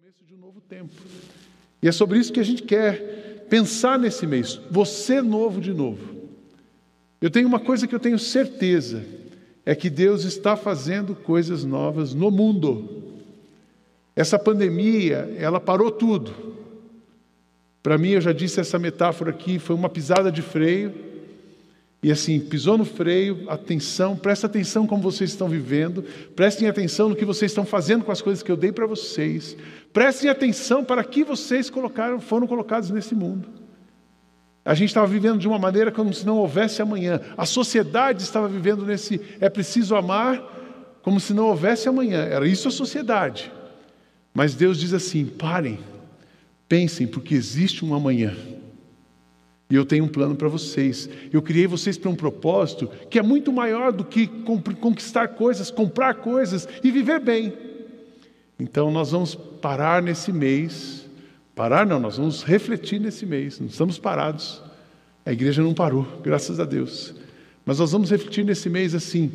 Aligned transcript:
começo 0.00 0.24
de 0.24 0.34
um 0.34 0.38
novo 0.38 0.62
tempo. 0.62 0.94
E 1.82 1.86
é 1.86 1.92
sobre 1.92 2.18
isso 2.18 2.32
que 2.32 2.40
a 2.40 2.44
gente 2.44 2.62
quer 2.62 3.44
pensar 3.50 3.98
nesse 3.98 4.26
mês. 4.26 4.58
Você 4.70 5.20
novo 5.20 5.60
de 5.60 5.74
novo. 5.74 6.30
Eu 7.20 7.28
tenho 7.28 7.46
uma 7.46 7.60
coisa 7.60 7.86
que 7.86 7.94
eu 7.94 8.00
tenho 8.00 8.18
certeza: 8.18 9.04
é 9.66 9.74
que 9.74 9.90
Deus 9.90 10.24
está 10.24 10.56
fazendo 10.56 11.14
coisas 11.14 11.66
novas 11.66 12.14
no 12.14 12.30
mundo. 12.30 13.12
Essa 14.16 14.38
pandemia, 14.38 15.34
ela 15.36 15.60
parou 15.60 15.90
tudo. 15.90 16.34
Para 17.82 17.98
mim, 17.98 18.12
eu 18.12 18.22
já 18.22 18.32
disse 18.32 18.58
essa 18.58 18.78
metáfora 18.78 19.32
aqui, 19.32 19.58
foi 19.58 19.76
uma 19.76 19.90
pisada 19.90 20.32
de 20.32 20.40
freio 20.40 20.94
e 22.02 22.10
assim, 22.10 22.40
pisou 22.40 22.78
no 22.78 22.84
freio, 22.84 23.44
atenção, 23.50 24.16
presta 24.16 24.46
atenção 24.46 24.86
como 24.86 25.02
vocês 25.02 25.30
estão 25.30 25.48
vivendo, 25.48 26.02
prestem 26.34 26.66
atenção 26.66 27.10
no 27.10 27.16
que 27.16 27.26
vocês 27.26 27.50
estão 27.50 27.66
fazendo 27.66 28.04
com 28.04 28.10
as 28.10 28.22
coisas 28.22 28.42
que 28.42 28.50
eu 28.50 28.56
dei 28.56 28.72
para 28.72 28.86
vocês, 28.86 29.54
prestem 29.92 30.30
atenção 30.30 30.82
para 30.82 31.04
que 31.04 31.22
vocês 31.22 31.68
colocaram, 31.68 32.18
foram 32.18 32.46
colocados 32.46 32.88
nesse 32.90 33.14
mundo. 33.14 33.48
A 34.64 34.74
gente 34.74 34.88
estava 34.88 35.06
vivendo 35.06 35.38
de 35.38 35.48
uma 35.48 35.58
maneira 35.58 35.92
como 35.92 36.12
se 36.12 36.24
não 36.24 36.36
houvesse 36.38 36.80
amanhã. 36.80 37.20
A 37.36 37.44
sociedade 37.44 38.22
estava 38.22 38.48
vivendo 38.48 38.84
nesse 38.84 39.20
é 39.40 39.48
preciso 39.48 39.94
amar 39.94 40.98
como 41.02 41.18
se 41.18 41.34
não 41.34 41.46
houvesse 41.46 41.88
amanhã. 41.88 42.22
Era 42.22 42.46
isso 42.46 42.68
a 42.68 42.70
sociedade. 42.70 43.50
Mas 44.32 44.54
Deus 44.54 44.78
diz 44.78 44.92
assim: 44.92 45.26
parem, 45.26 45.80
pensem, 46.68 47.06
porque 47.06 47.34
existe 47.34 47.84
um 47.84 47.94
amanhã. 47.94 48.36
E 49.70 49.76
eu 49.76 49.84
tenho 49.84 50.04
um 50.04 50.08
plano 50.08 50.34
para 50.34 50.48
vocês. 50.48 51.08
Eu 51.32 51.40
criei 51.40 51.66
vocês 51.66 51.96
para 51.96 52.10
um 52.10 52.14
propósito 52.16 52.90
que 53.08 53.18
é 53.18 53.22
muito 53.22 53.52
maior 53.52 53.92
do 53.92 54.04
que 54.04 54.26
conquistar 54.26 55.28
coisas, 55.28 55.70
comprar 55.70 56.14
coisas 56.14 56.68
e 56.82 56.90
viver 56.90 57.20
bem. 57.20 57.52
Então 58.58 58.90
nós 58.90 59.12
vamos 59.12 59.34
parar 59.36 60.02
nesse 60.02 60.32
mês. 60.32 61.06
Parar 61.54 61.86
não, 61.86 62.00
nós 62.00 62.16
vamos 62.16 62.42
refletir 62.42 63.00
nesse 63.00 63.24
mês. 63.24 63.60
Não 63.60 63.68
estamos 63.68 63.96
parados. 63.96 64.60
A 65.24 65.32
igreja 65.32 65.62
não 65.62 65.72
parou, 65.72 66.04
graças 66.22 66.58
a 66.58 66.64
Deus. 66.64 67.14
Mas 67.64 67.78
nós 67.78 67.92
vamos 67.92 68.10
refletir 68.10 68.44
nesse 68.44 68.68
mês 68.68 68.94
assim: 68.94 69.30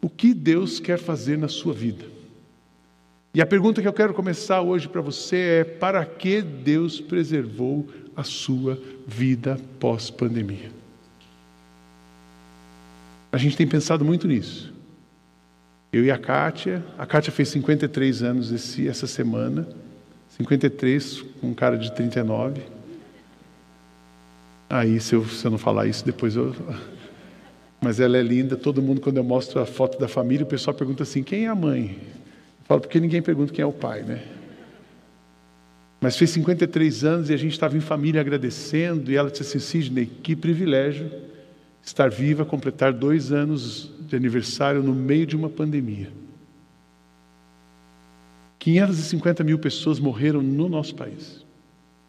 o 0.00 0.08
que 0.08 0.32
Deus 0.32 0.80
quer 0.80 0.98
fazer 0.98 1.36
na 1.36 1.48
sua 1.48 1.74
vida? 1.74 2.19
E 3.32 3.40
a 3.40 3.46
pergunta 3.46 3.80
que 3.80 3.86
eu 3.86 3.92
quero 3.92 4.12
começar 4.12 4.60
hoje 4.60 4.88
para 4.88 5.00
você 5.00 5.60
é: 5.60 5.64
para 5.64 6.04
que 6.04 6.42
Deus 6.42 7.00
preservou 7.00 7.86
a 8.16 8.24
sua 8.24 8.78
vida 9.06 9.58
pós-pandemia. 9.78 10.70
A 13.32 13.38
gente 13.38 13.56
tem 13.56 13.66
pensado 13.66 14.04
muito 14.04 14.26
nisso. 14.26 14.74
Eu 15.92 16.04
e 16.04 16.10
a 16.10 16.18
Kátia, 16.18 16.84
a 16.98 17.06
Kátia 17.06 17.32
fez 17.32 17.48
53 17.50 18.22
anos 18.22 18.50
esse, 18.50 18.88
essa 18.88 19.06
semana, 19.06 19.68
53 20.36 21.22
com 21.40 21.48
um 21.48 21.54
cara 21.54 21.78
de 21.78 21.92
39. 21.92 22.62
Aí, 24.68 25.00
se 25.00 25.14
eu, 25.14 25.24
se 25.26 25.44
eu 25.44 25.50
não 25.50 25.58
falar 25.58 25.86
isso, 25.86 26.04
depois 26.04 26.34
eu. 26.34 26.54
Mas 27.80 27.98
ela 27.98 28.18
é 28.18 28.22
linda, 28.22 28.56
todo 28.56 28.82
mundo, 28.82 29.00
quando 29.00 29.16
eu 29.16 29.24
mostro 29.24 29.60
a 29.60 29.66
foto 29.66 29.98
da 29.98 30.06
família, 30.06 30.44
o 30.44 30.48
pessoal 30.48 30.74
pergunta 30.74 31.04
assim: 31.04 31.22
quem 31.22 31.44
é 31.44 31.48
a 31.48 31.54
mãe? 31.54 31.96
Falo, 32.70 32.82
porque 32.82 33.00
ninguém 33.00 33.20
pergunta 33.20 33.52
quem 33.52 33.64
é 33.64 33.66
o 33.66 33.72
pai, 33.72 34.04
né? 34.04 34.22
Mas 36.00 36.16
fez 36.16 36.30
53 36.30 37.02
anos 37.02 37.28
e 37.28 37.34
a 37.34 37.36
gente 37.36 37.50
estava 37.50 37.76
em 37.76 37.80
família 37.80 38.20
agradecendo, 38.20 39.10
e 39.10 39.16
ela 39.16 39.28
disse 39.28 39.42
assim: 39.42 39.58
Sidney, 39.58 40.06
que 40.06 40.36
privilégio 40.36 41.10
estar 41.82 42.08
viva, 42.08 42.44
completar 42.44 42.92
dois 42.92 43.32
anos 43.32 43.90
de 43.98 44.14
aniversário 44.14 44.84
no 44.84 44.94
meio 44.94 45.26
de 45.26 45.34
uma 45.34 45.50
pandemia. 45.50 46.12
550 48.60 49.42
mil 49.42 49.58
pessoas 49.58 49.98
morreram 49.98 50.40
no 50.40 50.68
nosso 50.68 50.94
país. 50.94 51.44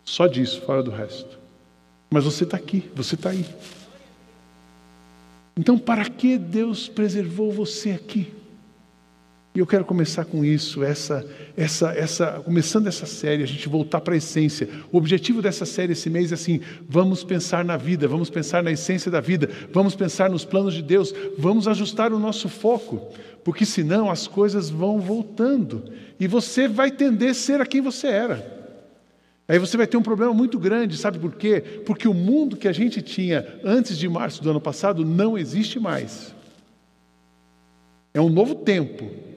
Só 0.04 0.28
disso, 0.28 0.62
fora 0.62 0.84
do 0.84 0.92
resto. 0.92 1.40
Mas 2.12 2.24
você 2.24 2.44
está 2.44 2.58
aqui, 2.58 2.88
você 2.94 3.16
está 3.16 3.32
aí. 3.32 3.48
Então, 5.58 5.76
para 5.80 6.08
que 6.08 6.38
Deus 6.38 6.88
preservou 6.88 7.52
você 7.52 7.94
aqui? 7.94 8.41
E 9.54 9.60
eu 9.60 9.68
quero 9.68 9.84
começar 9.84 10.24
com 10.24 10.46
isso, 10.46 10.82
essa, 10.82 11.26
essa, 11.58 11.92
essa, 11.92 12.42
começando 12.46 12.88
essa 12.88 13.06
série, 13.06 13.44
a 13.44 13.46
gente 13.46 13.68
voltar 13.68 14.00
para 14.00 14.14
a 14.14 14.18
essência. 14.18 14.70
O 14.90 14.98
objetivo 14.98 15.42
dessa 15.42 15.66
série 15.66 15.92
esse 15.92 16.10
mês 16.10 16.32
é 16.32 16.36
assim: 16.36 16.62
vamos 16.88 17.22
pensar 17.22 17.66
na 17.66 17.76
vida, 17.76 18.08
vamos 18.08 18.30
pensar 18.30 18.64
na 18.64 18.72
essência 18.72 19.12
da 19.12 19.20
vida, 19.20 19.50
vamos 19.74 19.94
pensar 19.94 20.30
nos 20.30 20.46
planos 20.46 20.74
de 20.74 20.82
Deus, 20.82 21.14
vamos 21.38 21.68
ajustar 21.68 22.14
o 22.14 22.20
nosso 22.20 22.48
foco, 22.48 23.10
porque 23.44 23.66
senão 23.66 24.10
as 24.10 24.26
coisas 24.26 24.70
vão 24.70 25.02
voltando 25.02 25.84
e 26.18 26.28
você 26.28 26.70
vai 26.70 26.90
tender 26.90 27.32
a 27.32 27.34
ser 27.34 27.60
a 27.60 27.66
quem 27.66 27.82
você 27.82 28.08
era. 28.08 28.62
Aí 29.50 29.60
você 29.60 29.76
vai 29.76 29.86
ter 29.86 29.98
um 29.98 30.02
problema 30.02 30.34
muito 30.34 30.58
grande, 30.58 30.96
sabe 30.96 31.20
por 31.20 31.36
quê? 31.36 31.60
Porque 31.86 32.08
o 32.08 32.14
mundo 32.14 32.56
que 32.56 32.70
a 32.70 32.72
gente 32.72 33.02
tinha 33.02 33.46
antes 33.66 33.98
de 33.98 34.08
março 34.08 34.42
do 34.42 34.50
ano 34.50 34.62
passado 34.62 35.04
não 35.04 35.38
existe 35.38 35.78
mais. 35.78 36.34
É 38.14 38.22
um 38.22 38.30
novo 38.30 38.56
tempo. 38.56 39.31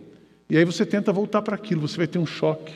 E 0.49 0.57
aí 0.57 0.65
você 0.65 0.85
tenta 0.85 1.13
voltar 1.13 1.43
para 1.43 1.55
aquilo, 1.55 1.81
você 1.81 1.97
vai 1.97 2.07
ter 2.07 2.19
um 2.19 2.27
choque, 2.27 2.73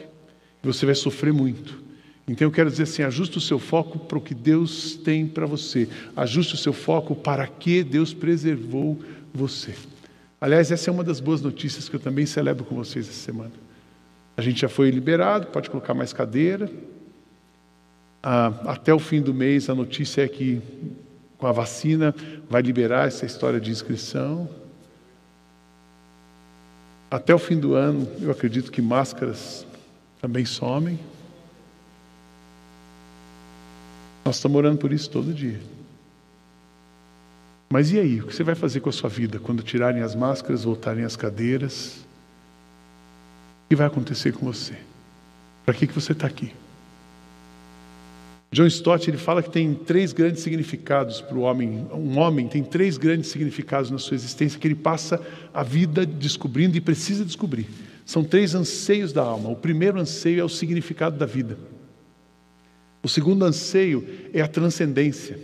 você 0.63 0.87
vai 0.87 0.95
sofrer 0.95 1.33
muito. 1.33 1.83
Então 2.27 2.47
eu 2.47 2.53
quero 2.53 2.71
dizer 2.71 2.85
assim: 2.85 3.03
ajuste 3.03 3.39
o 3.39 3.41
seu 3.41 3.59
foco 3.59 3.99
para 3.99 4.19
o 4.19 4.21
que 4.21 4.35
Deus 4.35 4.97
tem 4.97 5.27
para 5.27 5.47
você, 5.47 5.89
ajuste 6.17 6.55
o 6.55 6.59
seu 6.59 6.73
foco 6.73 7.15
para 7.15 7.47
que 7.47 7.83
Deus 7.83 8.13
preservou 8.13 8.99
você. 9.33 9.75
Aliás, 10.41 10.71
essa 10.71 10.91
é 10.91 10.93
uma 10.93 11.03
das 11.03 11.21
boas 11.21 11.41
notícias 11.41 11.89
que 11.89 11.97
eu 11.97 12.01
também 12.01 12.25
celebro 12.25 12.65
com 12.65 12.75
vocês 12.75 13.09
essa 13.09 13.19
semana. 13.19 13.53
A 14.37 14.43
gente 14.43 14.61
já 14.61 14.69
foi 14.69 14.91
liberado, 14.91 15.49
pode 15.49 15.69
colocar 15.69 15.95
mais 15.95 16.13
cadeira. 16.13 16.71
Ah, 18.23 18.53
até 18.67 18.95
o 18.95 18.99
fim 18.99 19.21
do 19.21 19.35
mês, 19.35 19.69
a 19.69 19.75
notícia 19.75 20.23
é 20.23 20.29
que 20.29 20.61
com 21.37 21.47
a 21.47 21.53
vacina 21.53 22.15
vai 22.49 22.63
liberar 22.63 23.09
essa 23.09 23.27
história 23.27 23.61
de 23.61 23.71
inscrição. 23.71 24.49
Até 27.11 27.35
o 27.35 27.39
fim 27.39 27.59
do 27.59 27.75
ano, 27.75 28.07
eu 28.21 28.31
acredito 28.31 28.71
que 28.71 28.83
máscaras 28.83 29.67
também 30.21 30.45
somem. 30.45 30.99
Nós 34.25 34.37
estamos 34.37 34.59
orando 34.59 34.79
por 34.79 34.93
isso 34.93 35.09
todo 35.09 35.33
dia. 35.33 35.61
Mas 37.71 37.91
e 37.93 37.99
aí? 37.99 38.21
O 38.21 38.27
que 38.27 38.35
você 38.35 38.43
vai 38.43 38.55
fazer 38.55 38.81
com 38.81 38.89
a 38.89 38.93
sua 38.93 39.09
vida 39.09 39.39
quando 39.39 39.63
tirarem 39.63 40.03
as 40.03 40.15
máscaras, 40.15 40.65
voltarem 40.65 41.05
as 41.05 41.17
cadeiras? 41.17 41.97
O 43.65 43.69
que 43.71 43.77
vai 43.77 43.87
acontecer 43.87 44.33
com 44.33 44.45
você? 44.45 44.77
Para 45.65 45.75
que, 45.75 45.87
que 45.87 45.95
você 45.95 46.13
está 46.13 46.27
aqui? 46.27 46.53
John 48.51 48.67
Stott 48.67 49.11
ele 49.11 49.19
fala 49.19 49.43
que 49.43 49.51
tem 49.51 49.75
três 49.75 50.13
grandes 50.13 50.43
significados 50.43 51.21
para 51.21 51.37
o 51.37 51.43
homem. 51.43 51.87
Um 51.93 52.19
homem 52.19 52.49
tem 52.49 52.65
três 52.65 52.97
grandes 52.97 53.31
significados 53.31 53.91
na 53.91 53.99
sua 53.99 54.15
existência 54.15 54.59
que 54.59 54.67
ele 54.67 54.75
passa 54.75 55.21
a 55.53 55.63
vida 55.63 56.07
descobrindo 56.07 56.77
e 56.77 56.81
precisa 56.81 57.25
descobrir. 57.25 57.67
São 58.07 58.25
três 58.25 58.55
anseios 58.55 59.13
da 59.13 59.23
alma. 59.23 59.51
O 59.51 59.57
primeiro 59.57 60.01
anseio 60.01 60.41
é 60.41 60.45
o 60.45 60.49
significado 60.49 61.19
da 61.19 61.27
vida. 61.27 61.59
O 63.03 63.09
segundo 63.09 63.45
anseio 63.45 64.09
é 64.33 64.41
a 64.41 64.49
transcendência. 64.49 65.39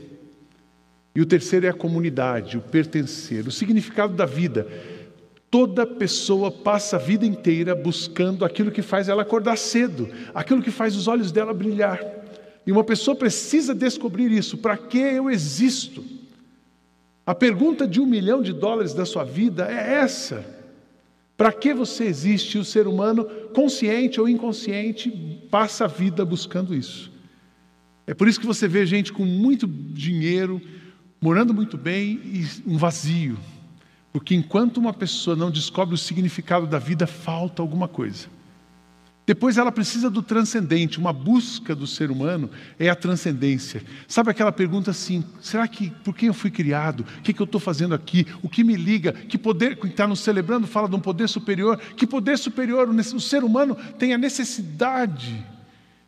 E 1.15 1.21
o 1.21 1.27
terceiro 1.27 1.67
é 1.67 1.69
a 1.69 1.75
comunidade, 1.75 2.57
o 2.57 2.63
pertencer. 2.63 3.47
O 3.47 3.53
significado 3.53 4.15
da 4.15 4.25
vida. 4.25 4.67
Toda 5.51 5.87
pessoa 5.87 6.51
passa 6.51 6.97
a 6.97 6.99
vida 6.99 7.27
inteira 7.27 7.75
buscando 7.75 8.47
aquilo 8.47 8.73
que 8.73 8.83
faz 8.83 9.11
ela 9.11 9.23
acordar 9.23 9.57
cedo, 9.57 10.09
aquilo 10.35 10.63
que 10.63 10.71
faz 10.71 10.97
os 10.97 11.07
olhos 11.07 11.31
dela 11.31 11.53
brilhar. 11.53 12.24
E 12.67 12.73
uma 12.73 12.85
pessoa 12.85 13.17
precisa 13.17 13.75
descobrir 13.75 14.31
isso: 14.33 14.59
para 14.59 14.77
que 14.77 14.99
eu 14.99 15.31
existo? 15.31 16.05
A 17.27 17.35
pergunta 17.35 17.87
de 17.87 18.01
um 18.01 18.07
milhão 18.07 18.43
de 18.43 18.53
dólares 18.53 18.93
da 18.93 19.07
sua 19.07 19.25
vida 19.25 19.67
é 19.71 19.95
essa. 19.95 20.45
Para 21.37 21.53
que 21.53 21.75
você 21.75 22.05
existe? 22.05 22.57
E 22.57 22.61
o 22.61 22.65
ser 22.65 22.87
humano, 22.87 23.25
consciente 23.55 24.21
ou 24.21 24.29
inconsciente, 24.29 25.11
passa 25.51 25.85
a 25.85 25.89
vida 25.89 26.25
buscando 26.25 26.75
isso. 26.75 27.11
É 28.07 28.13
por 28.13 28.29
isso 28.29 28.39
que 28.39 28.47
você 28.47 28.69
vê 28.69 28.85
gente 28.85 29.13
com 29.13 29.25
muito 29.25 29.67
dinheiro, 29.67 30.61
morando 31.21 31.55
muito 31.55 31.79
bem 31.79 32.21
e 32.23 32.47
um 32.67 32.77
vazio. 32.77 33.39
Porque 34.13 34.35
enquanto 34.35 34.77
uma 34.77 34.93
pessoa 34.93 35.35
não 35.35 35.51
descobre 35.51 35.95
o 35.95 35.99
significado 35.99 36.67
da 36.67 36.79
vida, 36.79 37.07
falta 37.07 37.63
alguma 37.63 37.89
coisa. 37.89 38.29
Depois 39.27 39.57
ela 39.57 39.73
precisa 39.73 40.11
do 40.11 40.23
transcendente, 40.23 40.99
uma 40.99 41.13
busca 41.13 41.75
do 41.75 41.87
ser 41.87 42.11
humano 42.11 42.51
é 42.79 42.91
a 42.91 42.95
transcendência. 42.95 43.83
Sabe 44.07 44.31
aquela 44.31 44.53
pergunta 44.53 44.91
assim: 44.91 45.25
será 45.41 45.67
que 45.67 45.91
por 46.05 46.15
que 46.15 46.27
eu 46.27 46.35
fui 46.35 46.51
criado? 46.51 47.07
O 47.19 47.23
que, 47.23 47.33
que 47.33 47.41
eu 47.41 47.45
estou 47.45 47.61
fazendo 47.61 47.95
aqui? 47.95 48.27
O 48.43 48.49
que 48.51 48.63
me 48.63 48.77
liga? 48.77 49.13
Que 49.13 49.39
poder 49.39 49.79
está 49.85 50.07
nos 50.07 50.21
celebrando 50.21 50.67
fala 50.67 50.89
de 50.89 50.95
um 50.95 51.01
poder 51.01 51.29
superior? 51.29 51.79
Que 51.97 52.07
poder 52.07 52.37
superior? 52.37 52.89
O 52.89 53.21
ser 53.21 53.45
humano 53.45 53.75
tem 53.99 54.13
a 54.13 54.19
necessidade 54.19 55.43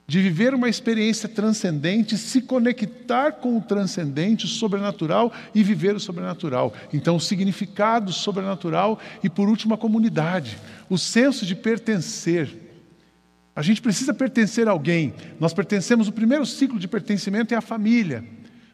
de 0.06 0.20
viver 0.20 0.54
uma 0.54 0.68
experiência 0.68 1.28
transcendente, 1.28 2.16
se 2.16 2.40
conectar 2.40 3.32
com 3.32 3.56
o 3.58 3.62
transcendente, 3.62 4.44
o 4.44 4.48
sobrenatural 4.48 5.32
e 5.54 5.62
viver 5.62 5.96
o 5.96 6.00
sobrenatural. 6.00 6.72
Então, 6.92 7.16
o 7.16 7.20
significado 7.20 8.12
sobrenatural 8.12 9.00
e, 9.24 9.28
por 9.28 9.48
último, 9.48 9.74
a 9.74 9.78
comunidade, 9.78 10.58
o 10.88 10.96
senso 10.96 11.44
de 11.44 11.56
pertencer. 11.56 12.65
A 13.56 13.62
gente 13.62 13.80
precisa 13.80 14.12
pertencer 14.12 14.68
a 14.68 14.70
alguém. 14.70 15.14
Nós 15.40 15.54
pertencemos, 15.54 16.06
o 16.06 16.12
primeiro 16.12 16.44
ciclo 16.44 16.78
de 16.78 16.86
pertencimento 16.86 17.54
é 17.54 17.56
a 17.56 17.62
família. 17.62 18.22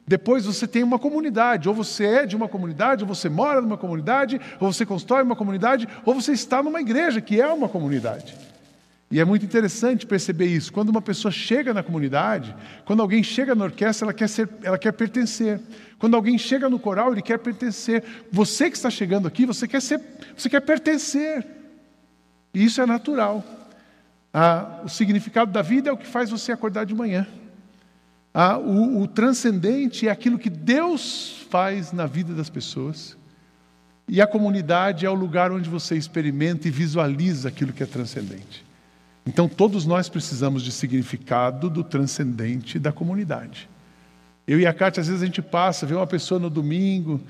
Depois 0.05 0.45
você 0.45 0.67
tem 0.67 0.83
uma 0.83 0.99
comunidade, 0.99 1.69
ou 1.69 1.75
você 1.75 2.05
é 2.05 2.27
de 2.27 2.35
uma 2.35 2.49
comunidade, 2.49 3.05
ou 3.05 3.09
você 3.09 3.29
mora 3.29 3.61
numa 3.61 3.79
comunidade, 3.79 4.41
ou 4.59 4.73
você 4.73 4.85
constrói 4.85 5.23
uma 5.23 5.37
comunidade, 5.37 5.87
ou 6.05 6.13
você 6.13 6.33
está 6.33 6.61
numa 6.61 6.81
igreja 6.81 7.21
que 7.21 7.41
é 7.41 7.47
uma 7.47 7.69
comunidade. 7.69 8.35
E 9.09 9.21
é 9.21 9.25
muito 9.25 9.45
interessante 9.45 10.05
perceber 10.05 10.47
isso. 10.47 10.73
Quando 10.73 10.89
uma 10.89 11.01
pessoa 11.01 11.31
chega 11.31 11.73
na 11.73 11.85
comunidade, 11.85 12.53
quando 12.85 13.03
alguém 13.03 13.23
chega 13.23 13.55
na 13.55 13.65
orquestra, 13.65 14.07
ela 14.07 14.13
quer, 14.13 14.29
ser, 14.29 14.49
ela 14.65 14.79
quer 14.79 14.93
pertencer. 14.93 15.61
Quando 15.97 16.17
alguém 16.17 16.37
chega 16.37 16.69
no 16.69 16.79
coral, 16.79 17.13
ele 17.13 17.23
quer 17.23 17.39
pertencer. 17.39 18.03
Você 18.33 18.69
que 18.69 18.77
está 18.77 18.91
chegando 18.91 19.29
aqui, 19.29 19.47
você 19.47 19.69
quer, 19.69 19.81
ser, 19.81 20.01
você 20.37 20.49
quer 20.49 20.61
pertencer. 20.61 21.47
E 22.53 22.65
isso 22.65 22.81
é 22.81 22.87
natural. 22.87 23.45
Ah, 24.33 24.81
o 24.85 24.89
significado 24.89 25.53
da 25.53 25.63
vida 25.63 25.91
é 25.91 25.93
o 25.93 25.97
que 25.97 26.07
faz 26.07 26.31
você 26.31 26.53
acordar 26.53 26.85
de 26.85 26.95
manhã. 26.95 27.27
Ah, 28.33 28.59
o, 28.59 29.03
o 29.03 29.09
transcendente 29.09 30.09
é 30.09 30.11
aquilo 30.11 30.39
que 30.39 30.49
Deus 30.49 31.45
faz 31.51 31.93
na 31.93 32.07
vida 32.07 32.35
das 32.35 32.49
pessoas. 32.49 33.17
E 34.09 34.21
a 34.21 34.27
comunidade 34.27 35.05
é 35.05 35.11
o 35.11 35.15
lugar 35.15 35.53
onde 35.53 35.69
você 35.69 35.97
experimenta 35.97 36.67
e 36.67 36.71
visualiza 36.71 37.49
aquilo 37.49 37.73
que 37.73 37.83
é 37.83 37.87
transcendente. 37.87 38.65
Então, 39.25 39.49
todos 39.49 39.87
nós 39.87 40.09
precisamos 40.09 40.63
de 40.63 40.73
significado 40.73 41.71
do 41.71 41.85
transcendente 41.85 42.79
da 42.79 42.91
comunidade. 42.91 43.69
Eu 44.47 44.59
e 44.59 44.67
a 44.67 44.75
Cátia, 44.75 45.01
às 45.01 45.07
vezes 45.07 45.23
a 45.23 45.27
gente 45.27 45.41
passa, 45.41 45.87
vê 45.87 45.95
uma 45.95 46.07
pessoa 46.07 46.41
no 46.41 46.51
domingo, 46.51 47.21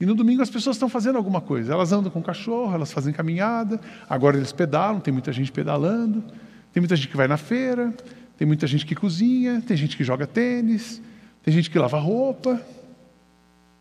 e 0.00 0.06
no 0.06 0.14
domingo 0.14 0.42
as 0.42 0.50
pessoas 0.50 0.76
estão 0.76 0.88
fazendo 0.88 1.16
alguma 1.16 1.40
coisa. 1.40 1.72
Elas 1.72 1.92
andam 1.92 2.10
com 2.10 2.20
o 2.20 2.22
cachorro, 2.22 2.74
elas 2.74 2.92
fazem 2.92 3.12
caminhada, 3.12 3.78
agora 4.08 4.36
eles 4.36 4.50
pedalam, 4.50 5.00
tem 5.00 5.12
muita 5.12 5.32
gente 5.32 5.52
pedalando, 5.52 6.24
tem 6.72 6.80
muita 6.80 6.96
gente 6.96 7.08
que 7.08 7.16
vai 7.16 7.28
na 7.28 7.36
feira, 7.36 7.94
tem 8.36 8.46
muita 8.46 8.66
gente 8.66 8.86
que 8.86 8.94
cozinha, 8.94 9.60
tem 9.60 9.76
gente 9.76 9.96
que 9.96 10.02
joga 10.02 10.26
tênis, 10.26 11.00
tem 11.42 11.52
gente 11.52 11.70
que 11.70 11.78
lava 11.78 11.98
roupa, 11.98 12.60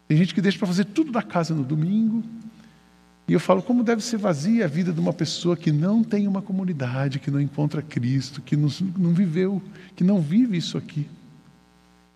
tem 0.08 0.18
gente 0.18 0.36
que 0.36 0.42
deixa 0.42 0.58
para 0.58 0.68
fazer 0.68 0.86
tudo 0.86 1.12
da 1.12 1.24
casa 1.24 1.54
no 1.56 1.64
domingo. 1.64 2.24
E 3.28 3.34
eu 3.34 3.40
falo, 3.40 3.62
como 3.62 3.82
deve 3.82 4.04
ser 4.04 4.18
vazia 4.18 4.66
a 4.66 4.68
vida 4.68 4.92
de 4.92 5.00
uma 5.00 5.14
pessoa 5.14 5.56
que 5.56 5.72
não 5.72 6.04
tem 6.04 6.28
uma 6.28 6.42
comunidade, 6.42 7.18
que 7.18 7.32
não 7.32 7.40
encontra 7.40 7.82
Cristo, 7.82 8.42
que 8.42 8.58
não, 8.58 8.68
viveu, 9.14 9.62
que 9.96 10.04
não 10.04 10.20
vive 10.20 10.58
isso 10.58 10.78
aqui. 10.78 11.08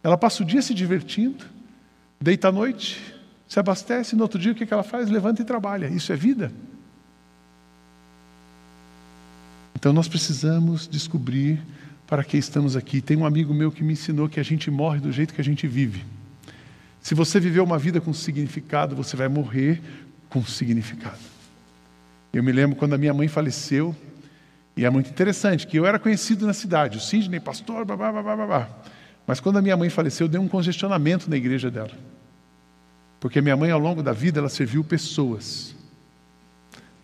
Ela 0.03 0.17
passa 0.17 0.43
o 0.43 0.45
dia 0.45 0.61
se 0.61 0.73
divertindo, 0.73 1.45
deita 2.19 2.49
à 2.49 2.51
noite, 2.51 3.01
se 3.47 3.59
abastece, 3.59 4.15
no 4.15 4.23
outro 4.23 4.37
dia 4.37 4.51
o 4.51 4.55
que 4.55 4.71
ela 4.73 4.83
faz? 4.83 5.09
Levanta 5.09 5.41
e 5.41 5.45
trabalha. 5.45 5.87
Isso 5.87 6.11
é 6.11 6.15
vida? 6.17 6.51
Então 9.85 9.93
nós 9.93 10.07
precisamos 10.07 10.87
descobrir 10.87 11.61
para 12.07 12.23
que 12.23 12.37
estamos 12.37 12.75
aqui. 12.75 13.01
Tem 13.01 13.15
um 13.15 13.23
amigo 13.23 13.53
meu 13.53 13.71
que 13.71 13.83
me 13.83 13.93
ensinou 13.93 14.27
que 14.27 14.39
a 14.39 14.43
gente 14.43 14.71
morre 14.71 14.99
do 14.99 15.11
jeito 15.11 15.31
que 15.31 15.39
a 15.39 15.43
gente 15.43 15.67
vive. 15.67 16.03
Se 16.99 17.13
você 17.13 17.39
viver 17.39 17.59
uma 17.59 17.77
vida 17.77 18.01
com 18.01 18.11
significado, 18.11 18.95
você 18.95 19.15
vai 19.15 19.27
morrer 19.27 19.79
com 20.27 20.43
significado. 20.43 21.19
Eu 22.33 22.41
me 22.43 22.51
lembro 22.51 22.75
quando 22.75 22.93
a 22.93 22.97
minha 22.97 23.13
mãe 23.13 23.27
faleceu, 23.27 23.95
e 24.75 24.83
é 24.83 24.89
muito 24.89 25.11
interessante, 25.11 25.67
que 25.67 25.77
eu 25.77 25.85
era 25.85 25.99
conhecido 25.99 26.47
na 26.47 26.53
cidade, 26.53 26.97
o 26.97 26.99
Sidney, 26.99 27.39
pastor, 27.39 27.85
babá, 27.85 28.11
babá, 28.11 28.35
babá. 28.35 28.69
Mas 29.27 29.39
quando 29.39 29.57
a 29.57 29.61
minha 29.61 29.77
mãe 29.77 29.91
faleceu, 29.91 30.27
deu 30.27 30.41
um 30.41 30.47
congestionamento 30.47 31.29
na 31.29 31.37
igreja 31.37 31.69
dela. 31.69 31.91
Porque 33.19 33.39
minha 33.39 33.55
mãe, 33.55 33.69
ao 33.69 33.79
longo 33.79 34.01
da 34.01 34.13
vida, 34.13 34.39
ela 34.39 34.49
serviu 34.49 34.83
pessoas. 34.83 35.74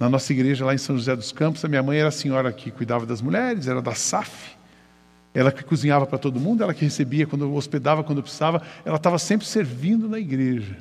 Na 0.02 0.10
nossa 0.10 0.34
igreja, 0.34 0.66
lá 0.66 0.74
em 0.74 0.80
São 0.80 0.98
José 0.98 1.16
dos 1.16 1.32
Campos, 1.32 1.64
a 1.64 1.68
minha 1.68 1.84
mãe 1.84 2.00
era 2.00 2.08
a 2.08 2.12
senhora 2.12 2.52
que 2.52 2.72
cuidava 2.72 3.06
das 3.06 3.22
mulheres, 3.22 3.68
era 3.68 3.84
da 3.84 3.94
SAF. 3.94 4.58
Ela 5.32 5.52
que 5.52 5.64
cozinhava 5.64 6.08
para 6.08 6.18
todo 6.18 6.40
mundo, 6.40 6.64
ela 6.64 6.74
que 6.74 6.84
recebia 6.84 7.28
quando 7.28 7.54
hospedava, 7.54 8.04
quando 8.04 8.24
precisava. 8.24 8.64
Ela 8.84 8.98
estava 8.98 9.20
sempre 9.20 9.46
servindo 9.46 10.10
na 10.10 10.18
igreja. 10.18 10.76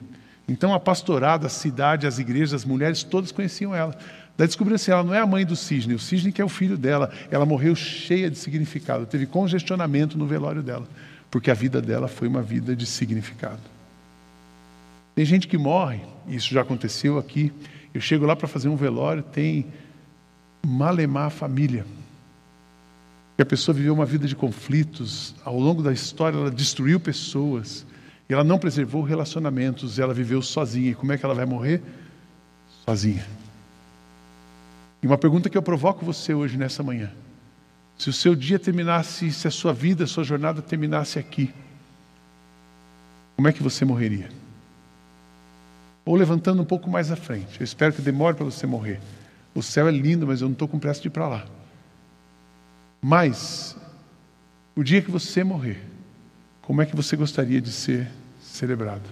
Então 0.49 0.73
a 0.73 0.81
pastorada, 0.81 1.49
a 1.49 1.51
cidade, 1.51 2.07
as 2.07 2.19
igrejas, 2.19 2.55
as 2.55 2.65
mulheres, 2.65 3.03
todas 3.03 3.31
conheciam 3.31 3.75
ela. 3.75 3.95
Daí 4.39 4.47
descobriram 4.47 4.77
assim, 4.77 4.91
ela 4.91 5.05
não 5.05 5.13
é 5.13 5.19
a 5.19 5.27
mãe 5.27 5.45
do 5.45 5.55
cisne, 5.55 5.93
o 5.93 5.99
cisne 5.99 6.33
que 6.33 6.41
é 6.41 6.45
o 6.45 6.49
filho 6.49 6.79
dela. 6.79 7.13
Ela 7.31 7.45
morreu 7.45 7.77
cheia 7.77 8.31
de 8.31 8.39
significado, 8.39 9.05
teve 9.05 9.27
congestionamento 9.27 10.17
no 10.17 10.27
velório 10.27 10.63
dela, 10.63 10.89
porque 11.31 11.51
a 11.51 11.55
vida 11.55 11.83
dela 11.83 12.09
foi 12.09 12.27
uma 12.27 12.41
vida 12.41 12.75
de 12.75 12.87
significado. 12.87 13.61
Tem 15.15 15.27
gente 15.27 15.47
que 15.47 15.59
morre, 15.59 16.01
isso 16.27 16.55
já 16.55 16.63
aconteceu 16.63 17.19
aqui. 17.19 17.53
Eu 17.93 18.01
chego 18.01 18.25
lá 18.25 18.37
para 18.37 18.47
fazer 18.47 18.69
um 18.69 18.77
velório, 18.77 19.23
tem 19.23 19.67
malemar 20.65 21.27
a 21.27 21.31
família. 21.31 21.85
E 23.39 23.43
a 23.43 23.47
pessoa 23.47 23.75
viveu 23.75 23.95
uma 23.95 24.05
vida 24.05 24.29
de 24.29 24.37
conflitos, 24.37 25.35
ao 25.45 25.59
longo 25.59 25.83
da 25.83 25.93
história 25.93 26.37
ela 26.37 26.51
destruiu 26.51 27.01
pessoas, 27.01 27.87
e 28.29 28.35
ela 28.35 28.45
não 28.45 28.59
preservou 28.59 29.03
relacionamentos, 29.03 29.99
ela 29.99 30.15
viveu 30.15 30.43
sozinha. 30.43 30.91
E 30.91 30.95
como 30.95 31.13
é 31.13 31.19
que 31.19 31.25
ela 31.25 31.35
vai 31.35 31.47
morrer? 31.47 31.83
Sozinha. 32.85 33.27
E 35.03 35.07
uma 35.07 35.17
pergunta 35.19 35.49
que 35.49 35.57
eu 35.57 35.63
provoco 35.63 36.05
você 36.05 36.35
hoje 36.35 36.57
nessa 36.57 36.83
manhã: 36.83 37.11
se 37.99 38.09
o 38.09 38.13
seu 38.13 38.37
dia 38.37 38.59
terminasse, 38.59 39.33
se 39.33 39.49
a 39.49 39.51
sua 39.51 39.73
vida, 39.73 40.05
a 40.05 40.07
sua 40.07 40.23
jornada 40.23 40.63
terminasse 40.63 41.19
aqui, 41.19 41.53
como 43.37 43.49
é 43.49 43.53
que 43.53 43.63
você 43.63 43.85
morreria? 43.85 44.29
Ou 46.11 46.17
levantando 46.17 46.61
um 46.61 46.65
pouco 46.65 46.91
mais 46.91 47.13
à 47.13 47.15
frente. 47.15 47.61
Eu 47.61 47.65
espero 47.65 47.93
que 47.93 48.03
demore 48.03 48.35
para 48.35 48.45
você 48.45 48.67
morrer. 48.67 49.01
O 49.55 49.63
céu 49.63 49.87
é 49.87 49.93
lindo, 49.93 50.27
mas 50.27 50.41
eu 50.41 50.49
não 50.49 50.55
estou 50.55 50.67
com 50.67 50.77
pressa 50.77 51.01
de 51.01 51.07
ir 51.07 51.13
para 51.13 51.29
lá. 51.29 51.47
Mas, 53.01 53.77
o 54.75 54.83
dia 54.83 55.01
que 55.01 55.09
você 55.09 55.45
morrer, 55.45 55.81
como 56.63 56.83
é 56.83 56.87
que 56.87 56.97
você 56.97 57.15
gostaria 57.15 57.61
de 57.61 57.71
ser 57.71 58.11
celebrado. 58.43 59.09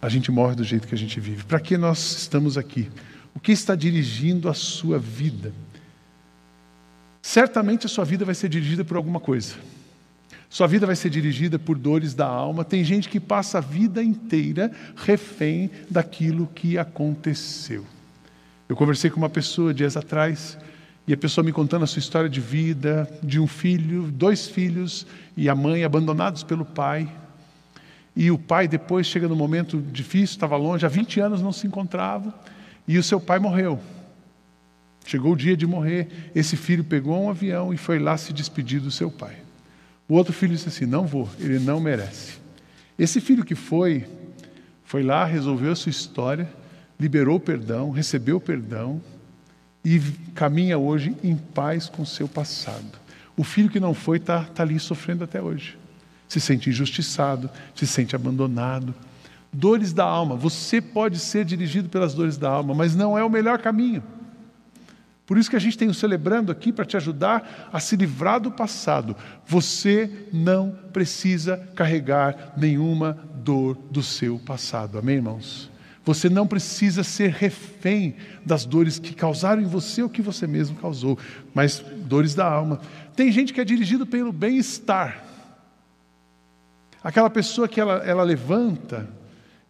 A 0.00 0.08
gente 0.08 0.30
morre 0.30 0.54
do 0.54 0.62
jeito 0.62 0.86
que 0.86 0.94
a 0.94 0.98
gente 0.98 1.18
vive. 1.18 1.42
Para 1.42 1.58
que 1.58 1.76
nós 1.76 1.98
estamos 2.18 2.56
aqui? 2.56 2.88
O 3.34 3.40
que 3.40 3.50
está 3.50 3.74
dirigindo 3.74 4.48
a 4.48 4.54
sua 4.54 5.00
vida? 5.00 5.52
Certamente 7.20 7.86
a 7.86 7.88
sua 7.88 8.04
vida 8.04 8.24
vai 8.24 8.36
ser 8.36 8.48
dirigida 8.48 8.84
por 8.84 8.96
alguma 8.96 9.18
coisa. 9.18 9.56
Sua 10.52 10.66
vida 10.66 10.84
vai 10.84 10.94
ser 10.94 11.08
dirigida 11.08 11.58
por 11.58 11.78
dores 11.78 12.12
da 12.12 12.26
alma. 12.26 12.62
Tem 12.62 12.84
gente 12.84 13.08
que 13.08 13.18
passa 13.18 13.56
a 13.56 13.60
vida 13.62 14.04
inteira 14.04 14.70
refém 14.94 15.70
daquilo 15.90 16.46
que 16.46 16.76
aconteceu. 16.76 17.86
Eu 18.68 18.76
conversei 18.76 19.08
com 19.08 19.16
uma 19.16 19.30
pessoa 19.30 19.72
dias 19.72 19.96
atrás 19.96 20.58
e 21.08 21.14
a 21.14 21.16
pessoa 21.16 21.42
me 21.42 21.52
contando 21.52 21.84
a 21.84 21.86
sua 21.86 22.00
história 22.00 22.28
de 22.28 22.38
vida, 22.38 23.08
de 23.22 23.40
um 23.40 23.46
filho, 23.46 24.12
dois 24.12 24.46
filhos 24.46 25.06
e 25.38 25.48
a 25.48 25.54
mãe 25.54 25.84
abandonados 25.84 26.42
pelo 26.42 26.66
pai. 26.66 27.10
E 28.14 28.30
o 28.30 28.36
pai 28.36 28.68
depois 28.68 29.06
chega 29.06 29.26
num 29.26 29.34
momento 29.34 29.80
difícil, 29.80 30.34
estava 30.34 30.58
longe, 30.58 30.84
há 30.84 30.88
20 30.90 31.18
anos 31.18 31.40
não 31.40 31.50
se 31.50 31.66
encontrava, 31.66 32.30
e 32.86 32.98
o 32.98 33.02
seu 33.02 33.18
pai 33.18 33.38
morreu. 33.38 33.80
Chegou 35.06 35.32
o 35.32 35.36
dia 35.36 35.56
de 35.56 35.66
morrer, 35.66 36.30
esse 36.34 36.58
filho 36.58 36.84
pegou 36.84 37.18
um 37.24 37.30
avião 37.30 37.72
e 37.72 37.78
foi 37.78 37.98
lá 37.98 38.18
se 38.18 38.34
despedir 38.34 38.82
do 38.82 38.90
seu 38.90 39.10
pai. 39.10 39.41
O 40.12 40.14
outro 40.14 40.34
filho 40.34 40.52
disse 40.52 40.68
assim: 40.68 40.84
Não 40.84 41.06
vou, 41.06 41.26
ele 41.40 41.58
não 41.58 41.80
merece. 41.80 42.34
Esse 42.98 43.18
filho 43.18 43.42
que 43.42 43.54
foi, 43.54 44.04
foi 44.84 45.02
lá, 45.02 45.24
resolveu 45.24 45.72
a 45.72 45.74
sua 45.74 45.88
história, 45.88 46.46
liberou 47.00 47.36
o 47.36 47.40
perdão, 47.40 47.90
recebeu 47.90 48.36
o 48.36 48.40
perdão 48.40 49.00
e 49.82 49.98
caminha 50.34 50.76
hoje 50.76 51.16
em 51.24 51.34
paz 51.34 51.88
com 51.88 52.02
o 52.02 52.06
seu 52.06 52.28
passado. 52.28 53.00
O 53.38 53.42
filho 53.42 53.70
que 53.70 53.80
não 53.80 53.94
foi 53.94 54.18
está 54.18 54.44
tá 54.44 54.62
ali 54.62 54.78
sofrendo 54.78 55.24
até 55.24 55.40
hoje 55.40 55.78
se 56.28 56.38
sente 56.42 56.68
injustiçado, 56.68 57.48
se 57.74 57.86
sente 57.86 58.14
abandonado. 58.14 58.94
Dores 59.50 59.94
da 59.94 60.04
alma. 60.04 60.36
Você 60.36 60.82
pode 60.82 61.18
ser 61.18 61.46
dirigido 61.46 61.88
pelas 61.88 62.12
dores 62.12 62.36
da 62.36 62.50
alma, 62.50 62.74
mas 62.74 62.94
não 62.94 63.16
é 63.16 63.24
o 63.24 63.30
melhor 63.30 63.62
caminho. 63.62 64.02
Por 65.26 65.38
isso 65.38 65.48
que 65.48 65.56
a 65.56 65.60
gente 65.60 65.78
tem 65.78 65.88
o 65.88 65.94
celebrando 65.94 66.50
aqui 66.50 66.72
para 66.72 66.84
te 66.84 66.96
ajudar 66.96 67.70
a 67.72 67.78
se 67.78 67.96
livrar 67.96 68.40
do 68.40 68.50
passado. 68.50 69.16
Você 69.46 70.28
não 70.32 70.76
precisa 70.92 71.56
carregar 71.74 72.52
nenhuma 72.56 73.18
dor 73.36 73.76
do 73.90 74.02
seu 74.02 74.38
passado. 74.38 74.98
Amém, 74.98 75.16
irmãos? 75.16 75.70
Você 76.04 76.28
não 76.28 76.46
precisa 76.46 77.04
ser 77.04 77.30
refém 77.30 78.16
das 78.44 78.64
dores 78.64 78.98
que 78.98 79.14
causaram 79.14 79.62
em 79.62 79.66
você 79.66 80.02
ou 80.02 80.08
que 80.08 80.20
você 80.20 80.48
mesmo 80.48 80.76
causou, 80.76 81.16
mas 81.54 81.78
dores 81.78 82.34
da 82.34 82.44
alma. 82.44 82.80
Tem 83.14 83.30
gente 83.30 83.52
que 83.52 83.60
é 83.60 83.64
dirigido 83.64 84.04
pelo 84.04 84.32
bem-estar. 84.32 85.24
Aquela 87.04 87.30
pessoa 87.30 87.68
que 87.68 87.80
ela, 87.80 87.98
ela 87.98 88.24
levanta 88.24 89.08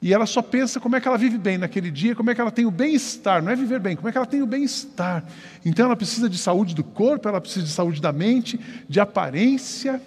e 0.03 0.13
ela 0.13 0.27
só 0.27 0.43
pensa 0.43 0.81
como 0.81 0.97
é 0.97 1.01
que 1.01 1.07
ela 1.07 1.17
vive 1.17 1.39
bem 1.39 1.57
naquele 1.57 1.89
dia, 1.89 2.17
como 2.17 2.29
é 2.29 2.35
que 2.35 2.41
ela 2.41 2.51
tem 2.51 2.67
o 2.67 2.73
bem-estar, 2.73 3.41
não 3.41 3.53
é 3.53 3.55
viver 3.55 3.79
bem, 3.79 3.95
como 3.95 4.09
é 4.09 4.13
que 4.13 4.19
ela 4.19 4.27
tem 4.27 4.43
o 4.43 4.47
bem-estar. 4.47 5.25
Então 5.65 5.87
ela 5.87 5.95
precisa 5.95 6.29
de 6.29 6.37
saúde 6.37 6.75
do 6.75 6.83
corpo, 6.83 7.29
ela 7.29 7.41
precisa 7.41 7.65
de 7.65 7.71
saúde 7.71 8.03
da 8.03 8.13
mente, 8.13 8.59
de 8.89 8.99
aparência, 8.99 10.03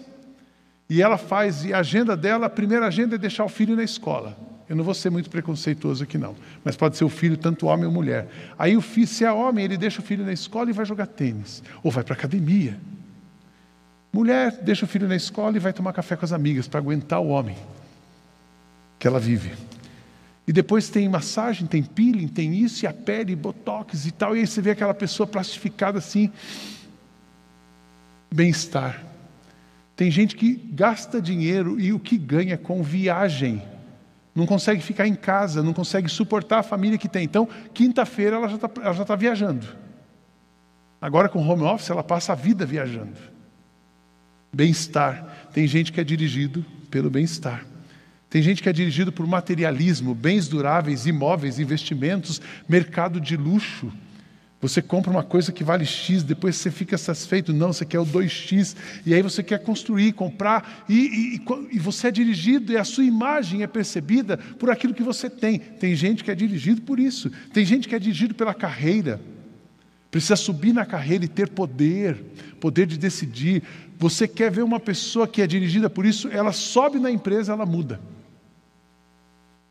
e 0.90 1.02
ela 1.02 1.18
faz, 1.18 1.64
e 1.64 1.74
a 1.74 1.80
agenda 1.80 2.16
dela, 2.18 2.48
a 2.48 2.50
primeira 2.50 2.86
agenda 2.86 3.16
é 3.16 3.18
deixar 3.18 3.46
o 3.46 3.50
filho 3.50 3.74
na 3.74 3.84
escola. 3.84 4.38
Eu 4.68 4.75
não 4.75 4.84
vou 4.84 4.94
ser 4.94 5.10
muito 5.10 5.30
preconceituoso 5.30 6.04
aqui, 6.04 6.18
não. 6.18 6.36
Mas 6.64 6.75
pode 6.75 6.98
ser 6.98 7.06
o 7.06 7.10
filho, 7.10 7.38
tanto 7.38 7.68
homem 7.68 7.86
ou 7.86 7.92
mulher. 7.92 8.28
Aí 8.58 8.75
o 8.75 8.82
filho, 8.82 9.08
se 9.08 9.24
é 9.24 9.32
homem, 9.32 9.64
ele 9.64 9.78
deixa 9.78 10.02
o 10.02 10.04
filho 10.04 10.25
na 10.25 10.34
escola 10.34 10.70
e 10.70 10.74
vai 10.74 10.86
jogar 10.86 11.06
tênis. 11.06 11.64
Ou 11.84 11.92
vai 11.92 12.04
para 12.04 12.16
a 12.16 12.18
academia. 12.18 12.78
Mulher 14.12 14.60
deixa 14.64 14.86
o 14.86 14.88
filho 14.88 15.08
na 15.08 15.16
escola 15.16 15.56
e 15.56 15.60
vai 15.60 15.72
tomar 15.72 15.94
café 15.94 16.16
com 16.16 16.25
as 16.25 16.34
amigas 16.34 16.68
para 16.68 16.80
aguentar 16.80 17.22
o 17.22 17.28
homem 17.28 17.56
que 18.98 19.08
ela 19.08 19.20
vive. 19.20 19.54
E 20.48 20.54
depois 20.54 20.90
tem 20.90 21.10
massagem, 21.10 21.66
tem 21.68 21.82
peeling, 21.82 22.28
tem 22.28 22.56
isso, 22.56 22.86
e 22.86 22.88
a 22.88 22.94
pele, 22.94 23.36
botox 23.36 24.06
e 24.06 24.12
tal. 24.12 24.36
E 24.36 24.42
aí 24.42 24.48
você 24.48 24.62
vê 24.62 24.72
aquela 24.72 24.94
pessoa 24.94 25.25
plastificada 25.25 25.98
assim. 25.98 26.32
Bem-estar. 28.32 29.04
Tem 29.96 30.12
gente 30.12 30.36
que 30.36 30.54
gasta 30.54 31.22
dinheiro 31.22 31.80
e 31.80 31.92
o 31.94 32.00
que 32.00 32.18
ganha 32.18 32.58
com 32.58 32.84
viagem. 32.84 33.62
Não 34.36 34.46
consegue 34.46 34.82
ficar 34.82 35.08
em 35.08 35.16
casa, 35.16 35.64
não 35.64 35.74
consegue 35.74 36.10
suportar 36.10 36.60
a 36.60 36.64
família 36.64 36.98
que 36.98 37.08
tem. 37.08 37.24
Então, 37.24 37.48
quinta-feira 37.74 38.36
ela 38.36 38.50
já 38.50 38.56
está 38.56 39.06
tá 39.06 39.16
viajando. 39.16 39.66
Agora, 41.02 41.30
com 41.30 41.40
home 41.40 41.64
office, 41.64 41.90
ela 41.90 42.04
passa 42.04 42.34
a 42.34 42.36
vida 42.36 42.66
viajando. 42.66 43.18
Bem-estar. 44.54 45.50
Tem 45.54 45.66
gente 45.66 45.92
que 45.92 46.02
é 46.02 46.04
dirigido 46.04 46.66
pelo 46.92 47.10
bem-estar. 47.10 47.66
Tem 48.36 48.42
gente 48.42 48.62
que 48.62 48.68
é 48.68 48.74
dirigido 48.74 49.13
por 49.13 49.25
materialismo, 49.25 50.13
bens 50.13 50.50
duráveis, 50.50 51.06
imóveis, 51.06 51.58
investimentos, 51.58 52.42
mercado 52.68 53.18
de 53.18 53.38
luxo. 53.38 53.89
Você 54.60 54.82
compra 54.82 55.10
uma 55.10 55.24
coisa 55.24 55.54
que 55.54 55.63
vale 55.63 55.86
X, 55.86 56.22
depois 56.22 56.58
você 56.58 56.70
fica 56.70 56.98
satisfeito, 56.98 57.54
não, 57.54 57.72
você 57.72 57.86
quer 57.86 57.98
o 57.98 58.06
2X, 58.06 58.75
e 59.06 59.13
aí 59.13 59.22
você 59.22 59.42
quer 59.42 59.60
construir, 59.60 60.12
comprar, 60.12 60.84
e, 60.89 61.39
e, 61.39 61.75
e, 61.77 61.80
você 61.80 62.10
é 62.10 62.12
dirigido, 62.12 62.74
e 62.74 62.77
a 62.77 62.84
sua 62.84 63.06
imagem 63.06 63.63
é 63.63 63.68
percebida 63.68 64.36
por 64.36 64.70
aquilo 64.70 64.94
que 64.94 65.01
você 65.01 65.30
tem. 65.30 65.58
Tem 65.58 65.96
gente 65.96 66.22
que 66.22 66.30
é 66.30 66.36
dirigido 66.36 66.82
por 66.82 67.00
isso, 67.00 67.32
tem 67.54 67.63
gente 67.63 67.88
que 67.88 67.96
é 67.96 68.00
dirigido 68.00 68.36
pela 68.36 68.54
carreira, 68.54 69.22
precisa 70.12 70.36
subir 70.36 70.74
na 70.74 70.86
carreira 70.86 71.24
e 71.24 71.30
ter 71.30 71.48
poder, 71.48 72.22
poder 72.60 72.86
de 72.86 72.98
decidir. 72.98 73.63
Você 73.98 74.27
quer 74.27 74.51
ver 74.51 74.65
uma 74.65 74.82
pessoa 74.82 75.25
que 75.25 75.42
é 75.42 75.48
dirigida 75.48 75.89
por 75.89 76.06
isso, 76.06 76.27
ela 76.27 76.51
sobe 76.51 77.00
na 77.00 77.10
empresa, 77.10 77.54
ela 77.54 77.65
muda. 77.65 78.13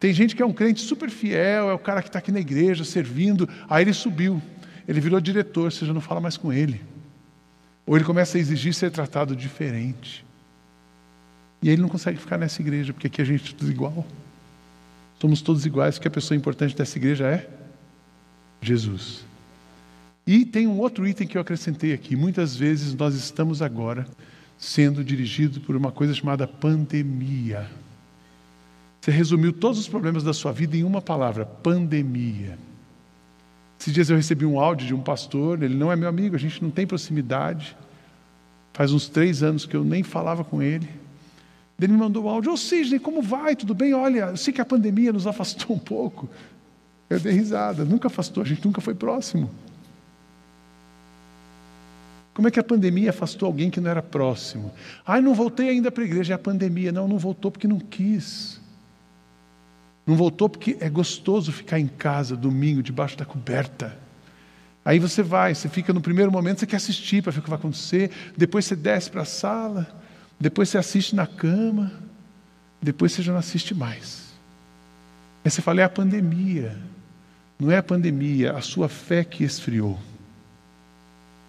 Tem 0.05 0.13
gente 0.13 0.37
que 0.37 0.43
é 0.43 0.45
um 0.45 0.53
crente 0.53 0.83
super 0.83 1.09
fiel, 1.09 1.71
é 1.71 1.73
o 1.73 1.79
cara 1.79 2.03
que 2.03 2.11
está 2.11 2.19
aqui 2.19 2.31
na 2.31 2.39
igreja 2.39 2.85
servindo, 2.85 3.49
aí 3.67 3.85
ele 3.85 3.95
subiu, 3.95 4.43
ele 4.87 5.01
virou 5.01 5.19
diretor, 5.19 5.73
você 5.73 5.87
já 5.87 5.95
não 5.95 6.01
fala 6.03 6.21
mais 6.21 6.37
com 6.37 6.53
ele. 6.53 6.83
Ou 7.87 7.97
ele 7.97 8.05
começa 8.05 8.37
a 8.37 8.39
exigir 8.39 8.75
ser 8.75 8.91
tratado 8.91 9.35
diferente. 9.35 10.23
E 11.63 11.71
ele 11.71 11.81
não 11.81 11.89
consegue 11.89 12.19
ficar 12.19 12.37
nessa 12.37 12.61
igreja, 12.61 12.93
porque 12.93 13.07
aqui 13.07 13.23
a 13.23 13.25
gente 13.25 13.55
é 13.55 13.57
tudo 13.57 13.71
igual. 13.71 14.07
Somos 15.19 15.41
todos 15.41 15.65
iguais, 15.65 15.95
porque 15.95 16.09
a 16.09 16.11
pessoa 16.11 16.37
importante 16.37 16.77
dessa 16.77 16.99
igreja 16.99 17.27
é 17.27 17.49
Jesus. 18.61 19.25
E 20.27 20.45
tem 20.45 20.67
um 20.67 20.81
outro 20.81 21.09
item 21.09 21.27
que 21.27 21.39
eu 21.39 21.41
acrescentei 21.41 21.95
aqui. 21.95 22.15
Muitas 22.15 22.55
vezes 22.55 22.95
nós 22.95 23.15
estamos 23.15 23.63
agora 23.63 24.07
sendo 24.59 25.03
dirigidos 25.03 25.57
por 25.57 25.75
uma 25.75 25.91
coisa 25.91 26.13
chamada 26.13 26.47
pandemia. 26.47 27.67
Você 29.05 29.11
resumiu 29.11 29.53
todos 29.53 29.79
os 29.79 29.87
problemas 29.87 30.25
da 30.25 30.33
sua 30.33 30.51
vida 30.51 30.79
em 30.79 30.83
uma 30.83 31.03
palavra: 31.03 31.45
pandemia. 31.45 32.59
Esses 33.79 33.93
dias 33.93 34.09
eu 34.09 34.17
recebi 34.17 34.47
um 34.47 34.59
áudio 34.59 34.87
de 34.87 34.95
um 34.95 35.03
pastor, 35.03 35.63
ele 35.63 35.75
não 35.75 35.93
é 35.93 35.97
meu 35.97 36.09
amigo, 36.09 36.35
a 36.35 36.39
gente 36.39 36.63
não 36.63 36.71
tem 36.71 36.87
proximidade. 36.87 37.77
Faz 38.73 38.93
uns 38.93 39.07
três 39.07 39.43
anos 39.43 39.67
que 39.67 39.77
eu 39.77 39.85
nem 39.85 40.03
falava 40.03 40.43
com 40.43 40.63
ele. 40.63 40.89
Ele 41.79 41.93
me 41.93 41.99
mandou 41.99 42.25
o 42.25 42.29
áudio: 42.31 42.51
Ô 42.51 42.57
Sidney, 42.57 42.99
como 42.99 43.21
vai? 43.21 43.55
Tudo 43.55 43.75
bem? 43.75 43.93
Olha, 43.93 44.31
eu 44.31 44.39
sei 44.39 44.55
que 44.55 44.61
a 44.63 44.65
pandemia 44.65 45.13
nos 45.13 45.27
afastou 45.27 45.77
um 45.77 45.79
pouco. 45.79 46.27
Eu 47.11 47.21
dei 47.21 47.35
risada, 47.35 47.85
nunca 47.85 48.07
afastou, 48.09 48.43
a 48.43 48.47
gente 48.47 48.65
nunca 48.65 48.81
foi 48.81 48.95
próximo. 48.95 49.51
Como 52.33 52.49
é 52.49 52.51
que 52.51 52.59
a 52.59 52.65
pandemia 52.65 53.11
afastou 53.11 53.49
alguém 53.49 53.69
que 53.69 53.83
não 53.83 53.91
era 53.91 54.03
próximo? 54.03 54.73
Ai, 55.07 55.21
não 55.21 55.35
voltei 55.35 55.69
ainda 55.69 55.93
para 55.93 56.03
a 56.03 56.07
igreja, 56.07 56.33
é 56.33 56.37
a 56.37 56.39
pandemia. 56.39 56.91
Não, 56.91 57.07
não 57.07 57.19
voltou 57.19 57.51
porque 57.51 57.69
não 57.69 57.79
quis. 57.79 58.64
Não 60.07 60.17
voltou 60.17 60.49
porque 60.49 60.77
é 60.81 60.89
gostoso 60.89 61.51
ficar 61.51 61.81
em 61.81 61.87
casa 61.87 62.37
domingo, 62.37 62.83
debaixo 62.83 63.17
da 63.17 63.25
coberta. 63.25 63.97
Aí 64.85 64.99
você 64.99 65.23
vai, 65.23 65.55
você 65.55 65.69
fica 65.69 65.93
no 65.93 66.01
primeiro 66.01 66.31
momento, 66.31 66.61
você 66.61 66.67
quer 66.67 66.77
assistir 66.77 67.23
para 67.23 67.33
ver 67.33 67.39
o 67.39 67.43
que 67.43 67.49
vai 67.49 67.59
acontecer, 67.59 68.11
depois 68.37 68.67
você 68.67 68.77
desce 68.77 69.11
para 69.11 69.23
a 69.23 69.25
sala, 69.25 69.89
depois 70.39 70.69
você 70.69 70.77
assiste 70.77 71.17
na 71.17 71.27
cama, 71.27 71.91
depois 72.83 73.13
você 73.13 73.23
já 73.23 73.33
não 73.33 73.39
assiste 73.39 73.75
mais. 73.75 74.25
Aí 75.43 75.51
você 75.51 75.63
fala, 75.63 75.81
é 75.81 75.85
a 75.85 75.89
pandemia. 75.89 76.77
Não 77.59 77.71
é 77.71 77.79
a 77.79 77.83
pandemia, 77.83 78.53
a 78.53 78.61
sua 78.61 78.89
fé 78.89 79.25
que 79.25 79.43
esfriou. 79.43 79.99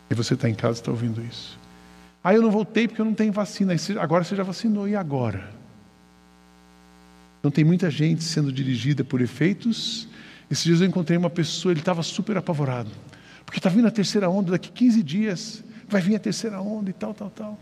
E 0.09 0.13
você 0.13 0.35
está 0.35 0.49
em 0.49 0.55
casa 0.55 0.79
e 0.79 0.81
está 0.81 0.91
ouvindo 0.91 1.21
isso. 1.21 1.57
Ah, 2.23 2.33
eu 2.33 2.41
não 2.41 2.51
voltei 2.51 2.87
porque 2.87 3.01
eu 3.01 3.05
não 3.05 3.13
tenho 3.13 3.33
vacina. 3.33 3.73
Agora 3.99 4.23
você 4.23 4.35
já 4.35 4.43
vacinou, 4.43 4.87
e 4.87 4.95
agora? 4.95 5.54
Então 7.45 7.51
tem 7.51 7.63
muita 7.63 7.91
gente 7.91 8.23
sendo 8.23 8.51
dirigida 8.51 9.03
por 9.03 9.21
efeitos. 9.21 10.07
Esses 10.49 10.63
dias 10.63 10.81
eu 10.81 10.87
encontrei 10.87 11.15
uma 11.15 11.29
pessoa, 11.29 11.71
ele 11.71 11.79
estava 11.79 12.01
super 12.01 12.35
apavorado. 12.37 12.89
Porque 13.45 13.59
está 13.59 13.69
vindo 13.69 13.87
a 13.87 13.91
terceira 13.91 14.27
onda, 14.27 14.53
daqui 14.53 14.71
15 14.71 15.03
dias 15.03 15.63
vai 15.87 16.01
vir 16.01 16.15
a 16.15 16.19
terceira 16.19 16.59
onda 16.59 16.89
e 16.89 16.93
tal, 16.93 17.13
tal, 17.13 17.29
tal. 17.29 17.59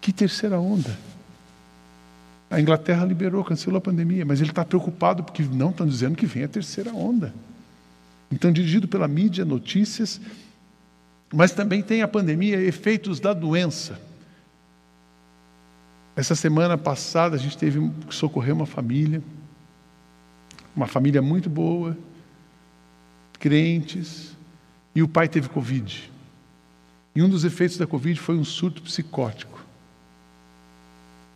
Que 0.00 0.12
terceira 0.12 0.58
onda? 0.58 0.98
A 2.50 2.60
Inglaterra 2.60 3.04
liberou, 3.04 3.44
cancelou 3.44 3.78
a 3.78 3.80
pandemia, 3.80 4.24
mas 4.24 4.40
ele 4.40 4.50
está 4.50 4.64
preocupado 4.64 5.22
porque 5.22 5.44
não 5.44 5.70
estão 5.70 5.86
dizendo 5.86 6.16
que 6.16 6.26
vem 6.26 6.42
a 6.42 6.48
terceira 6.48 6.92
onda. 6.92 7.32
Então, 8.28 8.50
dirigido 8.50 8.88
pela 8.88 9.06
mídia, 9.06 9.44
notícias, 9.44 10.20
mas 11.32 11.52
também 11.52 11.80
tem 11.80 12.02
a 12.02 12.08
pandemia, 12.08 12.60
efeitos 12.60 13.20
da 13.20 13.32
doença. 13.32 14.00
Essa 16.18 16.34
semana 16.34 16.76
passada 16.76 17.36
a 17.36 17.38
gente 17.38 17.56
teve 17.56 17.78
que 18.08 18.12
socorrer 18.12 18.52
uma 18.52 18.66
família, 18.66 19.22
uma 20.74 20.88
família 20.88 21.22
muito 21.22 21.48
boa, 21.48 21.96
crentes, 23.38 24.36
e 24.96 25.00
o 25.00 25.06
pai 25.06 25.28
teve 25.28 25.48
Covid. 25.48 26.10
E 27.14 27.22
um 27.22 27.28
dos 27.28 27.44
efeitos 27.44 27.78
da 27.78 27.86
Covid 27.86 28.18
foi 28.18 28.36
um 28.36 28.42
surto 28.42 28.82
psicótico. 28.82 29.64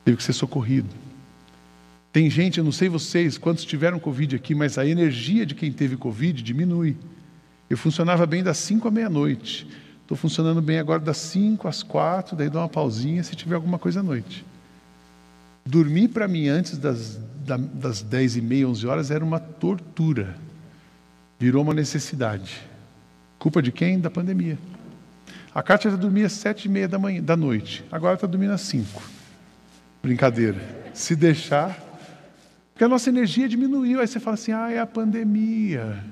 Teve 0.04 0.16
que 0.16 0.24
ser 0.24 0.32
socorrido. 0.32 0.88
Tem 2.12 2.28
gente, 2.28 2.58
eu 2.58 2.64
não 2.64 2.72
sei 2.72 2.88
vocês, 2.88 3.38
quantos 3.38 3.64
tiveram 3.64 4.00
Covid 4.00 4.34
aqui, 4.34 4.52
mas 4.52 4.78
a 4.78 4.84
energia 4.84 5.46
de 5.46 5.54
quem 5.54 5.70
teve 5.70 5.96
Covid 5.96 6.42
diminui. 6.42 6.96
Eu 7.70 7.76
funcionava 7.76 8.26
bem 8.26 8.42
das 8.42 8.56
5 8.56 8.88
à 8.88 8.90
meia-noite. 8.90 9.64
Estou 10.00 10.16
funcionando 10.16 10.60
bem 10.60 10.80
agora 10.80 10.98
das 10.98 11.18
5 11.18 11.68
às 11.68 11.84
4, 11.84 12.34
daí 12.34 12.50
dou 12.50 12.60
uma 12.60 12.68
pausinha 12.68 13.22
se 13.22 13.36
tiver 13.36 13.54
alguma 13.54 13.78
coisa 13.78 14.00
à 14.00 14.02
noite. 14.02 14.44
Dormir 15.64 16.08
para 16.08 16.26
mim 16.26 16.48
antes 16.48 16.76
das, 16.76 17.20
das 17.74 18.02
10 18.02 18.36
e 18.36 18.40
meia, 18.40 18.68
11 18.68 18.86
horas 18.86 19.10
era 19.10 19.24
uma 19.24 19.38
tortura. 19.38 20.36
Virou 21.38 21.62
uma 21.62 21.74
necessidade. 21.74 22.60
Culpa 23.38 23.60
de 23.60 23.72
quem? 23.72 23.98
Da 23.98 24.10
pandemia. 24.10 24.58
A 25.54 25.62
Kátia 25.62 25.90
já 25.90 25.96
dormia 25.96 26.26
às 26.26 26.32
sete 26.32 26.66
e 26.66 26.68
meia 26.68 26.88
da, 26.88 26.98
manhã, 26.98 27.22
da 27.22 27.36
noite. 27.36 27.84
Agora 27.90 28.14
está 28.14 28.26
dormindo 28.26 28.52
às 28.52 28.62
cinco. 28.62 29.02
Brincadeira. 30.02 30.58
Se 30.94 31.14
deixar. 31.14 31.78
Porque 32.72 32.84
a 32.84 32.88
nossa 32.88 33.10
energia 33.10 33.48
diminuiu. 33.48 34.00
Aí 34.00 34.06
você 34.06 34.18
fala 34.18 34.34
assim, 34.34 34.52
ah, 34.52 34.70
é 34.70 34.78
a 34.78 34.86
pandemia. 34.86 36.02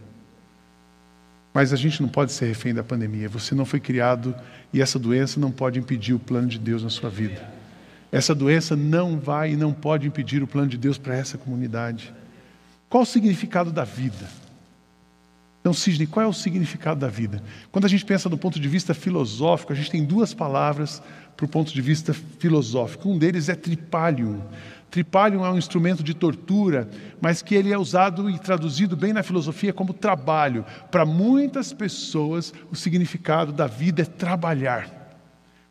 Mas 1.55 1.73
a 1.73 1.77
gente 1.77 2.03
não 2.03 2.09
pode 2.09 2.33
ser 2.33 2.47
refém 2.47 2.75
da 2.75 2.85
pandemia. 2.85 3.29
Você 3.29 3.55
não 3.55 3.65
foi 3.65 3.81
criado 3.81 4.35
e 4.73 4.83
essa 4.83 4.99
doença 4.99 5.41
não 5.41 5.51
pode 5.51 5.79
impedir 5.79 6.13
o 6.13 6.19
plano 6.19 6.47
de 6.47 6.59
Deus 6.59 6.83
na 6.83 6.91
sua 6.91 7.09
vida. 7.09 7.60
Essa 8.13 8.35
doença 8.35 8.75
não 8.75 9.19
vai 9.19 9.53
e 9.53 9.57
não 9.57 9.73
pode 9.73 10.07
impedir 10.07 10.43
o 10.43 10.47
plano 10.47 10.69
de 10.69 10.77
Deus 10.77 10.99
para 10.99 11.17
essa 11.17 11.39
comunidade. 11.39 12.13
Qual 12.89 13.05
o 13.05 13.07
significado 13.07 13.71
da 13.71 13.85
vida? 13.85 14.29
Então, 15.61 15.73
Sidney, 15.73 16.07
qual 16.07 16.25
é 16.25 16.29
o 16.29 16.33
significado 16.33 16.99
da 16.99 17.09
vida? 17.09 17.43
Quando 17.71 17.85
a 17.85 17.89
gente 17.89 18.05
pensa 18.05 18.29
do 18.29 18.39
ponto 18.39 18.59
de 18.59 18.67
vista 18.67 18.95
filosófico, 18.95 19.73
a 19.73 19.77
gente 19.77 19.91
tem 19.91 20.05
duas 20.05 20.33
palavras 20.33 21.03
para 21.37 21.45
o 21.45 21.49
ponto 21.49 21.73
de 21.73 21.81
vista 21.83 22.15
filosófico. 22.15 23.09
Um 23.09 23.19
deles 23.19 23.49
é 23.49 23.55
tripalium. 23.55 24.41
Tripalium 24.91 25.45
é 25.45 25.51
um 25.53 25.59
instrumento 25.59 26.03
de 26.03 26.15
tortura, 26.15 26.89
mas 27.21 27.43
que 27.43 27.55
ele 27.55 27.73
é 27.73 27.79
usado 27.79 28.29
e 28.29 28.39
traduzido 28.39 28.97
bem 28.97 29.13
na 29.13 29.23
filosofia 29.23 29.73
como 29.73 29.93
trabalho. 29.93 30.65
Para 30.91 31.05
muitas 31.05 31.73
pessoas, 31.73 32.53
o 32.73 32.75
significado 32.75 33.53
da 33.53 33.67
vida 33.67 34.03
é 34.03 34.07
trabalhar, 34.07 34.91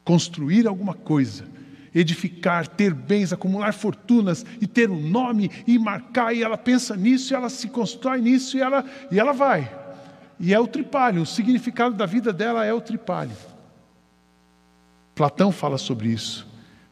construir 0.05 0.67
alguma 0.67 0.93
coisa 0.93 1.58
edificar, 1.93 2.67
ter 2.67 2.93
bens, 2.93 3.33
acumular 3.33 3.73
fortunas 3.73 4.45
e 4.61 4.67
ter 4.67 4.89
um 4.89 5.01
nome 5.09 5.49
e 5.65 5.77
marcar, 5.79 6.33
e 6.33 6.43
ela 6.43 6.57
pensa 6.57 6.95
nisso, 6.95 7.33
e 7.33 7.35
ela 7.35 7.49
se 7.49 7.67
constrói 7.69 8.21
nisso, 8.21 8.57
e 8.57 8.61
ela, 8.61 8.85
e 9.11 9.19
ela 9.19 9.31
vai. 9.31 9.71
E 10.39 10.53
é 10.53 10.59
o 10.59 10.67
tripalho, 10.67 11.21
o 11.21 11.25
significado 11.25 11.95
da 11.95 12.05
vida 12.05 12.31
dela 12.31 12.65
é 12.65 12.73
o 12.73 12.81
tripalho. 12.81 13.35
Platão 15.15 15.51
fala 15.51 15.77
sobre 15.77 16.09
isso. 16.09 16.47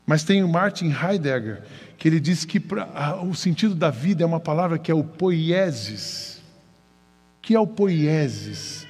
Mas 0.05 0.23
tem 0.23 0.43
o 0.43 0.47
Martin 0.47 0.89
Heidegger, 0.89 1.63
que 1.97 2.07
ele 2.07 2.19
diz 2.19 2.45
que 2.45 2.59
pra, 2.59 3.21
o 3.23 3.35
sentido 3.35 3.75
da 3.75 3.89
vida 3.89 4.23
é 4.23 4.25
uma 4.25 4.39
palavra 4.39 4.77
que 4.77 4.89
é 4.89 4.95
o 4.95 5.03
poiesis. 5.03 6.41
que 7.41 7.55
é 7.55 7.59
o 7.59 7.67
poiesis? 7.67 8.86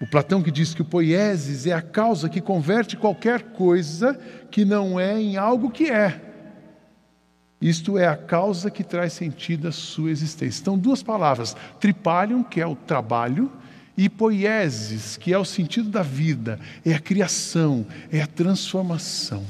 O 0.00 0.06
Platão 0.06 0.42
que 0.42 0.50
diz 0.50 0.74
que 0.74 0.82
o 0.82 0.84
poiesis 0.84 1.66
é 1.66 1.72
a 1.72 1.82
causa 1.82 2.28
que 2.28 2.40
converte 2.40 2.96
qualquer 2.96 3.42
coisa 3.42 4.18
que 4.50 4.64
não 4.64 4.98
é 4.98 5.20
em 5.20 5.36
algo 5.36 5.70
que 5.70 5.90
é. 5.90 6.20
Isto 7.60 7.98
é 7.98 8.06
a 8.06 8.16
causa 8.16 8.70
que 8.70 8.84
traz 8.84 9.12
sentido 9.12 9.66
à 9.66 9.72
sua 9.72 10.10
existência. 10.10 10.60
Então, 10.60 10.78
duas 10.78 11.02
palavras: 11.02 11.56
tripalium, 11.80 12.44
que 12.44 12.60
é 12.60 12.66
o 12.66 12.76
trabalho, 12.76 13.50
e 13.96 14.08
poiesis, 14.08 15.16
que 15.16 15.32
é 15.32 15.38
o 15.38 15.44
sentido 15.44 15.90
da 15.90 16.02
vida, 16.02 16.60
é 16.86 16.94
a 16.94 17.00
criação, 17.00 17.84
é 18.12 18.22
a 18.22 18.26
transformação. 18.28 19.44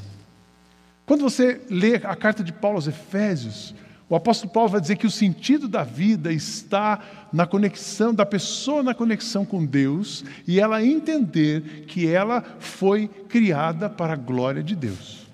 Quando 1.05 1.21
você 1.21 1.61
lê 1.69 1.97
a 1.97 2.15
carta 2.15 2.43
de 2.43 2.51
Paulo 2.51 2.77
aos 2.77 2.87
Efésios, 2.87 3.75
o 4.09 4.15
apóstolo 4.15 4.51
Paulo 4.51 4.69
vai 4.69 4.81
dizer 4.81 4.95
que 4.95 5.05
o 5.05 5.11
sentido 5.11 5.67
da 5.67 5.83
vida 5.83 6.33
está 6.33 6.99
na 7.31 7.45
conexão, 7.45 8.13
da 8.13 8.25
pessoa 8.25 8.81
na 8.81 8.95
conexão 8.95 9.45
com 9.45 9.63
Deus 9.63 10.25
e 10.47 10.59
ela 10.59 10.83
entender 10.83 11.85
que 11.85 12.07
ela 12.07 12.43
foi 12.57 13.07
criada 13.07 13.87
para 13.87 14.13
a 14.13 14.17
glória 14.17 14.63
de 14.63 14.75
Deus. 14.75 15.27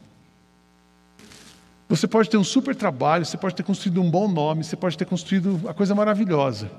Você 1.87 2.05
pode 2.05 2.29
ter 2.29 2.35
um 2.35 2.43
super 2.43 2.75
trabalho, 2.75 3.25
você 3.25 3.37
pode 3.37 3.55
ter 3.55 3.63
construído 3.63 4.01
um 4.01 4.09
bom 4.11 4.27
nome, 4.27 4.63
você 4.63 4.75
pode 4.75 4.97
ter 4.97 5.05
construído 5.05 5.61
a 5.69 5.73
coisa 5.73 5.95
maravilhosa, 5.95 6.69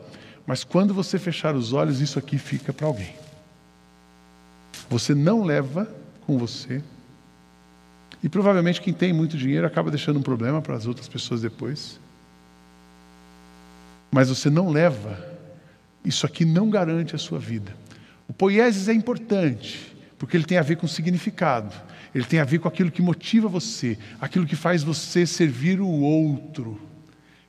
mas 0.46 0.64
quando 0.64 0.92
você 0.92 1.18
fechar 1.18 1.54
os 1.54 1.72
olhos, 1.72 2.00
isso 2.02 2.18
aqui 2.18 2.36
fica 2.36 2.72
para 2.74 2.86
alguém. 2.86 3.14
Você 4.90 5.14
não 5.14 5.42
leva 5.42 5.88
com 6.26 6.36
você, 6.36 6.82
e 8.22 8.28
provavelmente 8.28 8.80
quem 8.80 8.92
tem 8.92 9.12
muito 9.12 9.36
dinheiro 9.36 9.66
acaba 9.66 9.90
deixando 9.90 10.18
um 10.18 10.22
problema 10.22 10.60
para 10.62 10.74
as 10.74 10.86
outras 10.86 11.08
pessoas 11.08 11.42
depois. 11.42 12.00
Mas 14.10 14.28
você 14.28 14.48
não 14.48 14.70
leva, 14.70 15.18
isso 16.04 16.24
aqui 16.26 16.44
não 16.44 16.70
garante 16.70 17.14
a 17.14 17.18
sua 17.18 17.38
vida. 17.38 17.74
O 18.28 18.32
poiesis 18.32 18.88
é 18.88 18.92
importante, 18.92 19.94
porque 20.18 20.36
ele 20.36 20.44
tem 20.44 20.58
a 20.58 20.62
ver 20.62 20.76
com 20.76 20.88
significado. 20.88 21.74
Ele 22.14 22.24
tem 22.24 22.40
a 22.40 22.44
ver 22.44 22.60
com 22.60 22.68
aquilo 22.68 22.90
que 22.90 23.02
motiva 23.02 23.46
você, 23.46 23.98
aquilo 24.20 24.46
que 24.46 24.56
faz 24.56 24.82
você 24.82 25.26
servir 25.26 25.80
o 25.80 25.88
outro. 25.88 26.80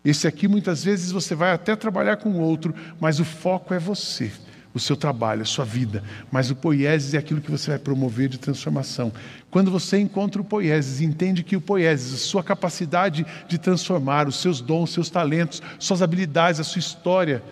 Esse 0.03 0.27
aqui, 0.27 0.47
muitas 0.47 0.83
vezes, 0.83 1.11
você 1.11 1.33
vai 1.33 1.51
até 1.51 1.75
trabalhar 1.75 2.17
com 2.17 2.29
o 2.29 2.39
outro, 2.39 2.75
mas 2.99 3.19
o 3.19 3.25
foco 3.25 3.73
é 3.73 3.79
você, 3.79 4.31
o 4.77 4.79
seu 4.79 4.95
trabalho, 4.95 5.41
a 5.41 5.45
sua 5.45 5.65
vida. 5.65 6.03
Mas 6.31 6.49
o 6.49 6.55
poiesis 6.55 7.13
é 7.13 7.17
aquilo 7.17 7.41
que 7.41 7.51
você 7.51 7.71
vai 7.71 7.79
promover 7.79 8.29
de 8.29 8.37
transformação. 8.37 9.11
Quando 9.51 9.69
você 9.69 9.97
encontra 9.97 10.41
o 10.41 10.45
poiesis, 10.45 11.01
entende 11.01 11.43
que 11.43 11.55
o 11.55 11.61
poiesis, 11.61 12.13
a 12.13 12.17
sua 12.17 12.43
capacidade 12.43 13.25
de 13.47 13.57
transformar, 13.57 14.27
os 14.27 14.39
seus 14.39 14.61
dons, 14.61 14.91
seus 14.91 15.09
talentos, 15.09 15.61
suas 15.77 16.01
habilidades, 16.01 16.59
a 16.59 16.63
sua 16.63 16.79
história, 16.79 17.43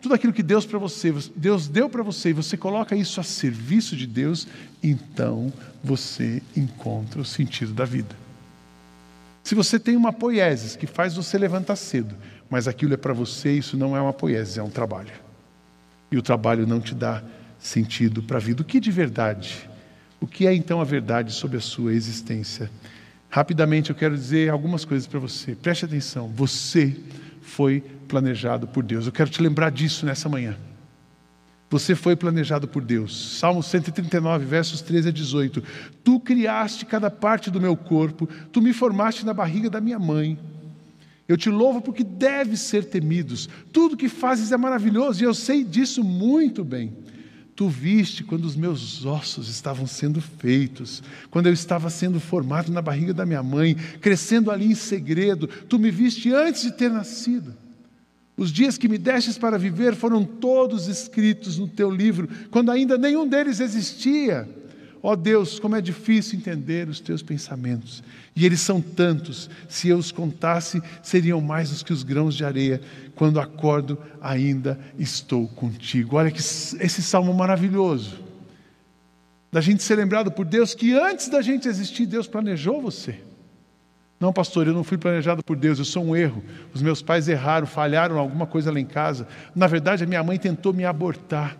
tudo 0.00 0.14
aquilo 0.14 0.32
que 0.32 0.42
Deus 0.42 0.64
para 0.64 0.78
você, 0.78 1.12
Deus 1.34 1.66
deu 1.66 1.88
para 1.88 2.02
você 2.02 2.30
e 2.30 2.32
você 2.32 2.56
coloca 2.56 2.94
isso 2.94 3.20
a 3.20 3.24
serviço 3.24 3.96
de 3.96 4.06
Deus, 4.06 4.46
então 4.82 5.52
você 5.82 6.42
encontra 6.56 7.20
o 7.20 7.24
sentido 7.24 7.72
da 7.72 7.84
vida. 7.84 8.14
Se 9.42 9.54
você 9.54 9.78
tem 9.78 9.96
uma 9.96 10.12
poiesis 10.12 10.76
que 10.76 10.86
faz 10.86 11.14
você 11.14 11.38
levantar 11.38 11.76
cedo, 11.76 12.14
mas 12.50 12.68
aquilo 12.68 12.94
é 12.94 12.96
para 12.96 13.12
você, 13.12 13.52
isso 13.52 13.76
não 13.76 13.96
é 13.96 14.00
uma 14.00 14.12
poiesis, 14.12 14.58
é 14.58 14.62
um 14.62 14.70
trabalho. 14.70 15.25
E 16.10 16.16
o 16.16 16.22
trabalho 16.22 16.66
não 16.66 16.80
te 16.80 16.94
dá 16.94 17.22
sentido 17.58 18.22
para 18.22 18.38
a 18.38 18.40
vida. 18.40 18.62
O 18.62 18.64
que 18.64 18.80
de 18.80 18.90
verdade? 18.90 19.68
O 20.20 20.26
que 20.26 20.46
é 20.46 20.54
então 20.54 20.80
a 20.80 20.84
verdade 20.84 21.32
sobre 21.32 21.56
a 21.56 21.60
sua 21.60 21.92
existência? 21.92 22.70
Rapidamente 23.28 23.90
eu 23.90 23.96
quero 23.96 24.14
dizer 24.14 24.50
algumas 24.50 24.84
coisas 24.84 25.06
para 25.06 25.18
você. 25.18 25.54
Preste 25.54 25.84
atenção. 25.84 26.28
Você 26.28 26.96
foi 27.42 27.82
planejado 28.08 28.66
por 28.66 28.82
Deus. 28.82 29.06
Eu 29.06 29.12
quero 29.12 29.30
te 29.30 29.42
lembrar 29.42 29.70
disso 29.70 30.06
nessa 30.06 30.28
manhã. 30.28 30.56
Você 31.68 31.96
foi 31.96 32.14
planejado 32.14 32.68
por 32.68 32.82
Deus. 32.82 33.38
Salmo 33.38 33.62
139, 33.62 34.44
versos 34.44 34.80
13 34.82 35.08
a 35.08 35.12
18. 35.12 35.62
Tu 36.04 36.20
criaste 36.20 36.86
cada 36.86 37.10
parte 37.10 37.50
do 37.50 37.60
meu 37.60 37.76
corpo, 37.76 38.28
tu 38.52 38.62
me 38.62 38.72
formaste 38.72 39.26
na 39.26 39.34
barriga 39.34 39.68
da 39.68 39.80
minha 39.80 39.98
mãe. 39.98 40.38
Eu 41.28 41.36
te 41.36 41.50
louvo 41.50 41.80
porque 41.80 42.04
deves 42.04 42.60
ser 42.60 42.84
temidos. 42.84 43.48
Tudo 43.72 43.96
que 43.96 44.08
fazes 44.08 44.52
é 44.52 44.56
maravilhoso 44.56 45.22
e 45.22 45.26
eu 45.26 45.34
sei 45.34 45.64
disso 45.64 46.04
muito 46.04 46.64
bem. 46.64 46.92
Tu 47.56 47.68
viste 47.68 48.22
quando 48.22 48.44
os 48.44 48.54
meus 48.54 49.04
ossos 49.06 49.48
estavam 49.48 49.86
sendo 49.86 50.20
feitos, 50.20 51.02
quando 51.30 51.46
eu 51.46 51.54
estava 51.54 51.88
sendo 51.88 52.20
formado 52.20 52.70
na 52.70 52.82
barriga 52.82 53.14
da 53.14 53.24
minha 53.24 53.42
mãe, 53.42 53.74
crescendo 54.00 54.50
ali 54.50 54.66
em 54.66 54.74
segredo. 54.74 55.46
Tu 55.46 55.78
me 55.78 55.90
viste 55.90 56.32
antes 56.32 56.62
de 56.62 56.72
ter 56.72 56.90
nascido. 56.90 57.56
Os 58.36 58.52
dias 58.52 58.76
que 58.76 58.88
me 58.88 58.98
destes 58.98 59.38
para 59.38 59.58
viver 59.58 59.94
foram 59.94 60.22
todos 60.22 60.86
escritos 60.86 61.58
no 61.58 61.66
teu 61.66 61.90
livro, 61.90 62.28
quando 62.50 62.70
ainda 62.70 62.98
nenhum 62.98 63.26
deles 63.26 63.60
existia. 63.60 64.46
Ó 65.06 65.12
oh 65.12 65.16
Deus, 65.16 65.60
como 65.60 65.76
é 65.76 65.80
difícil 65.80 66.36
entender 66.36 66.88
os 66.88 66.98
teus 66.98 67.22
pensamentos. 67.22 68.02
E 68.34 68.44
eles 68.44 68.58
são 68.58 68.80
tantos, 68.80 69.48
se 69.68 69.88
eu 69.88 69.98
os 69.98 70.10
contasse, 70.10 70.82
seriam 71.00 71.40
mais 71.40 71.70
dos 71.70 71.84
que 71.84 71.92
os 71.92 72.02
grãos 72.02 72.34
de 72.34 72.44
areia. 72.44 72.80
Quando 73.14 73.38
acordo, 73.38 73.96
ainda 74.20 74.76
estou 74.98 75.46
contigo. 75.46 76.16
Olha 76.16 76.28
que 76.28 76.40
esse 76.40 77.02
salmo 77.04 77.32
maravilhoso. 77.32 78.18
Da 79.52 79.60
gente 79.60 79.80
ser 79.80 79.94
lembrado 79.94 80.32
por 80.32 80.44
Deus 80.44 80.74
que 80.74 80.92
antes 80.92 81.28
da 81.28 81.40
gente 81.40 81.68
existir, 81.68 82.04
Deus 82.04 82.26
planejou 82.26 82.82
você. 82.82 83.20
Não, 84.18 84.32
pastor, 84.32 84.66
eu 84.66 84.74
não 84.74 84.82
fui 84.82 84.98
planejado 84.98 85.40
por 85.40 85.56
Deus, 85.56 85.78
eu 85.78 85.84
sou 85.84 86.04
um 86.04 86.16
erro. 86.16 86.42
Os 86.74 86.82
meus 86.82 87.00
pais 87.00 87.28
erraram, 87.28 87.68
falharam 87.68 88.18
alguma 88.18 88.44
coisa 88.44 88.72
lá 88.72 88.80
em 88.80 88.84
casa. 88.84 89.28
Na 89.54 89.68
verdade, 89.68 90.02
a 90.02 90.06
minha 90.08 90.24
mãe 90.24 90.36
tentou 90.36 90.74
me 90.74 90.84
abortar. 90.84 91.56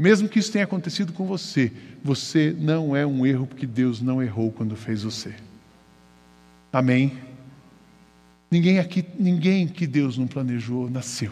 Mesmo 0.00 0.30
que 0.30 0.38
isso 0.38 0.50
tenha 0.50 0.64
acontecido 0.64 1.12
com 1.12 1.26
você, 1.26 1.70
você 2.02 2.56
não 2.58 2.96
é 2.96 3.06
um 3.06 3.26
erro 3.26 3.46
porque 3.46 3.66
Deus 3.66 4.00
não 4.00 4.22
errou 4.22 4.50
quando 4.50 4.74
fez 4.74 5.02
você. 5.02 5.34
Amém? 6.72 7.18
Ninguém 8.50 8.78
aqui, 8.78 9.04
ninguém 9.18 9.68
que 9.68 9.86
Deus 9.86 10.16
não 10.16 10.26
planejou 10.26 10.88
nasceu. 10.88 11.30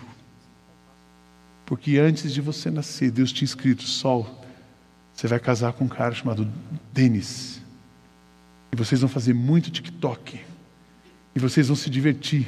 Porque 1.64 1.96
antes 1.96 2.30
de 2.30 2.42
você 2.42 2.70
nascer, 2.70 3.10
Deus 3.10 3.32
tinha 3.32 3.46
escrito: 3.46 3.84
Sol, 3.84 4.44
você 5.14 5.26
vai 5.26 5.40
casar 5.40 5.72
com 5.72 5.84
um 5.84 5.88
cara 5.88 6.14
chamado 6.14 6.46
Denis. 6.92 7.62
E 8.70 8.76
vocês 8.76 9.00
vão 9.00 9.08
fazer 9.08 9.32
muito 9.32 9.70
TikTok. 9.70 10.38
E 11.34 11.40
vocês 11.40 11.68
vão 11.68 11.76
se 11.76 11.88
divertir. 11.88 12.46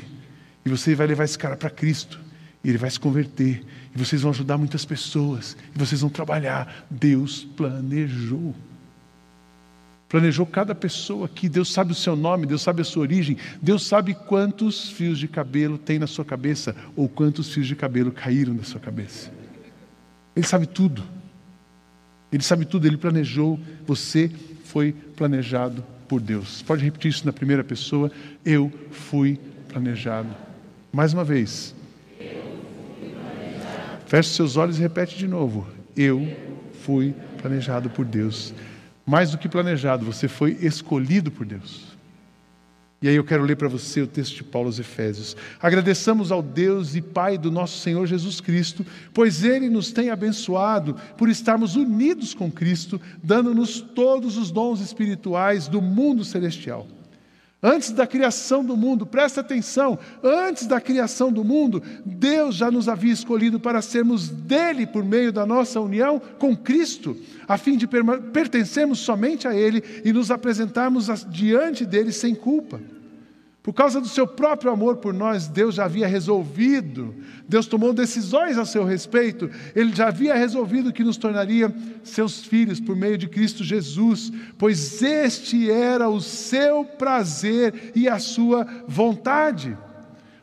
E 0.66 0.68
você 0.68 0.94
vai 0.94 1.06
levar 1.06 1.24
esse 1.24 1.38
cara 1.38 1.56
para 1.56 1.70
Cristo. 1.70 2.20
E 2.62 2.68
ele 2.68 2.78
vai 2.78 2.90
se 2.90 3.00
converter. 3.00 3.64
E 3.94 3.98
vocês 3.98 4.22
vão 4.22 4.30
ajudar 4.30 4.58
muitas 4.58 4.84
pessoas. 4.84 5.56
E 5.74 5.78
vocês 5.78 6.00
vão 6.00 6.10
trabalhar. 6.10 6.86
Deus 6.90 7.44
planejou. 7.56 8.54
Planejou 10.08 10.44
cada 10.44 10.74
pessoa 10.74 11.26
aqui. 11.26 11.48
Deus 11.48 11.72
sabe 11.72 11.92
o 11.92 11.94
seu 11.94 12.16
nome, 12.16 12.44
Deus 12.44 12.62
sabe 12.62 12.82
a 12.82 12.84
sua 12.84 13.02
origem. 13.02 13.36
Deus 13.62 13.86
sabe 13.86 14.14
quantos 14.14 14.90
fios 14.90 15.18
de 15.18 15.28
cabelo 15.28 15.78
tem 15.78 15.98
na 15.98 16.06
sua 16.06 16.24
cabeça 16.24 16.74
ou 16.96 17.08
quantos 17.08 17.52
fios 17.52 17.66
de 17.66 17.76
cabelo 17.76 18.10
caíram 18.10 18.54
da 18.54 18.64
sua 18.64 18.80
cabeça. 18.80 19.32
Ele 20.34 20.46
sabe 20.46 20.66
tudo. 20.66 21.02
Ele 22.32 22.42
sabe 22.42 22.64
tudo, 22.64 22.86
ele 22.86 22.96
planejou. 22.96 23.58
Você 23.86 24.30
foi 24.64 24.92
planejado 24.92 25.84
por 26.08 26.20
Deus. 26.20 26.62
Pode 26.62 26.84
repetir 26.84 27.10
isso 27.10 27.24
na 27.24 27.32
primeira 27.32 27.62
pessoa. 27.62 28.10
Eu 28.44 28.70
fui 28.90 29.38
planejado. 29.68 30.28
Mais 30.92 31.14
uma 31.14 31.24
vez. 31.24 31.74
Feche 34.10 34.30
seus 34.30 34.56
olhos 34.56 34.76
e 34.76 34.82
repete 34.82 35.16
de 35.16 35.28
novo. 35.28 35.64
Eu 35.96 36.36
fui 36.82 37.14
planejado 37.40 37.88
por 37.88 38.04
Deus. 38.04 38.52
Mais 39.06 39.30
do 39.30 39.38
que 39.38 39.48
planejado, 39.48 40.04
você 40.04 40.26
foi 40.26 40.58
escolhido 40.60 41.30
por 41.30 41.46
Deus. 41.46 41.96
E 43.00 43.08
aí 43.08 43.14
eu 43.14 43.22
quero 43.22 43.44
ler 43.44 43.54
para 43.54 43.68
você 43.68 44.02
o 44.02 44.08
texto 44.08 44.34
de 44.34 44.42
Paulo 44.42 44.66
aos 44.66 44.80
Efésios. 44.80 45.36
Agradeçamos 45.62 46.32
ao 46.32 46.42
Deus 46.42 46.96
e 46.96 47.00
Pai 47.00 47.38
do 47.38 47.52
nosso 47.52 47.78
Senhor 47.78 48.04
Jesus 48.04 48.40
Cristo, 48.40 48.84
pois 49.14 49.44
Ele 49.44 49.70
nos 49.70 49.92
tem 49.92 50.10
abençoado 50.10 50.96
por 51.16 51.28
estarmos 51.28 51.76
unidos 51.76 52.34
com 52.34 52.50
Cristo, 52.50 53.00
dando-nos 53.22 53.80
todos 53.80 54.36
os 54.36 54.50
dons 54.50 54.80
espirituais 54.80 55.68
do 55.68 55.80
mundo 55.80 56.24
celestial. 56.24 56.84
Antes 57.62 57.90
da 57.90 58.06
criação 58.06 58.64
do 58.64 58.74
mundo, 58.74 59.04
presta 59.04 59.42
atenção, 59.42 59.98
antes 60.22 60.66
da 60.66 60.80
criação 60.80 61.30
do 61.30 61.44
mundo, 61.44 61.82
Deus 62.06 62.54
já 62.54 62.70
nos 62.70 62.88
havia 62.88 63.12
escolhido 63.12 63.60
para 63.60 63.82
sermos 63.82 64.30
dele 64.30 64.86
por 64.86 65.04
meio 65.04 65.30
da 65.30 65.44
nossa 65.44 65.78
união 65.78 66.20
com 66.38 66.56
Cristo, 66.56 67.14
a 67.46 67.58
fim 67.58 67.76
de 67.76 67.86
pertencermos 68.32 69.00
somente 69.00 69.46
a 69.46 69.54
Ele 69.54 69.82
e 70.04 70.10
nos 70.10 70.30
apresentarmos 70.30 71.08
diante 71.28 71.84
dele 71.84 72.12
sem 72.12 72.34
culpa. 72.34 72.80
Por 73.62 73.74
causa 73.74 74.00
do 74.00 74.08
seu 74.08 74.26
próprio 74.26 74.72
amor 74.72 74.96
por 74.96 75.12
nós, 75.12 75.46
Deus 75.46 75.74
já 75.74 75.84
havia 75.84 76.06
resolvido, 76.06 77.14
Deus 77.46 77.66
tomou 77.66 77.92
decisões 77.92 78.56
a 78.56 78.64
seu 78.64 78.84
respeito, 78.84 79.50
Ele 79.76 79.94
já 79.94 80.08
havia 80.08 80.34
resolvido 80.34 80.92
que 80.92 81.04
nos 81.04 81.18
tornaria 81.18 81.74
seus 82.02 82.42
filhos 82.42 82.80
por 82.80 82.96
meio 82.96 83.18
de 83.18 83.28
Cristo 83.28 83.62
Jesus, 83.62 84.32
pois 84.56 85.02
este 85.02 85.70
era 85.70 86.08
o 86.08 86.22
seu 86.22 86.86
prazer 86.86 87.92
e 87.94 88.08
a 88.08 88.18
sua 88.18 88.66
vontade. 88.88 89.76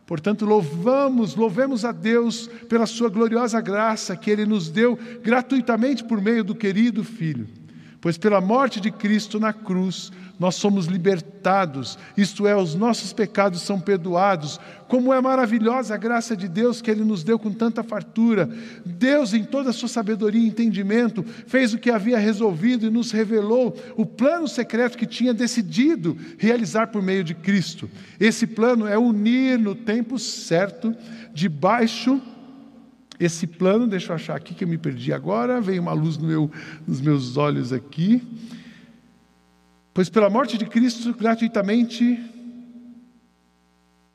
Portanto, 0.05 0.45
louvamos, 0.45 1.35
louvemos 1.35 1.83
a 1.83 1.91
Deus 1.91 2.47
pela 2.69 2.85
sua 2.85 3.09
gloriosa 3.09 3.59
graça 3.59 4.15
que 4.15 4.29
Ele 4.29 4.45
nos 4.45 4.69
deu 4.69 4.97
gratuitamente 5.23 6.03
por 6.03 6.21
meio 6.21 6.43
do 6.43 6.53
querido 6.53 7.03
Filho. 7.03 7.47
Pois 7.99 8.17
pela 8.17 8.39
morte 8.39 8.79
de 8.79 8.91
Cristo 8.91 9.39
na 9.39 9.51
cruz, 9.51 10.11
nós 10.39 10.53
somos 10.55 10.85
libertados, 10.85 11.97
isto 12.15 12.45
é, 12.45 12.55
os 12.55 12.75
nossos 12.75 13.11
pecados 13.11 13.61
são 13.61 13.79
perdoados. 13.79 14.59
Como 14.87 15.11
é 15.11 15.19
maravilhosa 15.19 15.95
a 15.95 15.97
graça 15.97 16.37
de 16.37 16.47
Deus 16.47 16.79
que 16.79 16.91
Ele 16.91 17.03
nos 17.03 17.23
deu 17.23 17.39
com 17.39 17.51
tanta 17.51 17.83
fartura. 17.83 18.47
Deus, 18.85 19.33
em 19.33 19.43
toda 19.43 19.71
a 19.71 19.73
sua 19.73 19.89
sabedoria 19.89 20.39
e 20.39 20.47
entendimento, 20.47 21.23
fez 21.47 21.73
o 21.73 21.79
que 21.79 21.89
havia 21.89 22.19
resolvido 22.19 22.85
e 22.85 22.91
nos 22.91 23.11
revelou 23.11 23.75
o 23.95 24.05
plano 24.05 24.47
secreto 24.47 24.97
que 24.97 25.07
tinha 25.07 25.33
decidido 25.33 26.15
realizar 26.37 26.87
por 26.87 27.01
meio 27.01 27.23
de 27.23 27.33
Cristo. 27.33 27.89
Esse 28.19 28.45
plano 28.45 28.87
é 28.87 28.97
unir 28.97 29.57
no 29.57 29.73
tempo 29.73 30.19
certo, 30.19 30.95
debaixo 31.33 32.21
esse 33.19 33.47
plano, 33.47 33.87
deixa 33.87 34.11
eu 34.11 34.15
achar 34.15 34.35
aqui 34.35 34.53
que 34.53 34.63
eu 34.63 34.67
me 34.67 34.77
perdi 34.77 35.11
agora, 35.11 35.59
veio 35.59 35.81
uma 35.81 35.93
luz 35.93 36.17
no 36.17 36.27
meu, 36.27 36.51
nos 36.87 37.01
meus 37.01 37.37
olhos 37.37 37.73
aqui. 37.73 38.21
Pois 39.93 40.09
pela 40.09 40.29
morte 40.29 40.57
de 40.57 40.65
Cristo, 40.65 41.13
gratuitamente, 41.13 42.19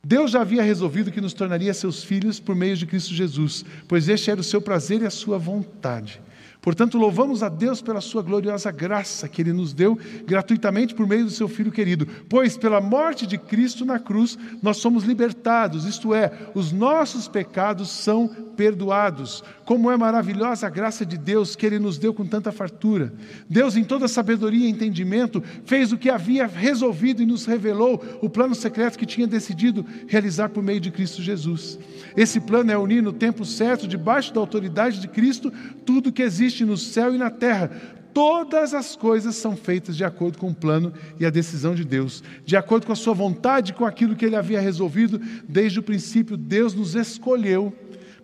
Deus 0.04 0.30
já 0.30 0.40
havia 0.40 0.62
resolvido 0.62 1.10
que 1.10 1.20
nos 1.20 1.32
tornaria 1.32 1.74
seus 1.74 2.02
filhos 2.02 2.38
por 2.38 2.54
meio 2.54 2.76
de 2.76 2.86
Cristo 2.86 3.12
Jesus, 3.14 3.64
pois 3.88 4.08
este 4.08 4.30
era 4.30 4.40
o 4.40 4.44
seu 4.44 4.60
prazer 4.60 5.02
e 5.02 5.06
a 5.06 5.10
sua 5.10 5.38
vontade. 5.38 6.20
Portanto, 6.62 6.96
louvamos 6.96 7.42
a 7.42 7.48
Deus 7.48 7.82
pela 7.82 8.00
sua 8.00 8.22
gloriosa 8.22 8.70
graça 8.70 9.28
que 9.28 9.42
Ele 9.42 9.52
nos 9.52 9.72
deu 9.72 9.98
gratuitamente 10.24 10.94
por 10.94 11.08
meio 11.08 11.24
do 11.24 11.30
seu 11.30 11.48
Filho 11.48 11.72
querido. 11.72 12.06
Pois 12.28 12.56
pela 12.56 12.80
morte 12.80 13.26
de 13.26 13.36
Cristo 13.36 13.84
na 13.84 13.98
cruz 13.98 14.38
nós 14.62 14.76
somos 14.76 15.02
libertados, 15.02 15.84
isto 15.84 16.14
é, 16.14 16.30
os 16.54 16.70
nossos 16.70 17.26
pecados 17.26 17.90
são 17.90 18.28
perdoados. 18.56 19.42
Como 19.64 19.90
é 19.90 19.96
maravilhosa 19.96 20.66
a 20.66 20.70
graça 20.70 21.04
de 21.04 21.18
Deus 21.18 21.56
que 21.56 21.66
Ele 21.66 21.80
nos 21.80 21.98
deu 21.98 22.14
com 22.14 22.24
tanta 22.24 22.52
fartura. 22.52 23.12
Deus, 23.48 23.76
em 23.76 23.82
toda 23.82 24.06
sabedoria 24.06 24.66
e 24.66 24.70
entendimento, 24.70 25.42
fez 25.64 25.90
o 25.92 25.98
que 25.98 26.10
havia 26.10 26.46
resolvido 26.46 27.22
e 27.22 27.26
nos 27.26 27.44
revelou 27.44 28.00
o 28.20 28.30
plano 28.30 28.54
secreto 28.54 28.98
que 28.98 29.06
tinha 29.06 29.26
decidido 29.26 29.84
realizar 30.06 30.48
por 30.50 30.62
meio 30.62 30.80
de 30.80 30.92
Cristo 30.92 31.22
Jesus. 31.22 31.78
Esse 32.16 32.40
plano 32.40 32.70
é 32.70 32.78
unir 32.78 33.02
no 33.02 33.12
tempo 33.12 33.44
certo, 33.44 33.88
debaixo 33.88 34.32
da 34.32 34.40
autoridade 34.40 35.00
de 35.00 35.08
Cristo, 35.08 35.52
tudo 35.84 36.12
que 36.12 36.22
existe 36.22 36.51
no 36.60 36.76
céu 36.76 37.14
e 37.14 37.18
na 37.18 37.30
terra. 37.30 37.70
Todas 38.14 38.74
as 38.74 38.94
coisas 38.94 39.36
são 39.36 39.56
feitas 39.56 39.96
de 39.96 40.04
acordo 40.04 40.36
com 40.36 40.50
o 40.50 40.54
plano 40.54 40.92
e 41.18 41.24
a 41.24 41.30
decisão 41.30 41.74
de 41.74 41.84
Deus, 41.84 42.22
de 42.44 42.56
acordo 42.56 42.86
com 42.86 42.92
a 42.92 42.96
sua 42.96 43.14
vontade, 43.14 43.72
com 43.72 43.86
aquilo 43.86 44.14
que 44.14 44.24
ele 44.24 44.36
havia 44.36 44.60
resolvido 44.60 45.20
desde 45.48 45.78
o 45.78 45.82
princípio. 45.82 46.36
Deus 46.36 46.74
nos 46.74 46.94
escolheu 46.94 47.72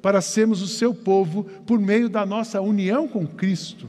para 0.02 0.20
sermos 0.20 0.60
o 0.60 0.68
seu 0.68 0.94
povo 0.94 1.44
por 1.66 1.80
meio 1.80 2.08
da 2.08 2.26
nossa 2.26 2.60
união 2.60 3.08
com 3.08 3.26
Cristo. 3.26 3.88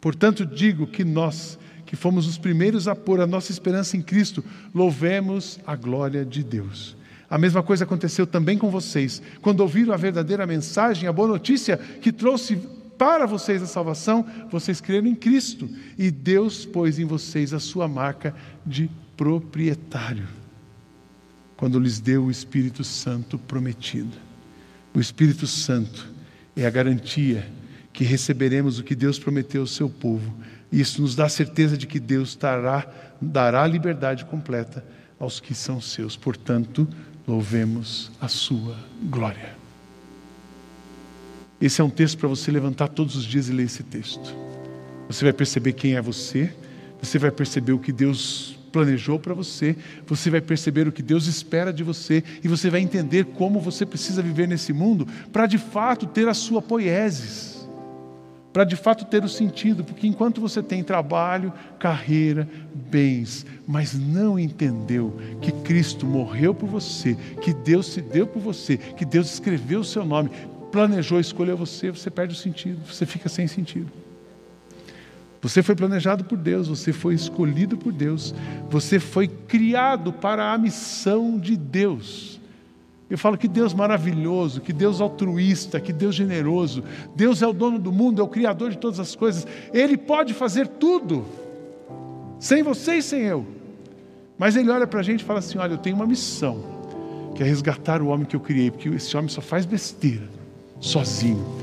Portanto, 0.00 0.44
digo 0.44 0.86
que 0.86 1.04
nós, 1.04 1.58
que 1.86 1.94
fomos 1.94 2.26
os 2.26 2.38
primeiros 2.38 2.88
a 2.88 2.96
pôr 2.96 3.20
a 3.20 3.26
nossa 3.26 3.52
esperança 3.52 3.96
em 3.96 4.02
Cristo, 4.02 4.44
louvemos 4.74 5.60
a 5.64 5.76
glória 5.76 6.24
de 6.24 6.42
Deus. 6.42 6.96
A 7.28 7.38
mesma 7.38 7.62
coisa 7.62 7.84
aconteceu 7.84 8.26
também 8.26 8.58
com 8.58 8.70
vocês. 8.70 9.22
Quando 9.40 9.60
ouviram 9.60 9.94
a 9.94 9.96
verdadeira 9.96 10.44
mensagem, 10.46 11.08
a 11.08 11.12
boa 11.12 11.28
notícia 11.28 11.76
que 11.76 12.10
trouxe 12.10 12.60
para 13.00 13.24
vocês 13.24 13.62
a 13.62 13.66
salvação, 13.66 14.26
vocês 14.50 14.78
creram 14.78 15.06
em 15.06 15.14
Cristo 15.14 15.70
e 15.96 16.10
Deus 16.10 16.66
pôs 16.66 16.98
em 16.98 17.06
vocês 17.06 17.54
a 17.54 17.58
sua 17.58 17.88
marca 17.88 18.34
de 18.66 18.90
proprietário. 19.16 20.28
Quando 21.56 21.80
lhes 21.80 21.98
deu 21.98 22.26
o 22.26 22.30
Espírito 22.30 22.84
Santo 22.84 23.38
prometido. 23.38 24.14
O 24.92 25.00
Espírito 25.00 25.46
Santo 25.46 26.12
é 26.54 26.66
a 26.66 26.70
garantia 26.70 27.50
que 27.90 28.04
receberemos 28.04 28.78
o 28.78 28.84
que 28.84 28.94
Deus 28.94 29.18
prometeu 29.18 29.62
ao 29.62 29.66
seu 29.66 29.88
povo. 29.88 30.34
Isso 30.70 31.00
nos 31.00 31.16
dá 31.16 31.26
certeza 31.26 31.78
de 31.78 31.86
que 31.86 31.98
Deus 31.98 32.36
dará, 32.36 32.86
dará 33.18 33.66
liberdade 33.66 34.26
completa 34.26 34.84
aos 35.18 35.40
que 35.40 35.54
são 35.54 35.80
seus. 35.80 36.18
Portanto, 36.18 36.86
louvemos 37.26 38.12
a 38.20 38.28
sua 38.28 38.76
glória. 39.04 39.59
Esse 41.60 41.80
é 41.80 41.84
um 41.84 41.90
texto 41.90 42.16
para 42.18 42.28
você 42.28 42.50
levantar 42.50 42.88
todos 42.88 43.16
os 43.16 43.24
dias 43.24 43.48
e 43.48 43.52
ler 43.52 43.64
esse 43.64 43.82
texto. 43.82 44.34
Você 45.08 45.24
vai 45.24 45.32
perceber 45.32 45.74
quem 45.74 45.94
é 45.94 46.00
você, 46.00 46.52
você 47.02 47.18
vai 47.18 47.30
perceber 47.30 47.72
o 47.72 47.78
que 47.78 47.92
Deus 47.92 48.58
planejou 48.72 49.18
para 49.18 49.34
você, 49.34 49.76
você 50.06 50.30
vai 50.30 50.40
perceber 50.40 50.86
o 50.86 50.92
que 50.92 51.02
Deus 51.02 51.26
espera 51.26 51.72
de 51.72 51.82
você 51.82 52.22
e 52.42 52.48
você 52.48 52.70
vai 52.70 52.80
entender 52.80 53.24
como 53.24 53.60
você 53.60 53.84
precisa 53.84 54.22
viver 54.22 54.46
nesse 54.46 54.72
mundo 54.72 55.06
para 55.32 55.46
de 55.46 55.58
fato 55.58 56.06
ter 56.06 56.28
a 56.28 56.34
sua 56.34 56.62
poieses 56.62 57.60
para 58.52 58.64
de 58.64 58.74
fato 58.74 59.04
ter 59.04 59.24
o 59.24 59.28
sentido, 59.28 59.84
porque 59.84 60.06
enquanto 60.06 60.40
você 60.40 60.62
tem 60.62 60.82
trabalho, 60.82 61.52
carreira, 61.78 62.48
bens, 62.74 63.46
mas 63.66 63.94
não 63.94 64.38
entendeu 64.38 65.16
que 65.40 65.52
Cristo 65.52 66.04
morreu 66.04 66.52
por 66.52 66.68
você, 66.68 67.16
que 67.40 67.52
Deus 67.52 67.86
se 67.86 68.02
deu 68.02 68.26
por 68.26 68.40
você, 68.40 68.76
que 68.76 69.04
Deus 69.04 69.32
escreveu 69.32 69.80
o 69.80 69.84
seu 69.84 70.04
nome, 70.04 70.30
planejou, 70.70 71.20
escolheu 71.20 71.56
você, 71.56 71.90
você 71.90 72.10
perde 72.10 72.34
o 72.34 72.36
sentido, 72.36 72.80
você 72.86 73.04
fica 73.04 73.28
sem 73.28 73.46
sentido. 73.46 73.90
Você 75.42 75.62
foi 75.62 75.74
planejado 75.74 76.24
por 76.24 76.36
Deus, 76.36 76.68
você 76.68 76.92
foi 76.92 77.14
escolhido 77.14 77.76
por 77.76 77.92
Deus, 77.92 78.34
você 78.68 79.00
foi 79.00 79.26
criado 79.26 80.12
para 80.12 80.52
a 80.52 80.58
missão 80.58 81.38
de 81.38 81.56
Deus. 81.56 82.38
Eu 83.08 83.18
falo 83.18 83.36
que 83.36 83.48
Deus 83.48 83.74
maravilhoso, 83.74 84.60
que 84.60 84.72
Deus 84.72 85.00
altruísta, 85.00 85.80
que 85.80 85.92
Deus 85.92 86.14
generoso. 86.14 86.84
Deus 87.16 87.42
é 87.42 87.46
o 87.46 87.52
dono 87.52 87.78
do 87.78 87.90
mundo, 87.90 88.20
é 88.20 88.24
o 88.24 88.28
criador 88.28 88.70
de 88.70 88.78
todas 88.78 89.00
as 89.00 89.16
coisas. 89.16 89.46
Ele 89.72 89.96
pode 89.96 90.32
fazer 90.32 90.68
tudo, 90.68 91.24
sem 92.38 92.62
você 92.62 92.96
e 92.96 93.02
sem 93.02 93.22
eu. 93.22 93.44
Mas 94.38 94.54
Ele 94.54 94.70
olha 94.70 94.86
para 94.86 95.00
a 95.00 95.02
gente 95.02 95.22
e 95.22 95.24
fala 95.24 95.40
assim: 95.40 95.58
Olha, 95.58 95.72
eu 95.72 95.78
tenho 95.78 95.96
uma 95.96 96.06
missão, 96.06 96.62
que 97.34 97.42
é 97.42 97.46
resgatar 97.46 98.00
o 98.00 98.06
homem 98.06 98.24
que 98.24 98.36
eu 98.36 98.40
criei, 98.40 98.70
porque 98.70 98.88
esse 98.90 99.16
homem 99.16 99.28
só 99.28 99.40
faz 99.40 99.66
besteira, 99.66 100.28
sozinho. 100.80 101.60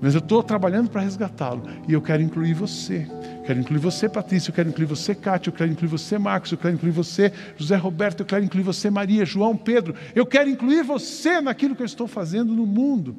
Mas 0.00 0.14
eu 0.14 0.20
estou 0.20 0.42
trabalhando 0.42 0.90
para 0.90 1.00
resgatá-lo 1.00 1.62
e 1.88 1.92
eu 1.92 2.00
quero 2.00 2.22
incluir 2.22 2.54
você 2.54 3.08
quero 3.48 3.60
incluir 3.60 3.78
você, 3.78 4.10
Patrícia, 4.10 4.50
eu 4.50 4.54
quero 4.54 4.68
incluir 4.68 4.84
você, 4.84 5.14
Cátia, 5.14 5.48
eu 5.48 5.54
quero 5.54 5.72
incluir 5.72 5.88
você, 5.88 6.18
Marcos, 6.18 6.52
eu 6.52 6.58
quero 6.58 6.74
incluir 6.74 6.92
você, 6.92 7.32
José 7.56 7.76
Roberto, 7.76 8.20
eu 8.20 8.26
quero 8.26 8.44
incluir 8.44 8.62
você, 8.62 8.90
Maria, 8.90 9.24
João, 9.24 9.56
Pedro. 9.56 9.94
Eu 10.14 10.26
quero 10.26 10.50
incluir 10.50 10.82
você 10.82 11.40
naquilo 11.40 11.74
que 11.74 11.80
eu 11.80 11.86
estou 11.86 12.06
fazendo 12.06 12.52
no 12.52 12.66
mundo. 12.66 13.16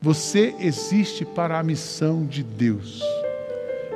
Você 0.00 0.54
existe 0.60 1.24
para 1.24 1.58
a 1.58 1.64
missão 1.64 2.24
de 2.24 2.44
Deus. 2.44 3.02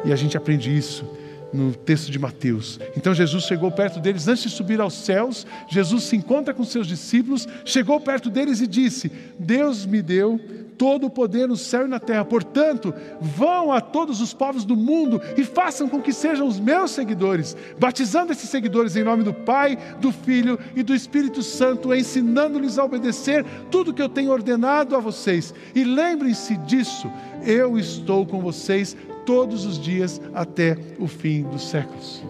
E 0.04 0.12
a 0.12 0.16
gente 0.16 0.36
aprende 0.36 0.76
isso 0.76 1.08
no 1.52 1.74
texto 1.74 2.10
de 2.10 2.18
Mateus. 2.18 2.80
Então 2.96 3.14
Jesus 3.14 3.44
chegou 3.44 3.70
perto 3.70 4.00
deles 4.00 4.26
antes 4.28 4.44
de 4.44 4.50
subir 4.50 4.80
aos 4.80 4.94
céus. 4.94 5.46
Jesus 5.68 6.04
se 6.04 6.16
encontra 6.16 6.54
com 6.54 6.64
seus 6.64 6.86
discípulos, 6.86 7.46
chegou 7.64 8.00
perto 8.00 8.30
deles 8.30 8.60
e 8.60 8.66
disse: 8.66 9.10
Deus 9.38 9.84
me 9.84 10.00
deu 10.00 10.40
todo 10.82 11.06
o 11.06 11.10
poder 11.10 11.46
no 11.46 11.56
céu 11.56 11.84
e 11.84 11.88
na 11.88 12.00
terra. 12.00 12.24
Portanto, 12.24 12.92
vão 13.20 13.70
a 13.70 13.80
todos 13.80 14.20
os 14.20 14.34
povos 14.34 14.64
do 14.64 14.74
mundo 14.74 15.20
e 15.36 15.44
façam 15.44 15.88
com 15.88 16.00
que 16.00 16.12
sejam 16.12 16.46
os 16.46 16.58
meus 16.58 16.90
seguidores, 16.90 17.56
batizando 17.78 18.32
esses 18.32 18.50
seguidores 18.50 18.96
em 18.96 19.04
nome 19.04 19.22
do 19.22 19.32
Pai, 19.32 19.78
do 20.00 20.10
Filho 20.10 20.58
e 20.74 20.82
do 20.82 20.92
Espírito 20.92 21.42
Santo, 21.42 21.94
ensinando-lhes 21.94 22.78
a 22.78 22.84
obedecer 22.84 23.44
tudo 23.70 23.94
que 23.94 24.02
eu 24.02 24.08
tenho 24.08 24.32
ordenado 24.32 24.96
a 24.96 24.98
vocês. 24.98 25.54
E 25.72 25.84
lembrem-se 25.84 26.56
disso, 26.56 27.08
eu 27.44 27.78
estou 27.78 28.26
com 28.26 28.40
vocês 28.40 28.96
todos 29.24 29.64
os 29.64 29.78
dias 29.78 30.20
até 30.34 30.76
o 30.98 31.06
fim 31.06 31.42
dos 31.42 31.68
séculos. 31.68 32.22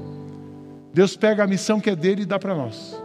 Deus 0.93 1.17
pega 1.17 1.45
a 1.45 1.47
missão 1.47 1.81
que 1.81 1.91
é 1.91 1.97
dele 1.97 2.23
e 2.23 2.27
dá 2.27 2.39
para 2.39 2.55
nós. 2.55 3.01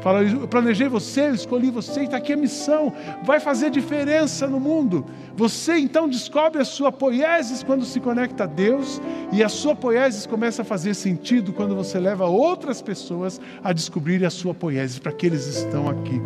Fala, 0.00 0.22
eu 0.22 0.46
planejei 0.46 0.86
você, 0.86 1.28
eu 1.28 1.34
escolhi 1.34 1.70
você, 1.70 2.02
e 2.02 2.04
está 2.04 2.18
aqui 2.18 2.34
a 2.34 2.36
missão. 2.36 2.92
Vai 3.24 3.40
fazer 3.40 3.70
diferença 3.70 4.46
no 4.46 4.60
mundo. 4.60 5.04
Você 5.34 5.78
então 5.78 6.06
descobre 6.08 6.60
a 6.60 6.64
sua 6.64 6.92
poiesis 6.92 7.62
quando 7.62 7.86
se 7.86 7.98
conecta 8.00 8.44
a 8.44 8.46
Deus, 8.46 9.00
e 9.32 9.42
a 9.42 9.48
sua 9.48 9.74
poiesis 9.74 10.26
começa 10.26 10.60
a 10.60 10.64
fazer 10.64 10.92
sentido 10.92 11.54
quando 11.54 11.74
você 11.74 11.98
leva 11.98 12.26
outras 12.26 12.82
pessoas 12.82 13.40
a 13.62 13.72
descobrirem 13.72 14.26
a 14.26 14.30
sua 14.30 14.52
poiesis, 14.52 14.98
para 14.98 15.10
que 15.10 15.26
eles 15.26 15.46
estão 15.46 15.88
aqui. 15.88 16.20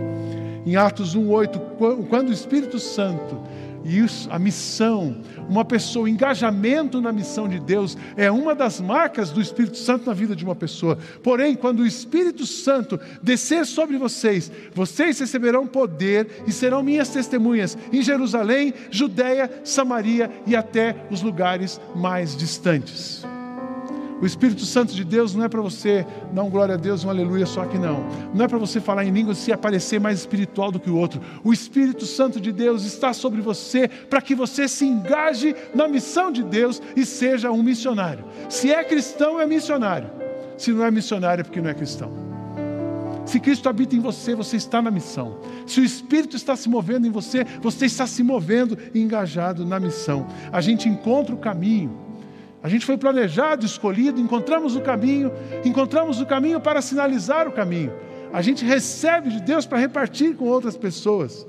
Em 0.66 0.74
Atos 0.74 1.16
1,8, 1.16 2.06
quando 2.08 2.30
o 2.30 2.32
Espírito 2.32 2.80
Santo 2.80 3.40
E 3.84 3.98
isso, 3.98 4.28
a 4.30 4.38
missão, 4.38 5.16
uma 5.48 5.64
pessoa, 5.64 6.04
o 6.04 6.08
engajamento 6.08 7.00
na 7.00 7.12
missão 7.12 7.48
de 7.48 7.58
Deus 7.58 7.96
é 8.16 8.30
uma 8.30 8.54
das 8.54 8.80
marcas 8.80 9.30
do 9.30 9.40
Espírito 9.40 9.76
Santo 9.76 10.06
na 10.06 10.14
vida 10.14 10.34
de 10.34 10.44
uma 10.44 10.54
pessoa. 10.54 10.98
Porém, 11.22 11.54
quando 11.54 11.80
o 11.80 11.86
Espírito 11.86 12.46
Santo 12.46 12.98
descer 13.22 13.64
sobre 13.66 13.96
vocês, 13.96 14.50
vocês 14.74 15.18
receberão 15.18 15.66
poder 15.66 16.42
e 16.46 16.52
serão 16.52 16.82
minhas 16.82 17.08
testemunhas 17.08 17.76
em 17.92 18.02
Jerusalém, 18.02 18.74
Judéia, 18.90 19.50
Samaria 19.64 20.30
e 20.46 20.56
até 20.56 20.96
os 21.10 21.22
lugares 21.22 21.80
mais 21.94 22.36
distantes. 22.36 23.24
O 24.20 24.26
Espírito 24.26 24.64
Santo 24.64 24.94
de 24.94 25.04
Deus 25.04 25.34
não 25.34 25.44
é 25.44 25.48
para 25.48 25.60
você 25.60 26.04
dar 26.32 26.42
um 26.42 26.50
glória 26.50 26.74
a 26.74 26.78
Deus, 26.78 27.04
um 27.04 27.10
aleluia 27.10 27.46
só 27.46 27.64
que 27.64 27.78
não. 27.78 28.04
Não 28.34 28.44
é 28.44 28.48
para 28.48 28.58
você 28.58 28.80
falar 28.80 29.04
em 29.04 29.10
línguas 29.10 29.46
e 29.46 29.52
aparecer 29.52 30.00
mais 30.00 30.18
espiritual 30.18 30.72
do 30.72 30.80
que 30.80 30.90
o 30.90 30.96
outro. 30.96 31.20
O 31.44 31.52
Espírito 31.52 32.04
Santo 32.04 32.40
de 32.40 32.50
Deus 32.50 32.84
está 32.84 33.12
sobre 33.12 33.40
você 33.40 33.86
para 33.86 34.20
que 34.20 34.34
você 34.34 34.66
se 34.66 34.84
engaje 34.84 35.54
na 35.72 35.86
missão 35.86 36.32
de 36.32 36.42
Deus 36.42 36.82
e 36.96 37.06
seja 37.06 37.52
um 37.52 37.62
missionário. 37.62 38.24
Se 38.48 38.72
é 38.72 38.82
cristão, 38.82 39.40
é 39.40 39.46
missionário. 39.46 40.10
Se 40.56 40.72
não 40.72 40.84
é 40.84 40.90
missionário, 40.90 41.42
é 41.42 41.44
porque 41.44 41.60
não 41.60 41.70
é 41.70 41.74
cristão. 41.74 42.28
Se 43.24 43.38
Cristo 43.38 43.68
habita 43.68 43.94
em 43.94 44.00
você, 44.00 44.34
você 44.34 44.56
está 44.56 44.80
na 44.80 44.90
missão. 44.90 45.38
Se 45.66 45.80
o 45.80 45.84
Espírito 45.84 46.34
está 46.34 46.56
se 46.56 46.68
movendo 46.68 47.06
em 47.06 47.10
você, 47.10 47.44
você 47.60 47.84
está 47.84 48.06
se 48.06 48.22
movendo 48.22 48.76
engajado 48.94 49.66
na 49.66 49.78
missão. 49.78 50.26
A 50.50 50.62
gente 50.62 50.88
encontra 50.88 51.34
o 51.34 51.38
caminho 51.38 52.07
a 52.62 52.68
gente 52.68 52.84
foi 52.84 52.96
planejado, 52.96 53.64
escolhido, 53.64 54.20
encontramos 54.20 54.74
o 54.74 54.80
caminho, 54.80 55.30
encontramos 55.64 56.20
o 56.20 56.26
caminho 56.26 56.60
para 56.60 56.82
sinalizar 56.82 57.46
o 57.46 57.52
caminho. 57.52 57.92
A 58.32 58.42
gente 58.42 58.64
recebe 58.64 59.30
de 59.30 59.40
Deus 59.40 59.64
para 59.64 59.78
repartir 59.78 60.34
com 60.34 60.44
outras 60.46 60.76
pessoas. 60.76 61.46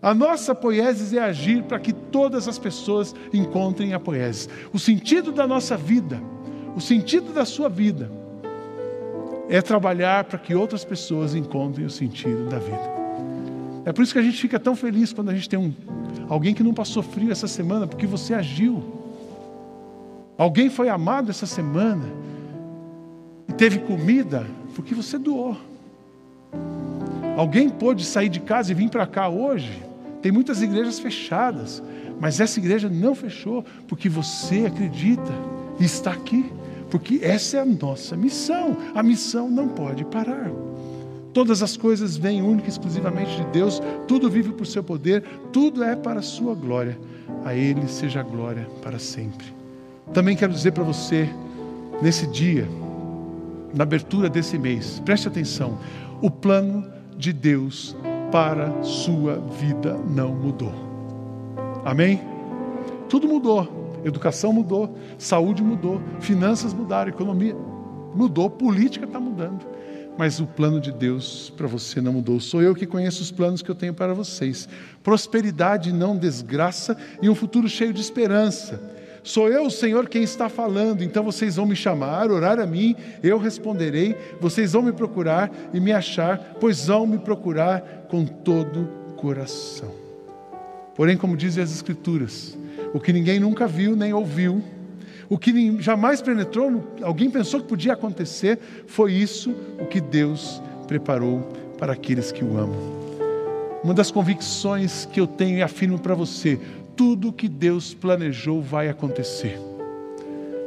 A 0.00 0.14
nossa 0.14 0.54
poieses 0.54 1.12
é 1.12 1.18
agir 1.18 1.64
para 1.64 1.80
que 1.80 1.92
todas 1.92 2.46
as 2.46 2.58
pessoas 2.58 3.14
encontrem 3.32 3.92
a 3.92 3.98
poieses. 3.98 4.48
O 4.72 4.78
sentido 4.78 5.32
da 5.32 5.46
nossa 5.46 5.76
vida, 5.76 6.22
o 6.76 6.80
sentido 6.80 7.32
da 7.32 7.44
sua 7.44 7.68
vida, 7.68 8.10
é 9.48 9.60
trabalhar 9.60 10.24
para 10.24 10.38
que 10.38 10.54
outras 10.54 10.84
pessoas 10.84 11.34
encontrem 11.34 11.86
o 11.86 11.90
sentido 11.90 12.48
da 12.48 12.58
vida. 12.58 12.96
É 13.84 13.92
por 13.92 14.02
isso 14.02 14.12
que 14.12 14.18
a 14.18 14.22
gente 14.22 14.40
fica 14.40 14.58
tão 14.58 14.74
feliz 14.74 15.12
quando 15.12 15.30
a 15.30 15.34
gente 15.34 15.48
tem 15.48 15.58
um, 15.58 15.72
alguém 16.28 16.54
que 16.54 16.62
não 16.62 16.74
passou 16.74 17.02
frio 17.02 17.30
essa 17.30 17.46
semana, 17.46 17.86
porque 17.86 18.06
você 18.06 18.34
agiu. 18.34 19.05
Alguém 20.38 20.68
foi 20.68 20.88
amado 20.88 21.30
essa 21.30 21.46
semana 21.46 22.04
e 23.48 23.52
teve 23.52 23.78
comida 23.78 24.46
porque 24.74 24.94
você 24.94 25.18
doou. 25.18 25.56
Alguém 27.36 27.68
pôde 27.68 28.04
sair 28.04 28.28
de 28.28 28.40
casa 28.40 28.70
e 28.72 28.74
vir 28.74 28.90
para 28.90 29.06
cá 29.06 29.28
hoje. 29.28 29.82
Tem 30.20 30.30
muitas 30.30 30.60
igrejas 30.60 30.98
fechadas, 30.98 31.82
mas 32.20 32.40
essa 32.40 32.58
igreja 32.58 32.88
não 32.88 33.14
fechou 33.14 33.64
porque 33.88 34.08
você 34.08 34.66
acredita 34.66 35.32
e 35.78 35.84
está 35.84 36.12
aqui, 36.12 36.50
porque 36.90 37.20
essa 37.22 37.58
é 37.58 37.60
a 37.60 37.66
nossa 37.66 38.16
missão. 38.16 38.76
A 38.94 39.02
missão 39.02 39.50
não 39.50 39.68
pode 39.68 40.04
parar. 40.04 40.50
Todas 41.32 41.62
as 41.62 41.76
coisas 41.76 42.16
vêm 42.16 42.42
única 42.42 42.68
e 42.68 42.70
exclusivamente 42.70 43.36
de 43.36 43.44
Deus, 43.46 43.80
tudo 44.08 44.30
vive 44.30 44.52
por 44.52 44.66
seu 44.66 44.82
poder, 44.82 45.22
tudo 45.52 45.84
é 45.84 45.94
para 45.94 46.20
a 46.20 46.22
sua 46.22 46.54
glória. 46.54 46.98
A 47.44 47.54
Ele 47.54 47.86
seja 47.88 48.20
a 48.20 48.22
glória 48.22 48.66
para 48.82 48.98
sempre. 48.98 49.55
Também 50.12 50.36
quero 50.36 50.52
dizer 50.52 50.72
para 50.72 50.84
você, 50.84 51.28
nesse 52.00 52.26
dia, 52.26 52.68
na 53.74 53.82
abertura 53.82 54.28
desse 54.28 54.58
mês, 54.58 55.00
preste 55.04 55.28
atenção: 55.28 55.78
o 56.20 56.30
plano 56.30 56.90
de 57.16 57.32
Deus 57.32 57.96
para 58.30 58.82
sua 58.82 59.36
vida 59.60 59.98
não 60.08 60.34
mudou. 60.34 60.72
Amém? 61.84 62.20
Tudo 63.08 63.28
mudou. 63.28 63.86
Educação 64.04 64.52
mudou, 64.52 64.96
saúde 65.18 65.64
mudou, 65.64 66.00
finanças 66.20 66.72
mudaram, 66.72 67.10
economia 67.10 67.56
mudou, 68.14 68.48
política 68.48 69.04
está 69.04 69.18
mudando. 69.18 69.66
Mas 70.16 70.40
o 70.40 70.46
plano 70.46 70.80
de 70.80 70.92
Deus 70.92 71.52
para 71.56 71.66
você 71.66 72.00
não 72.00 72.12
mudou. 72.12 72.40
Sou 72.40 72.62
eu 72.62 72.74
que 72.74 72.86
conheço 72.86 73.20
os 73.20 73.30
planos 73.30 73.62
que 73.62 73.70
eu 73.70 73.74
tenho 73.74 73.92
para 73.92 74.14
vocês: 74.14 74.68
prosperidade, 75.02 75.92
não 75.92 76.16
desgraça 76.16 76.96
e 77.20 77.28
um 77.28 77.34
futuro 77.34 77.68
cheio 77.68 77.92
de 77.92 78.00
esperança. 78.00 78.80
Sou 79.26 79.48
eu, 79.48 79.66
o 79.66 79.70
Senhor, 79.72 80.08
quem 80.08 80.22
está 80.22 80.48
falando, 80.48 81.02
então 81.02 81.24
vocês 81.24 81.56
vão 81.56 81.66
me 81.66 81.74
chamar, 81.74 82.30
orar 82.30 82.60
a 82.60 82.64
mim, 82.64 82.94
eu 83.24 83.38
responderei, 83.38 84.14
vocês 84.40 84.72
vão 84.72 84.82
me 84.82 84.92
procurar 84.92 85.50
e 85.74 85.80
me 85.80 85.90
achar, 85.90 86.54
pois 86.60 86.86
vão 86.86 87.08
me 87.08 87.18
procurar 87.18 88.06
com 88.08 88.24
todo 88.24 88.82
o 88.82 89.14
coração. 89.14 89.92
Porém, 90.94 91.16
como 91.16 91.36
dizem 91.36 91.60
as 91.60 91.72
Escrituras, 91.72 92.56
o 92.94 93.00
que 93.00 93.12
ninguém 93.12 93.40
nunca 93.40 93.66
viu 93.66 93.96
nem 93.96 94.12
ouviu, 94.12 94.62
o 95.28 95.36
que 95.36 95.76
jamais 95.82 96.22
penetrou, 96.22 96.84
alguém 97.02 97.28
pensou 97.28 97.58
que 97.58 97.66
podia 97.66 97.94
acontecer, 97.94 98.60
foi 98.86 99.12
isso 99.12 99.50
o 99.80 99.86
que 99.86 100.00
Deus 100.00 100.62
preparou 100.86 101.40
para 101.76 101.94
aqueles 101.94 102.30
que 102.30 102.44
o 102.44 102.56
amam. 102.56 102.96
Uma 103.82 103.92
das 103.92 104.12
convicções 104.12 105.04
que 105.04 105.18
eu 105.18 105.26
tenho 105.26 105.58
e 105.58 105.62
afirmo 105.62 105.98
para 105.98 106.14
você: 106.14 106.60
tudo 106.96 107.32
que 107.32 107.48
Deus 107.48 107.92
planejou 107.92 108.62
vai 108.62 108.88
acontecer. 108.88 109.60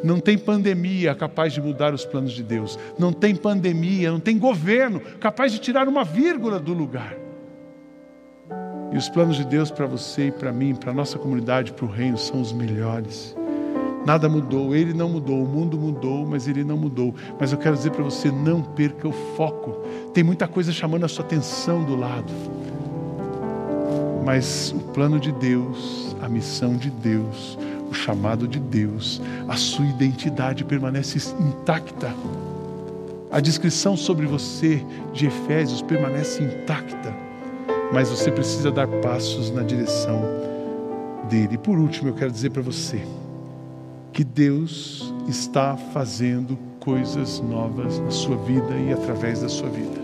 Não 0.03 0.19
tem 0.19 0.37
pandemia 0.37 1.13
capaz 1.13 1.51
de 1.51 1.61
mudar 1.61 1.93
os 1.93 2.05
planos 2.05 2.31
de 2.31 2.43
Deus. 2.43 2.79
Não 2.97 3.11
tem 3.11 3.35
pandemia, 3.35 4.11
não 4.11 4.19
tem 4.19 4.37
governo 4.37 5.01
capaz 5.19 5.51
de 5.51 5.59
tirar 5.59 5.87
uma 5.87 6.03
vírgula 6.05 6.59
do 6.59 6.73
lugar. 6.73 7.17
E 8.91 8.97
os 8.97 9.09
planos 9.09 9.35
de 9.35 9.45
Deus 9.45 9.69
para 9.69 9.85
você 9.85 10.27
e 10.27 10.31
para 10.31 10.51
mim, 10.51 10.73
para 10.73 10.91
a 10.91 10.93
nossa 10.93 11.17
comunidade, 11.19 11.73
para 11.73 11.85
o 11.85 11.89
reino, 11.89 12.17
são 12.17 12.41
os 12.41 12.53
melhores. 12.53 13.35
Nada 14.05 14.29
mudou, 14.29 14.73
ele 14.73 14.93
não 14.93 15.09
mudou, 15.09 15.43
o 15.43 15.47
mundo 15.47 15.77
mudou, 15.77 16.25
mas 16.25 16.47
ele 16.47 16.63
não 16.63 16.77
mudou. 16.77 17.13
Mas 17.39 17.51
eu 17.51 17.57
quero 17.57 17.75
dizer 17.75 17.91
para 17.91 18.03
você: 18.03 18.31
não 18.31 18.63
perca 18.63 19.07
o 19.07 19.11
foco. 19.11 19.83
Tem 20.13 20.23
muita 20.23 20.47
coisa 20.47 20.71
chamando 20.71 21.03
a 21.03 21.07
sua 21.07 21.25
atenção 21.25 21.83
do 21.83 21.95
lado. 21.95 22.31
Mas 24.25 24.71
o 24.71 24.79
plano 24.79 25.19
de 25.19 25.31
Deus 25.31 26.08
a 26.21 26.29
missão 26.29 26.75
de 26.75 26.89
Deus, 26.89 27.57
o 27.89 27.93
chamado 27.93 28.47
de 28.47 28.59
Deus, 28.59 29.21
a 29.47 29.55
sua 29.55 29.85
identidade 29.85 30.63
permanece 30.63 31.33
intacta. 31.39 32.13
A 33.31 33.39
descrição 33.39 33.95
sobre 33.95 34.25
você 34.25 34.83
de 35.13 35.27
Efésios 35.27 35.81
permanece 35.81 36.43
intacta, 36.43 37.15
mas 37.93 38.09
você 38.09 38.31
precisa 38.31 38.71
dar 38.71 38.87
passos 38.87 39.51
na 39.51 39.61
direção 39.61 40.21
dele. 41.29 41.55
E 41.55 41.57
por 41.57 41.77
último, 41.77 42.09
eu 42.09 42.13
quero 42.13 42.31
dizer 42.31 42.49
para 42.49 42.61
você 42.61 43.01
que 44.11 44.23
Deus 44.23 45.13
está 45.27 45.77
fazendo 45.77 46.57
coisas 46.79 47.39
novas 47.39 47.99
na 47.99 48.11
sua 48.11 48.37
vida 48.37 48.75
e 48.87 48.91
através 48.91 49.41
da 49.41 49.49
sua 49.49 49.69
vida. 49.69 49.99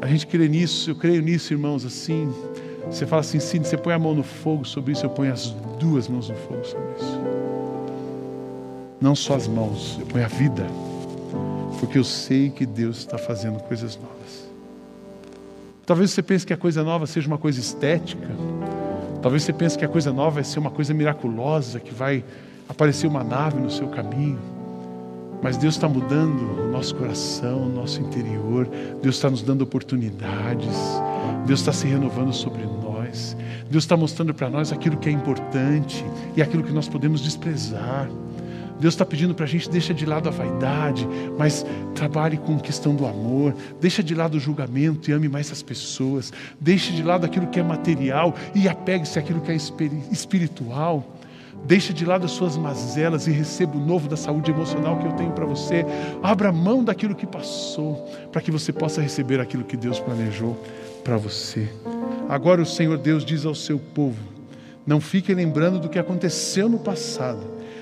A 0.00 0.06
gente 0.06 0.26
crê 0.26 0.48
nisso, 0.48 0.90
eu 0.90 0.96
creio 0.96 1.22
nisso, 1.22 1.52
irmãos, 1.52 1.84
assim, 1.84 2.32
você 2.90 3.06
fala 3.06 3.20
assim, 3.20 3.38
sim, 3.38 3.58
você 3.58 3.76
põe 3.76 3.92
a 3.92 3.98
mão 3.98 4.14
no 4.14 4.22
fogo 4.22 4.64
sobre 4.64 4.92
isso, 4.92 5.04
eu 5.04 5.10
ponho 5.10 5.32
as 5.32 5.50
duas 5.78 6.08
mãos 6.08 6.28
no 6.28 6.36
fogo 6.36 6.64
sobre 6.64 6.86
isso. 6.98 7.20
Não 9.00 9.14
só 9.14 9.36
as 9.36 9.46
mãos, 9.46 9.96
eu 10.00 10.06
ponho 10.06 10.24
a 10.24 10.28
vida. 10.28 10.66
Porque 11.78 11.98
eu 11.98 12.04
sei 12.04 12.50
que 12.50 12.66
Deus 12.66 12.98
está 12.98 13.16
fazendo 13.16 13.60
coisas 13.60 13.96
novas. 13.96 14.48
Talvez 15.86 16.10
você 16.10 16.22
pense 16.22 16.44
que 16.44 16.52
a 16.52 16.56
coisa 16.56 16.82
nova 16.82 17.06
seja 17.06 17.28
uma 17.28 17.38
coisa 17.38 17.60
estética. 17.60 18.28
Talvez 19.22 19.42
você 19.42 19.52
pense 19.52 19.78
que 19.78 19.84
a 19.84 19.88
coisa 19.88 20.12
nova 20.12 20.30
vai 20.32 20.44
ser 20.44 20.58
uma 20.58 20.70
coisa 20.70 20.92
miraculosa, 20.92 21.78
que 21.78 21.94
vai 21.94 22.24
aparecer 22.68 23.06
uma 23.06 23.22
nave 23.22 23.60
no 23.60 23.70
seu 23.70 23.88
caminho. 23.88 24.38
Mas 25.40 25.56
Deus 25.56 25.76
está 25.76 25.88
mudando 25.88 26.66
o 26.66 26.68
nosso 26.70 26.94
coração, 26.96 27.62
o 27.62 27.68
nosso 27.68 28.00
interior. 28.00 28.68
Deus 29.00 29.16
está 29.16 29.30
nos 29.30 29.42
dando 29.42 29.62
oportunidades. 29.62 30.76
Deus 31.46 31.60
está 31.60 31.72
se 31.72 31.86
renovando 31.86 32.32
sobre 32.32 32.64
nós. 32.64 32.77
Deus 33.70 33.84
está 33.84 33.96
mostrando 33.96 34.34
para 34.34 34.48
nós 34.48 34.72
aquilo 34.72 34.96
que 34.96 35.08
é 35.08 35.12
importante 35.12 36.04
e 36.36 36.42
aquilo 36.42 36.62
que 36.62 36.72
nós 36.72 36.88
podemos 36.88 37.20
desprezar. 37.20 38.08
Deus 38.80 38.94
está 38.94 39.04
pedindo 39.04 39.34
para 39.34 39.44
a 39.44 39.48
gente 39.48 39.68
deixa 39.68 39.92
de 39.92 40.06
lado 40.06 40.28
a 40.28 40.32
vaidade, 40.32 41.06
mas 41.36 41.66
trabalhe 41.94 42.36
com 42.36 42.56
a 42.56 42.60
questão 42.60 42.94
do 42.94 43.06
amor, 43.06 43.54
deixa 43.80 44.02
de 44.02 44.14
lado 44.14 44.36
o 44.36 44.40
julgamento 44.40 45.10
e 45.10 45.12
ame 45.12 45.28
mais 45.28 45.50
as 45.50 45.62
pessoas, 45.62 46.32
deixe 46.60 46.92
de 46.92 47.02
lado 47.02 47.26
aquilo 47.26 47.48
que 47.48 47.58
é 47.58 47.62
material 47.62 48.34
e 48.54 48.68
apegue-se 48.68 49.18
àquilo 49.18 49.40
que 49.40 49.50
é 49.50 49.56
espiritual. 49.56 51.04
Deixa 51.64 51.92
de 51.92 52.04
lado 52.04 52.24
as 52.24 52.30
suas 52.30 52.56
mazelas 52.56 53.26
e 53.26 53.32
receba 53.32 53.76
o 53.76 53.84
novo 53.84 54.08
da 54.08 54.16
saúde 54.16 54.48
emocional 54.48 54.96
que 54.96 55.06
eu 55.06 55.12
tenho 55.14 55.32
para 55.32 55.44
você. 55.44 55.84
Abra 56.22 56.52
mão 56.52 56.84
daquilo 56.84 57.16
que 57.16 57.26
passou, 57.26 57.96
para 58.30 58.40
que 58.40 58.52
você 58.52 58.72
possa 58.72 59.02
receber 59.02 59.40
aquilo 59.40 59.64
que 59.64 59.76
Deus 59.76 59.98
planejou 59.98 60.56
para 61.02 61.16
você. 61.16 61.68
Agora 62.28 62.60
o 62.60 62.66
Senhor 62.66 62.98
Deus 62.98 63.24
diz 63.24 63.46
ao 63.46 63.54
seu 63.54 63.78
povo: 63.78 64.22
não 64.86 65.00
fique 65.00 65.32
lembrando 65.32 65.80
do 65.80 65.88
que 65.88 65.98
aconteceu 65.98 66.68
no 66.68 66.78
passado, 66.78 67.40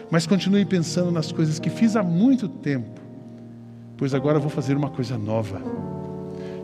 mas 0.08 0.26
continue 0.26 0.64
pensando 0.64 1.10
nas 1.10 1.32
coisas 1.32 1.58
que 1.58 1.68
fiz 1.68 1.96
há 1.96 2.02
muito 2.02 2.48
tempo, 2.48 3.00
pois 3.96 4.14
agora 4.14 4.38
vou 4.38 4.48
fazer 4.48 4.76
uma 4.76 4.88
coisa 4.88 5.18
nova, 5.18 5.60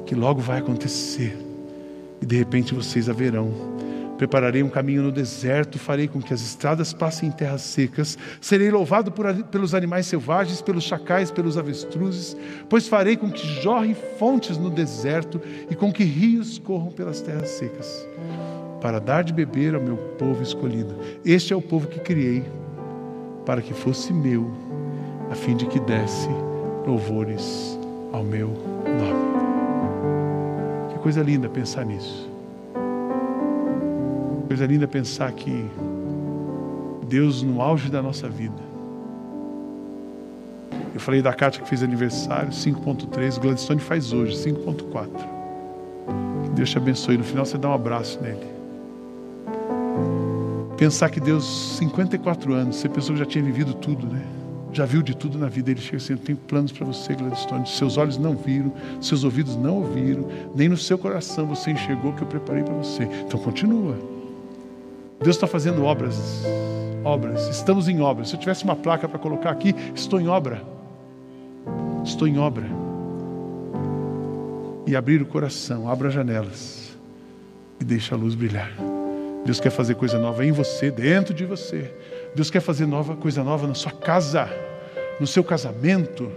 que 0.07 0.15
logo 0.15 0.41
vai 0.41 0.61
acontecer, 0.61 1.37
e 2.21 2.27
de 2.27 2.37
repente 2.37 2.73
vocês 2.73 3.09
a 3.09 3.13
verão 3.13 3.72
Prepararei 4.23 4.63
um 4.63 4.69
caminho 4.69 5.03
no 5.03 5.11
deserto, 5.11 5.81
farei 5.81 6.07
com 6.07 6.23
que 6.23 6.33
as 6.33 6.41
estradas 6.41 6.93
passem 6.93 7.29
em 7.29 7.33
terras 7.33 7.63
secas. 7.63 8.17
Serei 8.41 8.71
louvado 8.71 9.11
por, 9.11 9.27
pelos 9.47 9.75
animais 9.75 10.07
selvagens, 10.07 10.63
pelos 10.63 10.85
chacais, 10.85 11.33
pelos 11.33 11.59
avestruzes, 11.59 12.37
pois 12.69 12.87
farei 12.87 13.17
com 13.17 13.29
que 13.33 13.45
jorre 13.61 13.97
fontes 14.21 14.57
no 14.57 14.71
deserto 14.71 15.41
e 15.69 15.75
com 15.75 15.93
que 15.93 16.05
rios 16.05 16.57
corram 16.57 16.93
pelas 16.93 17.21
terras 17.21 17.49
secas, 17.49 18.07
para 18.81 19.01
dar 19.01 19.25
de 19.25 19.33
beber 19.33 19.75
ao 19.75 19.83
meu 19.83 19.97
povo 19.97 20.41
escolhido. 20.41 20.95
Este 21.25 21.53
é 21.53 21.57
o 21.57 21.61
povo 21.61 21.89
que 21.89 21.99
criei, 21.99 22.45
para 23.45 23.61
que 23.61 23.75
fosse 23.75 24.13
meu, 24.13 24.53
a 25.33 25.35
fim 25.35 25.57
de 25.57 25.67
que 25.67 25.81
desse 25.81 26.29
louvores 26.87 27.77
ao 28.13 28.23
meu 28.23 28.51
nome. 28.87 29.33
Que 30.93 30.99
coisa 31.01 31.23
linda 31.23 31.49
pensar 31.49 31.85
nisso. 31.85 32.32
Coisa 34.53 34.67
linda 34.67 34.87
pensar 34.87 35.33
que 35.33 35.65
Deus, 37.09 37.43
no 37.43 37.63
auge 37.63 37.89
da 37.89 38.03
nossa 38.03 38.29
vida, 38.29 38.61
eu 40.93 41.01
falei 41.01 41.23
da 41.23 41.33
Cátia 41.33 41.63
que 41.63 41.69
fez 41.71 41.83
aniversário, 41.83 42.51
5.3, 42.51 43.39
o 43.39 43.41
Gladstone 43.41 43.81
faz 43.81 44.13
hoje, 44.13 44.37
5.4. 44.37 45.09
Que 46.45 46.51
Deus 46.51 46.69
te 46.69 46.77
abençoe. 46.77 47.17
No 47.17 47.25
final 47.25 47.47
você 47.47 47.57
dá 47.57 47.71
um 47.71 47.73
abraço 47.73 48.21
nele. 48.21 48.47
Pensar 50.77 51.09
que 51.09 51.19
Deus, 51.19 51.79
54 51.79 52.53
anos, 52.53 52.77
você 52.77 52.91
pensou 52.91 53.15
que 53.15 53.21
já 53.21 53.27
tinha 53.27 53.43
vivido 53.43 53.73
tudo, 53.73 54.07
né? 54.07 54.23
Já 54.71 54.85
viu 54.85 55.01
de 55.01 55.17
tudo 55.17 55.39
na 55.39 55.49
vida. 55.49 55.71
Ele 55.71 55.81
chega 55.81 55.97
assim: 55.97 56.15
tenho 56.15 56.37
planos 56.37 56.73
para 56.73 56.85
você, 56.85 57.15
Gladstone. 57.15 57.67
Seus 57.67 57.97
olhos 57.97 58.19
não 58.19 58.37
viram, 58.37 58.71
seus 59.01 59.25
ouvidos 59.25 59.57
não 59.57 59.77
ouviram, 59.77 60.29
nem 60.55 60.69
no 60.69 60.77
seu 60.77 60.99
coração 60.99 61.47
você 61.47 61.71
enxergou 61.71 62.11
o 62.11 62.15
que 62.15 62.21
eu 62.21 62.29
preparei 62.29 62.63
para 62.63 62.75
você. 62.75 63.05
Então 63.27 63.41
continua. 63.41 64.12
Deus 65.23 65.37
está 65.37 65.47
fazendo 65.47 65.85
obras, 65.85 66.45
obras, 67.05 67.49
estamos 67.49 67.89
em 67.89 68.01
obras. 68.01 68.29
Se 68.29 68.35
eu 68.35 68.41
tivesse 68.41 68.65
uma 68.65 68.75
placa 68.75 69.09
para 69.09 69.19
colocar 69.19 69.51
aqui, 69.51 69.75
estou 69.95 70.21
em 70.21 70.27
obra. 70.27 70.63
Estou 72.05 72.27
em 72.27 72.39
obra. 72.39 72.67
E 74.87 74.97
abrir 74.97 75.23
o 75.23 75.27
coração, 75.27 75.89
abra 75.89 76.11
janelas 76.11 76.97
e 77.81 77.85
deixa 77.85 78.17
a 78.17 78.19
luz 78.19 78.35
brilhar. 78.35 78.73
Deus 79.45 79.61
quer 79.61 79.71
fazer 79.71 79.95
coisa 79.95 80.19
nova 80.19 80.45
em 80.45 80.51
você, 80.51 80.91
dentro 80.91 81.33
de 81.33 81.45
você. 81.45 81.93
Deus 82.35 82.51
quer 82.51 82.61
fazer 82.61 82.87
nova 82.87 83.15
coisa 83.17 83.45
nova 83.45 83.67
na 83.67 83.75
sua 83.75 83.93
casa, 83.93 84.49
no 85.21 85.27
seu 85.27 85.45
casamento. 85.45 86.31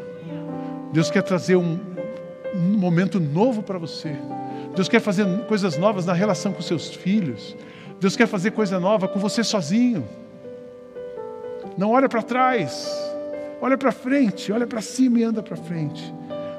Deus 0.93 1.09
quer 1.09 1.23
trazer 1.23 1.55
um, 1.55 1.79
um 2.53 2.77
momento 2.77 3.19
novo 3.19 3.63
para 3.63 3.79
você. 3.79 4.15
Deus 4.75 4.87
quer 4.87 4.99
fazer 4.99 5.25
coisas 5.47 5.75
novas 5.77 6.05
na 6.05 6.13
relação 6.13 6.53
com 6.53 6.61
seus 6.61 6.93
filhos. 6.93 7.55
Deus 7.99 8.15
quer 8.15 8.27
fazer 8.27 8.51
coisa 8.51 8.79
nova 8.79 9.07
com 9.07 9.19
você 9.19 9.43
sozinho. 9.43 10.07
Não 11.77 11.91
olha 11.91 12.07
para 12.07 12.21
trás, 12.21 12.89
olha 13.61 13.77
para 13.77 13.91
frente, 13.91 14.51
olha 14.51 14.67
para 14.67 14.81
cima 14.81 15.19
e 15.19 15.23
anda 15.23 15.41
para 15.41 15.55
frente. 15.55 16.13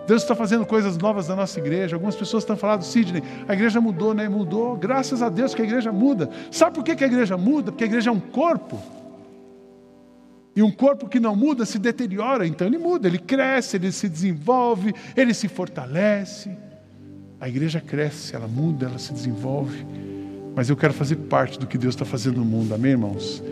Deus 0.07 0.23
está 0.23 0.37
fazendo 0.37 0.65
coisas 0.65 0.97
novas 0.97 1.29
na 1.29 1.35
nossa 1.35 1.59
igreja. 1.59 1.97
Algumas 1.97 2.15
pessoas 2.15 2.45
estão 2.45 2.57
falando, 2.57 2.83
Sidney, 2.83 3.23
a 3.49 3.55
igreja 3.55 3.81
mudou, 3.81 4.15
né? 4.15 4.29
Mudou. 4.29 4.77
Graças 4.77 5.21
a 5.21 5.29
Deus 5.29 5.53
que 5.55 5.63
a 5.63 5.65
igreja 5.65 5.91
muda. 5.91 6.31
Sabe 6.51 6.77
por 6.77 6.85
que 6.85 6.93
a 6.93 7.07
igreja 7.07 7.37
muda? 7.37 7.73
Porque 7.73 7.85
a 7.85 7.87
igreja 7.89 8.11
é 8.11 8.13
um 8.13 8.21
corpo. 8.21 8.81
E 10.55 10.63
um 10.63 10.71
corpo 10.71 11.09
que 11.09 11.19
não 11.19 11.35
muda 11.35 11.67
se 11.67 11.79
deteriora, 11.79 12.47
então 12.47 12.67
ele 12.67 12.79
muda, 12.79 13.07
ele 13.07 13.19
cresce, 13.19 13.77
ele 13.77 13.93
se 13.93 14.09
desenvolve, 14.09 14.95
ele 15.15 15.35
se 15.35 15.49
fortalece. 15.49 16.57
A 17.39 17.47
igreja 17.47 17.79
cresce, 17.79 18.35
ela 18.35 18.49
muda, 18.49 18.87
ela 18.87 18.99
se 18.99 19.13
desenvolve 19.13 19.85
mas 20.57 20.71
eu 20.71 20.77
quero 20.77 20.95
fazer 20.95 21.17
parte 21.17 21.59
do 21.59 21.67
que 21.67 21.77
Deus 21.77 21.95
está 21.95 22.07
fazendo 22.07 22.39
no 22.39 22.45
mundo, 22.45 22.75
amém, 22.75 22.93
irmãos? 22.93 23.43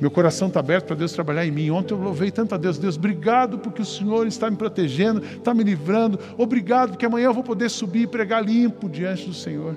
Meu 0.00 0.12
coração 0.12 0.46
está 0.46 0.60
aberto 0.60 0.86
para 0.86 0.96
Deus 0.96 1.12
trabalhar 1.12 1.44
em 1.44 1.50
mim. 1.50 1.70
Ontem 1.70 1.92
eu 1.92 1.98
louvei 1.98 2.30
tanto 2.30 2.54
a 2.54 2.58
Deus. 2.58 2.78
Deus, 2.78 2.96
obrigado 2.96 3.58
porque 3.58 3.82
o 3.82 3.84
Senhor 3.84 4.26
está 4.28 4.48
me 4.48 4.56
protegendo, 4.56 5.22
está 5.24 5.52
me 5.52 5.64
livrando. 5.64 6.18
Obrigado 6.38 6.90
porque 6.90 7.04
amanhã 7.04 7.26
eu 7.26 7.34
vou 7.34 7.42
poder 7.42 7.68
subir 7.68 8.02
e 8.02 8.06
pregar 8.06 8.44
limpo 8.44 8.88
diante 8.88 9.26
do 9.26 9.34
Senhor. 9.34 9.74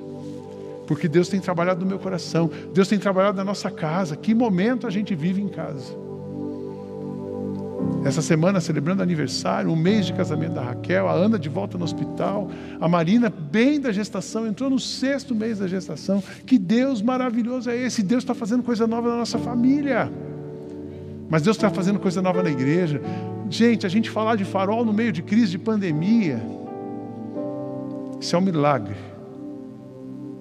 Porque 0.88 1.08
Deus 1.08 1.28
tem 1.28 1.39
trabalhado 1.39 1.82
no 1.82 1.88
meu 1.88 2.00
coração. 2.00 2.50
Deus 2.71 2.88
tem 2.88 3.00
trabalhado 3.00 3.38
na 3.38 3.43
nossa 3.43 3.71
casa. 3.71 4.15
Que 4.15 4.34
momento 4.34 4.86
a 4.86 4.91
gente 4.91 5.13
vive 5.15 5.41
em 5.41 5.48
casa. 5.48 6.05
Essa 8.06 8.22
semana, 8.22 8.62
celebrando 8.62 9.02
aniversário, 9.02 9.72
um 9.72 9.76
mês 9.76 10.06
de 10.06 10.13
casamento 10.13 10.54
da 10.54 10.62
Raquel, 10.62 11.10
a 11.10 11.13
Ana 11.13 11.39
de 11.39 11.50
volta 11.50 11.76
no 11.76 11.84
hospital, 11.84 12.52
a 12.80 12.88
Marina, 12.88 13.32
bem 13.32 13.82
da 13.82 13.91
gestação, 13.91 14.46
entrou 14.46 14.70
no 14.70 14.80
sexto 14.80 15.34
mês 15.34 15.58
da 15.58 15.68
gestação. 15.68 16.24
Que 16.46 16.60
Deus 16.60 17.02
maravilhoso 17.02 17.68
é 17.68 17.76
esse! 17.76 18.04
Deus 18.04 18.22
está 18.22 18.36
fazendo 18.36 18.62
coisa 18.62 18.86
nova 18.86 19.10
na 19.10 19.15
nossa 19.18 19.39
família. 19.39 20.08
Mas 21.28 21.41
Deus 21.41 21.58
está 21.58 21.72
fazendo 21.72 21.98
coisa 21.98 22.22
nova 22.22 22.44
na 22.44 22.52
igreja. 22.52 23.02
Gente, 23.50 23.88
a 23.88 23.89
gente 23.89 24.12
falar 24.12 24.36
de 24.36 24.46
farol 24.46 24.86
no 24.86 24.94
meio 24.94 25.12
de 25.12 25.24
crise 25.24 25.50
de 25.50 25.58
pandemia, 25.58 26.39
isso 28.22 28.36
é 28.36 28.38
um 28.38 28.44
milagre. 28.44 28.94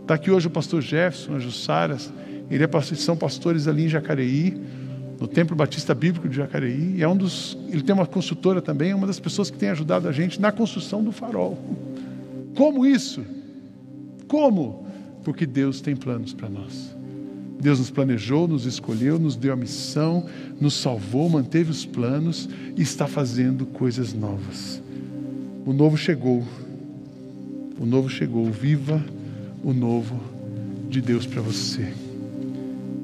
Está 0.03 0.17
aqui 0.17 0.31
hoje 0.31 0.49
o 0.49 0.51
pastor 0.51 0.83
Jefferson, 0.83 1.37
a 1.37 1.39
Jussaras, 1.39 2.13
ele 2.51 2.63
é, 2.63 2.69
são 2.95 3.17
pastores 3.17 3.67
ali 3.67 3.87
em 3.87 3.89
Jacareí 3.89 4.84
no 5.21 5.29
Templo 5.29 5.55
Batista 5.57 5.95
Bíblico 5.95 6.29
de 6.29 6.37
Jacareí. 6.37 7.03
É 7.03 7.09
um 7.09 7.17
dos, 7.17 7.57
ele 7.69 7.83
tem 7.83 7.95
uma 7.95 8.07
consultora 8.07 8.61
também, 8.61 8.91
é 8.91 8.95
uma 8.95 9.07
das 9.07 9.21
pessoas 9.21 9.51
que 9.51 9.57
tem 9.57 9.71
ajudado 9.71 10.09
a 10.09 10.13
gente 10.13 10.41
na 10.41 10.53
construção 10.53 11.03
do 11.03 11.13
farol. 11.13 11.59
Como 12.55 12.87
isso? 12.87 13.25
Como? 14.29 14.87
Porque 15.23 15.47
Deus 15.47 15.81
tem 15.81 15.97
planos 15.97 16.33
para 16.33 16.49
nós. 16.49 16.95
Deus 17.61 17.79
nos 17.79 17.91
planejou, 17.91 18.47
nos 18.47 18.67
escolheu, 18.67 19.19
nos 19.19 19.37
deu 19.37 19.53
a 19.53 19.57
missão, 19.57 20.27
nos 20.61 20.75
salvou, 20.75 21.29
manteve 21.31 21.71
os 21.71 21.87
planos 21.87 22.49
e 22.77 22.83
está 22.83 23.07
fazendo 23.07 23.65
coisas 23.65 24.13
novas. 24.13 24.83
O 25.65 25.73
novo 25.73 25.97
chegou. 25.97 26.45
O 27.79 27.87
novo 27.87 28.09
chegou. 28.09 28.51
Viva 28.51 29.03
o 29.63 29.73
novo 29.73 30.21
de 30.91 31.01
Deus 31.01 31.27
para 31.27 31.41
você. 31.41 32.04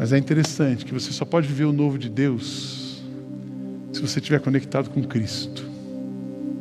Mas 0.01 0.15
é 0.15 0.17
interessante 0.17 0.87
que 0.87 0.95
você 0.95 1.13
só 1.13 1.27
pode 1.27 1.47
viver 1.47 1.67
o 1.67 1.75
novo 1.75 1.99
de 1.99 2.09
Deus 2.09 3.03
se 3.93 4.01
você 4.01 4.19
estiver 4.19 4.41
conectado 4.41 4.89
com 4.89 5.03
Cristo. 5.03 5.63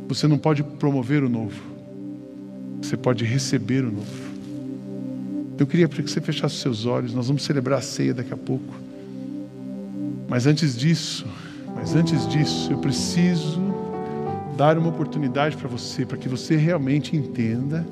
Você 0.09 0.27
não 0.27 0.37
pode 0.37 0.61
promover 0.61 1.23
o 1.23 1.29
novo, 1.29 1.57
você 2.81 2.97
pode 2.97 3.23
receber 3.23 3.85
o 3.85 3.91
novo. 3.93 4.29
Eu 5.57 5.65
queria 5.65 5.87
que 5.87 6.01
você 6.01 6.19
fechasse 6.19 6.55
os 6.55 6.61
seus 6.61 6.85
olhos, 6.85 7.13
nós 7.13 7.27
vamos 7.27 7.43
celebrar 7.43 7.79
a 7.79 7.81
ceia 7.81 8.13
daqui 8.13 8.33
a 8.33 8.37
pouco. 8.37 8.75
Mas 10.27 10.45
antes 10.45 10.75
disso, 10.75 11.25
mas 11.73 11.95
antes 11.95 12.27
disso, 12.27 12.69
eu 12.73 12.79
preciso 12.79 13.61
dar 14.57 14.77
uma 14.77 14.89
oportunidade 14.89 15.55
para 15.55 15.69
você, 15.69 16.05
para 16.05 16.17
que 16.17 16.27
você 16.27 16.57
realmente 16.57 17.15
entenda 17.15 17.87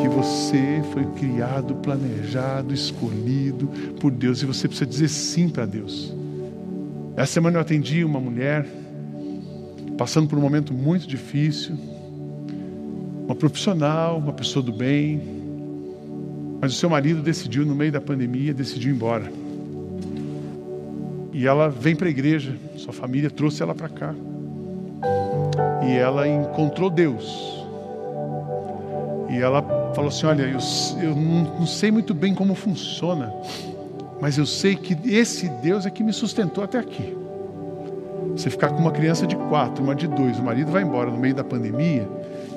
que 0.00 0.08
você 0.08 0.82
foi 0.92 1.04
criado, 1.12 1.74
planejado, 1.76 2.72
escolhido 2.72 3.68
por 4.00 4.10
Deus 4.10 4.42
e 4.42 4.46
você 4.46 4.68
precisa 4.68 4.86
dizer 4.86 5.08
sim 5.08 5.48
para 5.48 5.66
Deus. 5.66 6.14
Essa 7.16 7.32
semana 7.32 7.56
eu 7.56 7.60
atendi 7.60 8.04
uma 8.04 8.20
mulher 8.20 8.66
passando 9.96 10.28
por 10.28 10.38
um 10.38 10.42
momento 10.42 10.74
muito 10.74 11.06
difícil, 11.06 11.76
uma 13.24 13.34
profissional, 13.34 14.18
uma 14.18 14.32
pessoa 14.32 14.62
do 14.62 14.72
bem, 14.72 15.20
mas 16.60 16.72
o 16.72 16.76
seu 16.76 16.90
marido 16.90 17.22
decidiu 17.22 17.64
no 17.64 17.74
meio 17.74 17.90
da 17.90 18.00
pandemia, 18.00 18.52
decidiu 18.52 18.92
ir 18.92 18.94
embora. 18.94 19.32
E 21.32 21.46
ela 21.46 21.68
vem 21.68 21.96
para 21.96 22.06
a 22.06 22.10
igreja, 22.10 22.56
sua 22.76 22.92
família 22.92 23.30
trouxe 23.30 23.62
ela 23.62 23.74
para 23.74 23.88
cá. 23.88 24.14
E 25.86 25.92
ela 25.92 26.26
encontrou 26.28 26.90
Deus 26.90 27.55
e 29.28 29.38
ela 29.38 29.62
falou 29.94 30.08
assim: 30.08 30.26
Olha, 30.26 30.42
eu, 30.42 30.58
eu 31.02 31.14
não, 31.14 31.66
sei 31.66 31.90
muito 31.90 32.14
bem 32.14 32.34
como 32.34 32.54
funciona, 32.54 33.32
mas 34.20 34.38
eu 34.38 34.46
sei 34.46 34.76
que 34.76 34.96
esse 35.08 35.48
Deus 35.48 35.86
é 35.86 35.90
que 35.90 36.02
me 36.02 36.12
sustentou 36.12 36.62
até 36.62 36.78
aqui. 36.78 37.16
Você 38.32 38.50
ficar 38.50 38.68
com 38.68 38.78
uma 38.78 38.90
criança 38.90 39.26
de 39.26 39.34
quatro, 39.34 39.82
uma 39.82 39.94
de 39.94 40.06
dois, 40.06 40.38
o 40.38 40.42
marido 40.42 40.70
vai 40.70 40.82
embora 40.82 41.10
no 41.10 41.16
meio 41.16 41.34
da 41.34 41.42
pandemia 41.42 42.06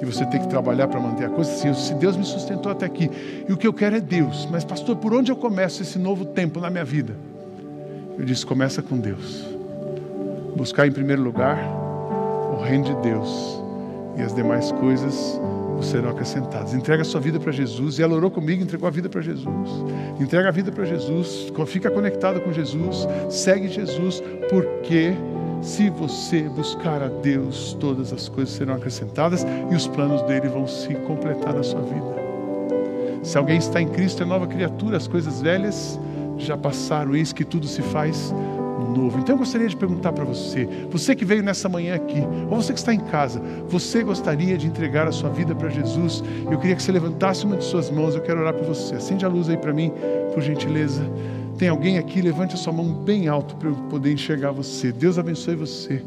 e 0.01 0.05
você 0.05 0.25
tem 0.25 0.39
que 0.41 0.47
trabalhar 0.47 0.87
para 0.87 0.99
manter 0.99 1.25
a 1.25 1.29
coisa. 1.29 1.51
Assim, 1.51 1.73
se 1.73 1.93
Deus 1.93 2.17
me 2.17 2.23
sustentou 2.25 2.71
até 2.71 2.85
aqui 2.85 3.09
e 3.47 3.51
o 3.51 3.57
que 3.57 3.65
eu 3.65 3.73
quero 3.73 3.95
é 3.95 4.01
Deus, 4.01 4.47
mas 4.51 4.63
pastor, 4.63 4.97
por 4.97 5.13
onde 5.13 5.31
eu 5.31 5.35
começo 5.35 5.81
esse 5.81 5.97
novo 5.97 6.25
tempo 6.25 6.59
na 6.59 6.69
minha 6.69 6.85
vida? 6.85 7.15
Eu 8.17 8.25
disse: 8.25 8.45
começa 8.45 8.81
com 8.81 8.97
Deus. 8.97 9.47
Buscar 10.55 10.87
em 10.87 10.91
primeiro 10.91 11.21
lugar 11.21 11.57
o 12.51 12.61
reino 12.61 12.83
de 12.83 12.95
Deus 12.95 13.63
e 14.17 14.21
as 14.21 14.35
demais 14.35 14.71
coisas 14.73 15.39
serão 15.81 16.09
acrescentados. 16.09 16.73
Entrega 16.73 17.01
a 17.01 17.05
sua 17.05 17.19
vida 17.19 17.39
para 17.39 17.51
Jesus. 17.51 17.99
E 17.99 18.03
ela 18.03 18.15
orou 18.15 18.29
comigo, 18.29 18.63
entregou 18.63 18.87
a 18.87 18.91
vida 18.91 19.09
para 19.09 19.21
Jesus. 19.21 19.69
Entrega 20.19 20.49
a 20.49 20.51
vida 20.51 20.71
para 20.71 20.85
Jesus. 20.85 21.51
Fica 21.67 21.89
conectado 21.89 22.41
com 22.41 22.51
Jesus. 22.51 23.07
Segue 23.29 23.67
Jesus, 23.67 24.21
porque 24.49 25.13
se 25.61 25.89
você 25.89 26.43
buscar 26.43 27.03
a 27.03 27.07
Deus, 27.07 27.75
todas 27.79 28.13
as 28.13 28.29
coisas 28.29 28.53
serão 28.53 28.75
acrescentadas 28.75 29.45
e 29.71 29.75
os 29.75 29.87
planos 29.87 30.21
dele 30.23 30.47
vão 30.47 30.67
se 30.67 30.93
completar 30.95 31.53
na 31.53 31.63
sua 31.63 31.81
vida. 31.81 32.19
Se 33.23 33.37
alguém 33.37 33.57
está 33.57 33.81
em 33.81 33.87
Cristo, 33.87 34.23
é 34.23 34.25
nova 34.25 34.47
criatura, 34.47 34.95
as 34.95 35.07
coisas 35.07 35.41
velhas 35.41 35.99
já 36.37 36.55
passaram, 36.55 37.13
eis 37.15 37.33
que 37.33 37.43
tudo 37.43 37.67
se 37.67 37.81
faz 37.81 38.33
novo. 38.89 39.19
Então 39.19 39.35
eu 39.35 39.39
gostaria 39.39 39.67
de 39.67 39.75
perguntar 39.75 40.11
para 40.11 40.23
você, 40.23 40.67
você 40.89 41.15
que 41.15 41.23
veio 41.23 41.43
nessa 41.43 41.69
manhã 41.69 41.95
aqui, 41.95 42.21
ou 42.49 42.61
você 42.61 42.73
que 42.73 42.79
está 42.79 42.93
em 42.93 42.99
casa, 42.99 43.41
você 43.67 44.03
gostaria 44.03 44.57
de 44.57 44.67
entregar 44.67 45.07
a 45.07 45.11
sua 45.11 45.29
vida 45.29 45.55
para 45.55 45.69
Jesus? 45.69 46.23
Eu 46.49 46.57
queria 46.57 46.75
que 46.75 46.83
você 46.83 46.91
levantasse 46.91 47.45
uma 47.45 47.57
de 47.57 47.63
suas 47.63 47.89
mãos, 47.89 48.15
eu 48.15 48.21
quero 48.21 48.41
orar 48.41 48.53
por 48.53 48.65
você. 48.65 48.95
Acende 48.95 49.25
a 49.25 49.29
luz 49.29 49.49
aí 49.49 49.57
para 49.57 49.73
mim, 49.73 49.91
por 50.33 50.41
gentileza. 50.41 51.03
Tem 51.57 51.67
alguém 51.67 51.97
aqui? 51.97 52.21
Levante 52.21 52.55
a 52.55 52.57
sua 52.57 52.71
mão 52.71 52.85
bem 52.85 53.27
alto 53.27 53.55
para 53.57 53.69
eu 53.69 53.75
poder 53.89 54.13
enxergar 54.13 54.51
você. 54.51 54.91
Deus 54.91 55.19
abençoe 55.19 55.55
você. 55.55 56.01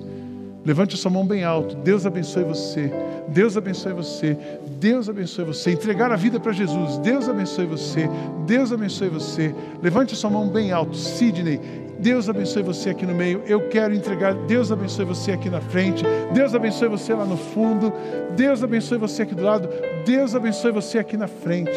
Levante 0.64 0.94
a 0.94 0.98
sua 0.98 1.10
mão 1.10 1.26
bem 1.26 1.44
alto. 1.44 1.76
Deus 1.76 2.06
abençoe 2.06 2.44
você. 2.44 2.90
Deus 3.28 3.56
abençoe 3.56 3.92
você. 3.92 4.36
Deus 4.78 5.08
abençoe 5.08 5.44
você. 5.44 5.72
Entregar 5.72 6.12
a 6.12 6.16
vida 6.16 6.38
para 6.38 6.52
Jesus. 6.52 6.98
Deus 6.98 7.28
abençoe 7.28 7.66
você. 7.66 8.08
Deus 8.46 8.72
abençoe 8.72 9.08
você. 9.08 9.54
Levante 9.82 10.14
a 10.14 10.16
sua 10.16 10.30
mão 10.30 10.48
bem 10.48 10.72
alto. 10.72 10.96
Sidney, 10.96 11.60
Deus 12.02 12.28
abençoe 12.28 12.64
você 12.64 12.90
aqui 12.90 13.06
no 13.06 13.14
meio. 13.14 13.42
Eu 13.46 13.68
quero 13.68 13.94
entregar. 13.94 14.34
Deus 14.34 14.72
abençoe 14.72 15.04
você 15.04 15.30
aqui 15.30 15.48
na 15.48 15.60
frente. 15.60 16.04
Deus 16.34 16.52
abençoe 16.52 16.88
você 16.88 17.14
lá 17.14 17.24
no 17.24 17.36
fundo. 17.36 17.92
Deus 18.34 18.60
abençoe 18.62 18.98
você 18.98 19.22
aqui 19.22 19.36
do 19.36 19.44
lado. 19.44 19.68
Deus 20.04 20.34
abençoe 20.34 20.72
você 20.72 20.98
aqui 20.98 21.16
na 21.16 21.28
frente. 21.28 21.70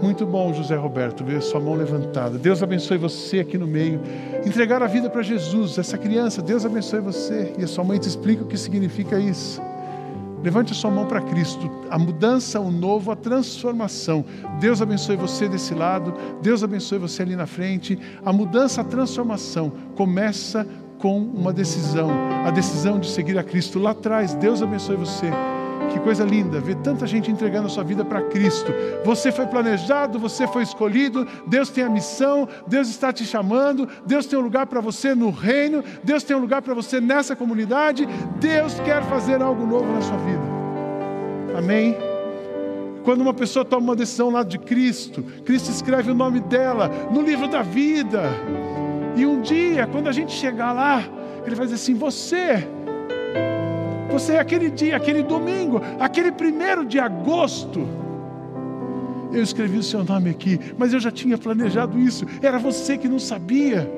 Muito 0.00 0.24
bom, 0.24 0.54
José 0.54 0.76
Roberto, 0.76 1.24
ver 1.24 1.42
sua 1.42 1.58
mão 1.58 1.74
levantada. 1.74 2.38
Deus 2.38 2.62
abençoe 2.62 2.98
você 2.98 3.40
aqui 3.40 3.58
no 3.58 3.66
meio. 3.66 4.00
Entregar 4.46 4.80
a 4.80 4.86
vida 4.86 5.10
para 5.10 5.22
Jesus, 5.22 5.76
essa 5.76 5.98
criança, 5.98 6.40
Deus 6.40 6.64
abençoe 6.64 7.00
você. 7.00 7.52
E 7.58 7.64
a 7.64 7.66
sua 7.66 7.82
mãe 7.82 7.98
te 7.98 8.06
explica 8.06 8.44
o 8.44 8.46
que 8.46 8.56
significa 8.56 9.18
isso. 9.18 9.60
Levante 10.42 10.72
a 10.72 10.76
sua 10.76 10.90
mão 10.90 11.06
para 11.06 11.20
Cristo. 11.20 11.70
A 11.90 11.98
mudança, 11.98 12.60
o 12.60 12.70
novo, 12.70 13.10
a 13.10 13.16
transformação. 13.16 14.24
Deus 14.60 14.80
abençoe 14.80 15.16
você 15.16 15.48
desse 15.48 15.74
lado. 15.74 16.14
Deus 16.42 16.62
abençoe 16.62 16.98
você 16.98 17.22
ali 17.22 17.36
na 17.36 17.46
frente. 17.46 17.98
A 18.24 18.32
mudança, 18.32 18.80
a 18.80 18.84
transformação 18.84 19.72
começa 19.96 20.66
com 20.98 21.18
uma 21.18 21.52
decisão. 21.52 22.10
A 22.44 22.50
decisão 22.50 22.98
de 22.98 23.08
seguir 23.08 23.38
a 23.38 23.42
Cristo 23.42 23.78
lá 23.78 23.90
atrás. 23.90 24.34
Deus 24.34 24.62
abençoe 24.62 24.96
você. 24.96 25.30
Que 25.96 26.00
coisa 26.00 26.24
linda 26.24 26.60
ver 26.60 26.76
tanta 26.76 27.06
gente 27.06 27.30
entregando 27.30 27.68
a 27.68 27.70
sua 27.70 27.82
vida 27.82 28.04
para 28.04 28.20
Cristo. 28.20 28.70
Você 29.02 29.32
foi 29.32 29.46
planejado, 29.46 30.18
você 30.18 30.46
foi 30.46 30.62
escolhido, 30.62 31.26
Deus 31.46 31.70
tem 31.70 31.84
a 31.84 31.88
missão, 31.88 32.46
Deus 32.66 32.90
está 32.90 33.14
te 33.14 33.24
chamando, 33.24 33.88
Deus 34.04 34.26
tem 34.26 34.38
um 34.38 34.42
lugar 34.42 34.66
para 34.66 34.82
você 34.82 35.14
no 35.14 35.30
reino, 35.30 35.82
Deus 36.04 36.22
tem 36.22 36.36
um 36.36 36.40
lugar 36.40 36.60
para 36.60 36.74
você 36.74 37.00
nessa 37.00 37.34
comunidade, 37.34 38.06
Deus 38.38 38.78
quer 38.80 39.02
fazer 39.04 39.40
algo 39.40 39.64
novo 39.64 39.90
na 39.90 40.02
sua 40.02 40.18
vida. 40.18 40.42
Amém? 41.56 41.96
Quando 43.02 43.22
uma 43.22 43.32
pessoa 43.32 43.64
toma 43.64 43.84
uma 43.84 43.96
decisão 43.96 44.28
lá 44.28 44.42
de 44.42 44.58
Cristo, 44.58 45.22
Cristo 45.46 45.70
escreve 45.70 46.10
o 46.10 46.14
nome 46.14 46.40
dela 46.40 46.90
no 47.10 47.22
livro 47.22 47.48
da 47.48 47.62
vida. 47.62 48.22
E 49.16 49.24
um 49.24 49.40
dia, 49.40 49.86
quando 49.86 50.08
a 50.08 50.12
gente 50.12 50.32
chegar 50.32 50.74
lá, 50.74 51.02
Ele 51.46 51.54
vai 51.54 51.64
dizer 51.64 51.76
assim: 51.76 51.94
Você 51.94 52.68
você, 54.18 54.38
aquele 54.38 54.70
dia, 54.70 54.96
aquele 54.96 55.22
domingo, 55.22 55.80
aquele 56.00 56.32
primeiro 56.32 56.86
de 56.86 56.98
agosto, 56.98 57.86
eu 59.30 59.42
escrevi 59.42 59.76
o 59.76 59.82
seu 59.82 60.02
nome 60.02 60.30
aqui, 60.30 60.58
mas 60.78 60.94
eu 60.94 61.00
já 61.00 61.10
tinha 61.10 61.36
planejado 61.36 61.98
isso, 61.98 62.24
era 62.40 62.58
você 62.58 62.96
que 62.96 63.08
não 63.08 63.18
sabia. 63.18 63.90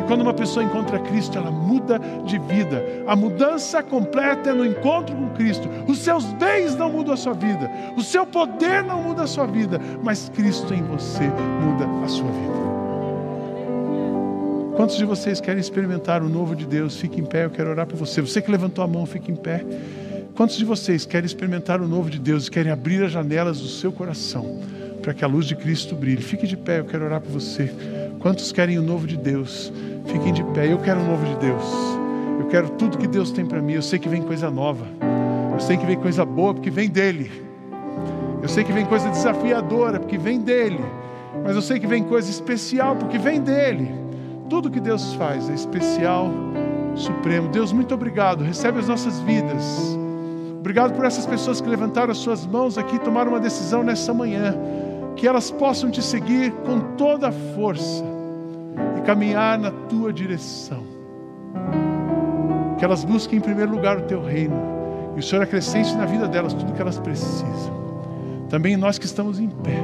E 0.00 0.06
quando 0.06 0.22
uma 0.22 0.32
pessoa 0.32 0.64
encontra 0.64 0.98
Cristo, 0.98 1.36
ela 1.36 1.50
muda 1.50 2.00
de 2.24 2.38
vida. 2.38 2.82
A 3.06 3.14
mudança 3.14 3.82
completa 3.82 4.48
é 4.48 4.54
no 4.54 4.64
encontro 4.64 5.14
com 5.14 5.28
Cristo. 5.34 5.68
Os 5.86 5.98
seus 5.98 6.24
bens 6.24 6.74
não 6.74 6.90
mudam 6.90 7.12
a 7.12 7.16
sua 7.16 7.34
vida, 7.34 7.70
o 7.98 8.02
seu 8.02 8.24
poder 8.24 8.82
não 8.82 9.02
muda 9.02 9.24
a 9.24 9.26
sua 9.26 9.46
vida, 9.46 9.78
mas 10.02 10.30
Cristo 10.30 10.72
em 10.72 10.82
você 10.82 11.24
muda 11.60 11.86
a 12.02 12.08
sua 12.08 12.30
vida. 12.30 12.63
Quantos 14.76 14.96
de 14.96 15.04
vocês 15.04 15.40
querem 15.40 15.60
experimentar 15.60 16.20
o 16.20 16.28
novo 16.28 16.56
de 16.56 16.66
Deus? 16.66 16.96
Fique 16.96 17.20
em 17.20 17.24
pé, 17.24 17.44
eu 17.44 17.50
quero 17.50 17.70
orar 17.70 17.86
por 17.86 17.96
você. 17.96 18.20
Você 18.20 18.42
que 18.42 18.50
levantou 18.50 18.82
a 18.82 18.88
mão, 18.88 19.06
fique 19.06 19.30
em 19.30 19.36
pé. 19.36 19.64
Quantos 20.34 20.56
de 20.56 20.64
vocês 20.64 21.06
querem 21.06 21.24
experimentar 21.24 21.80
o 21.80 21.86
novo 21.86 22.10
de 22.10 22.18
Deus 22.18 22.48
e 22.48 22.50
querem 22.50 22.72
abrir 22.72 23.04
as 23.04 23.12
janelas 23.12 23.60
do 23.60 23.68
seu 23.68 23.92
coração 23.92 24.60
para 25.00 25.14
que 25.14 25.24
a 25.24 25.28
luz 25.28 25.46
de 25.46 25.54
Cristo 25.54 25.94
brilhe? 25.94 26.20
Fique 26.20 26.44
de 26.44 26.56
pé, 26.56 26.80
eu 26.80 26.84
quero 26.86 27.04
orar 27.04 27.20
por 27.20 27.30
você. 27.30 27.72
Quantos 28.18 28.50
querem 28.50 28.76
o 28.76 28.82
novo 28.82 29.06
de 29.06 29.16
Deus? 29.16 29.72
Fiquem 30.06 30.32
de 30.32 30.42
pé, 30.42 30.72
eu 30.72 30.78
quero 30.78 31.00
o 31.00 31.06
novo 31.06 31.24
de 31.24 31.36
Deus. 31.36 31.64
Eu 32.40 32.48
quero 32.48 32.70
tudo 32.70 32.98
que 32.98 33.06
Deus 33.06 33.30
tem 33.30 33.46
para 33.46 33.62
mim. 33.62 33.74
Eu 33.74 33.82
sei 33.82 34.00
que 34.00 34.08
vem 34.08 34.22
coisa 34.22 34.50
nova. 34.50 34.86
Eu 35.52 35.60
sei 35.60 35.76
que 35.76 35.86
vem 35.86 35.96
coisa 35.96 36.24
boa 36.24 36.52
porque 36.52 36.70
vem 36.70 36.90
dele. 36.90 37.30
Eu 38.42 38.48
sei 38.48 38.64
que 38.64 38.72
vem 38.72 38.84
coisa 38.84 39.08
desafiadora 39.08 40.00
porque 40.00 40.18
vem 40.18 40.40
dele. 40.40 40.84
Mas 41.44 41.54
eu 41.54 41.62
sei 41.62 41.78
que 41.78 41.86
vem 41.86 42.02
coisa 42.02 42.28
especial 42.28 42.96
porque 42.96 43.18
vem 43.18 43.40
dele. 43.40 44.03
Tudo 44.54 44.70
que 44.70 44.78
Deus 44.78 45.14
faz 45.14 45.50
é 45.50 45.52
especial, 45.52 46.30
supremo. 46.94 47.48
Deus, 47.48 47.72
muito 47.72 47.92
obrigado. 47.92 48.44
Recebe 48.44 48.78
as 48.78 48.86
nossas 48.86 49.18
vidas. 49.18 49.98
Obrigado 50.60 50.94
por 50.94 51.04
essas 51.04 51.26
pessoas 51.26 51.60
que 51.60 51.68
levantaram 51.68 52.12
as 52.12 52.18
suas 52.18 52.46
mãos 52.46 52.78
aqui 52.78 52.94
e 52.94 52.98
tomaram 53.00 53.32
uma 53.32 53.40
decisão 53.40 53.82
nessa 53.82 54.14
manhã. 54.14 54.54
Que 55.16 55.26
elas 55.26 55.50
possam 55.50 55.90
te 55.90 56.00
seguir 56.00 56.52
com 56.64 56.78
toda 56.96 57.30
a 57.30 57.32
força 57.32 58.04
e 58.96 59.00
caminhar 59.00 59.58
na 59.58 59.72
tua 59.72 60.12
direção. 60.12 60.84
Que 62.78 62.84
elas 62.84 63.04
busquem 63.04 63.40
em 63.40 63.42
primeiro 63.42 63.72
lugar 63.72 63.98
o 63.98 64.02
teu 64.02 64.22
reino 64.22 64.54
e 65.16 65.18
o 65.18 65.22
Senhor 65.22 65.42
acrescente 65.42 65.96
na 65.96 66.06
vida 66.06 66.28
delas 66.28 66.54
tudo 66.54 66.70
o 66.70 66.74
que 66.76 66.80
elas 66.80 67.00
precisam. 67.00 67.74
Também 68.48 68.76
nós 68.76 69.00
que 69.00 69.06
estamos 69.06 69.40
em 69.40 69.48
pé 69.48 69.82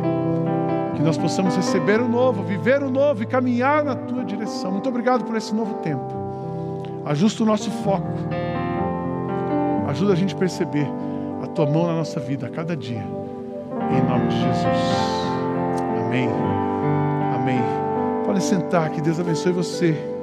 que 1.01 1.07
nós 1.07 1.17
possamos 1.17 1.57
receber 1.57 1.99
o 1.99 2.07
novo, 2.07 2.43
viver 2.43 2.83
o 2.83 2.91
novo 2.91 3.23
e 3.23 3.27
caminhar 3.27 3.83
na 3.83 3.97
tua 3.97 4.23
direção. 4.23 4.71
Muito 4.71 4.89
obrigado 4.89 5.25
por 5.25 5.35
esse 5.35 5.55
novo 5.55 5.77
tempo. 5.77 6.05
Ajusta 7.07 7.43
o 7.43 7.47
nosso 7.47 7.71
foco. 7.71 8.07
Ajuda 9.89 10.13
a 10.13 10.17
gente 10.17 10.35
a 10.35 10.39
perceber 10.39 10.87
a 11.43 11.47
tua 11.47 11.65
mão 11.65 11.87
na 11.87 11.95
nossa 11.95 12.21
vida 12.21 12.47
a 12.47 12.51
cada 12.51 12.77
dia. 12.77 13.03
Em 13.91 14.09
nome 14.09 14.29
de 14.29 14.37
Jesus. 14.41 14.67
Amém. 16.05 16.29
Amém. 17.35 17.61
Pode 18.27 18.43
sentar, 18.43 18.91
que 18.91 19.01
Deus 19.01 19.19
abençoe 19.19 19.53
você. 19.53 20.20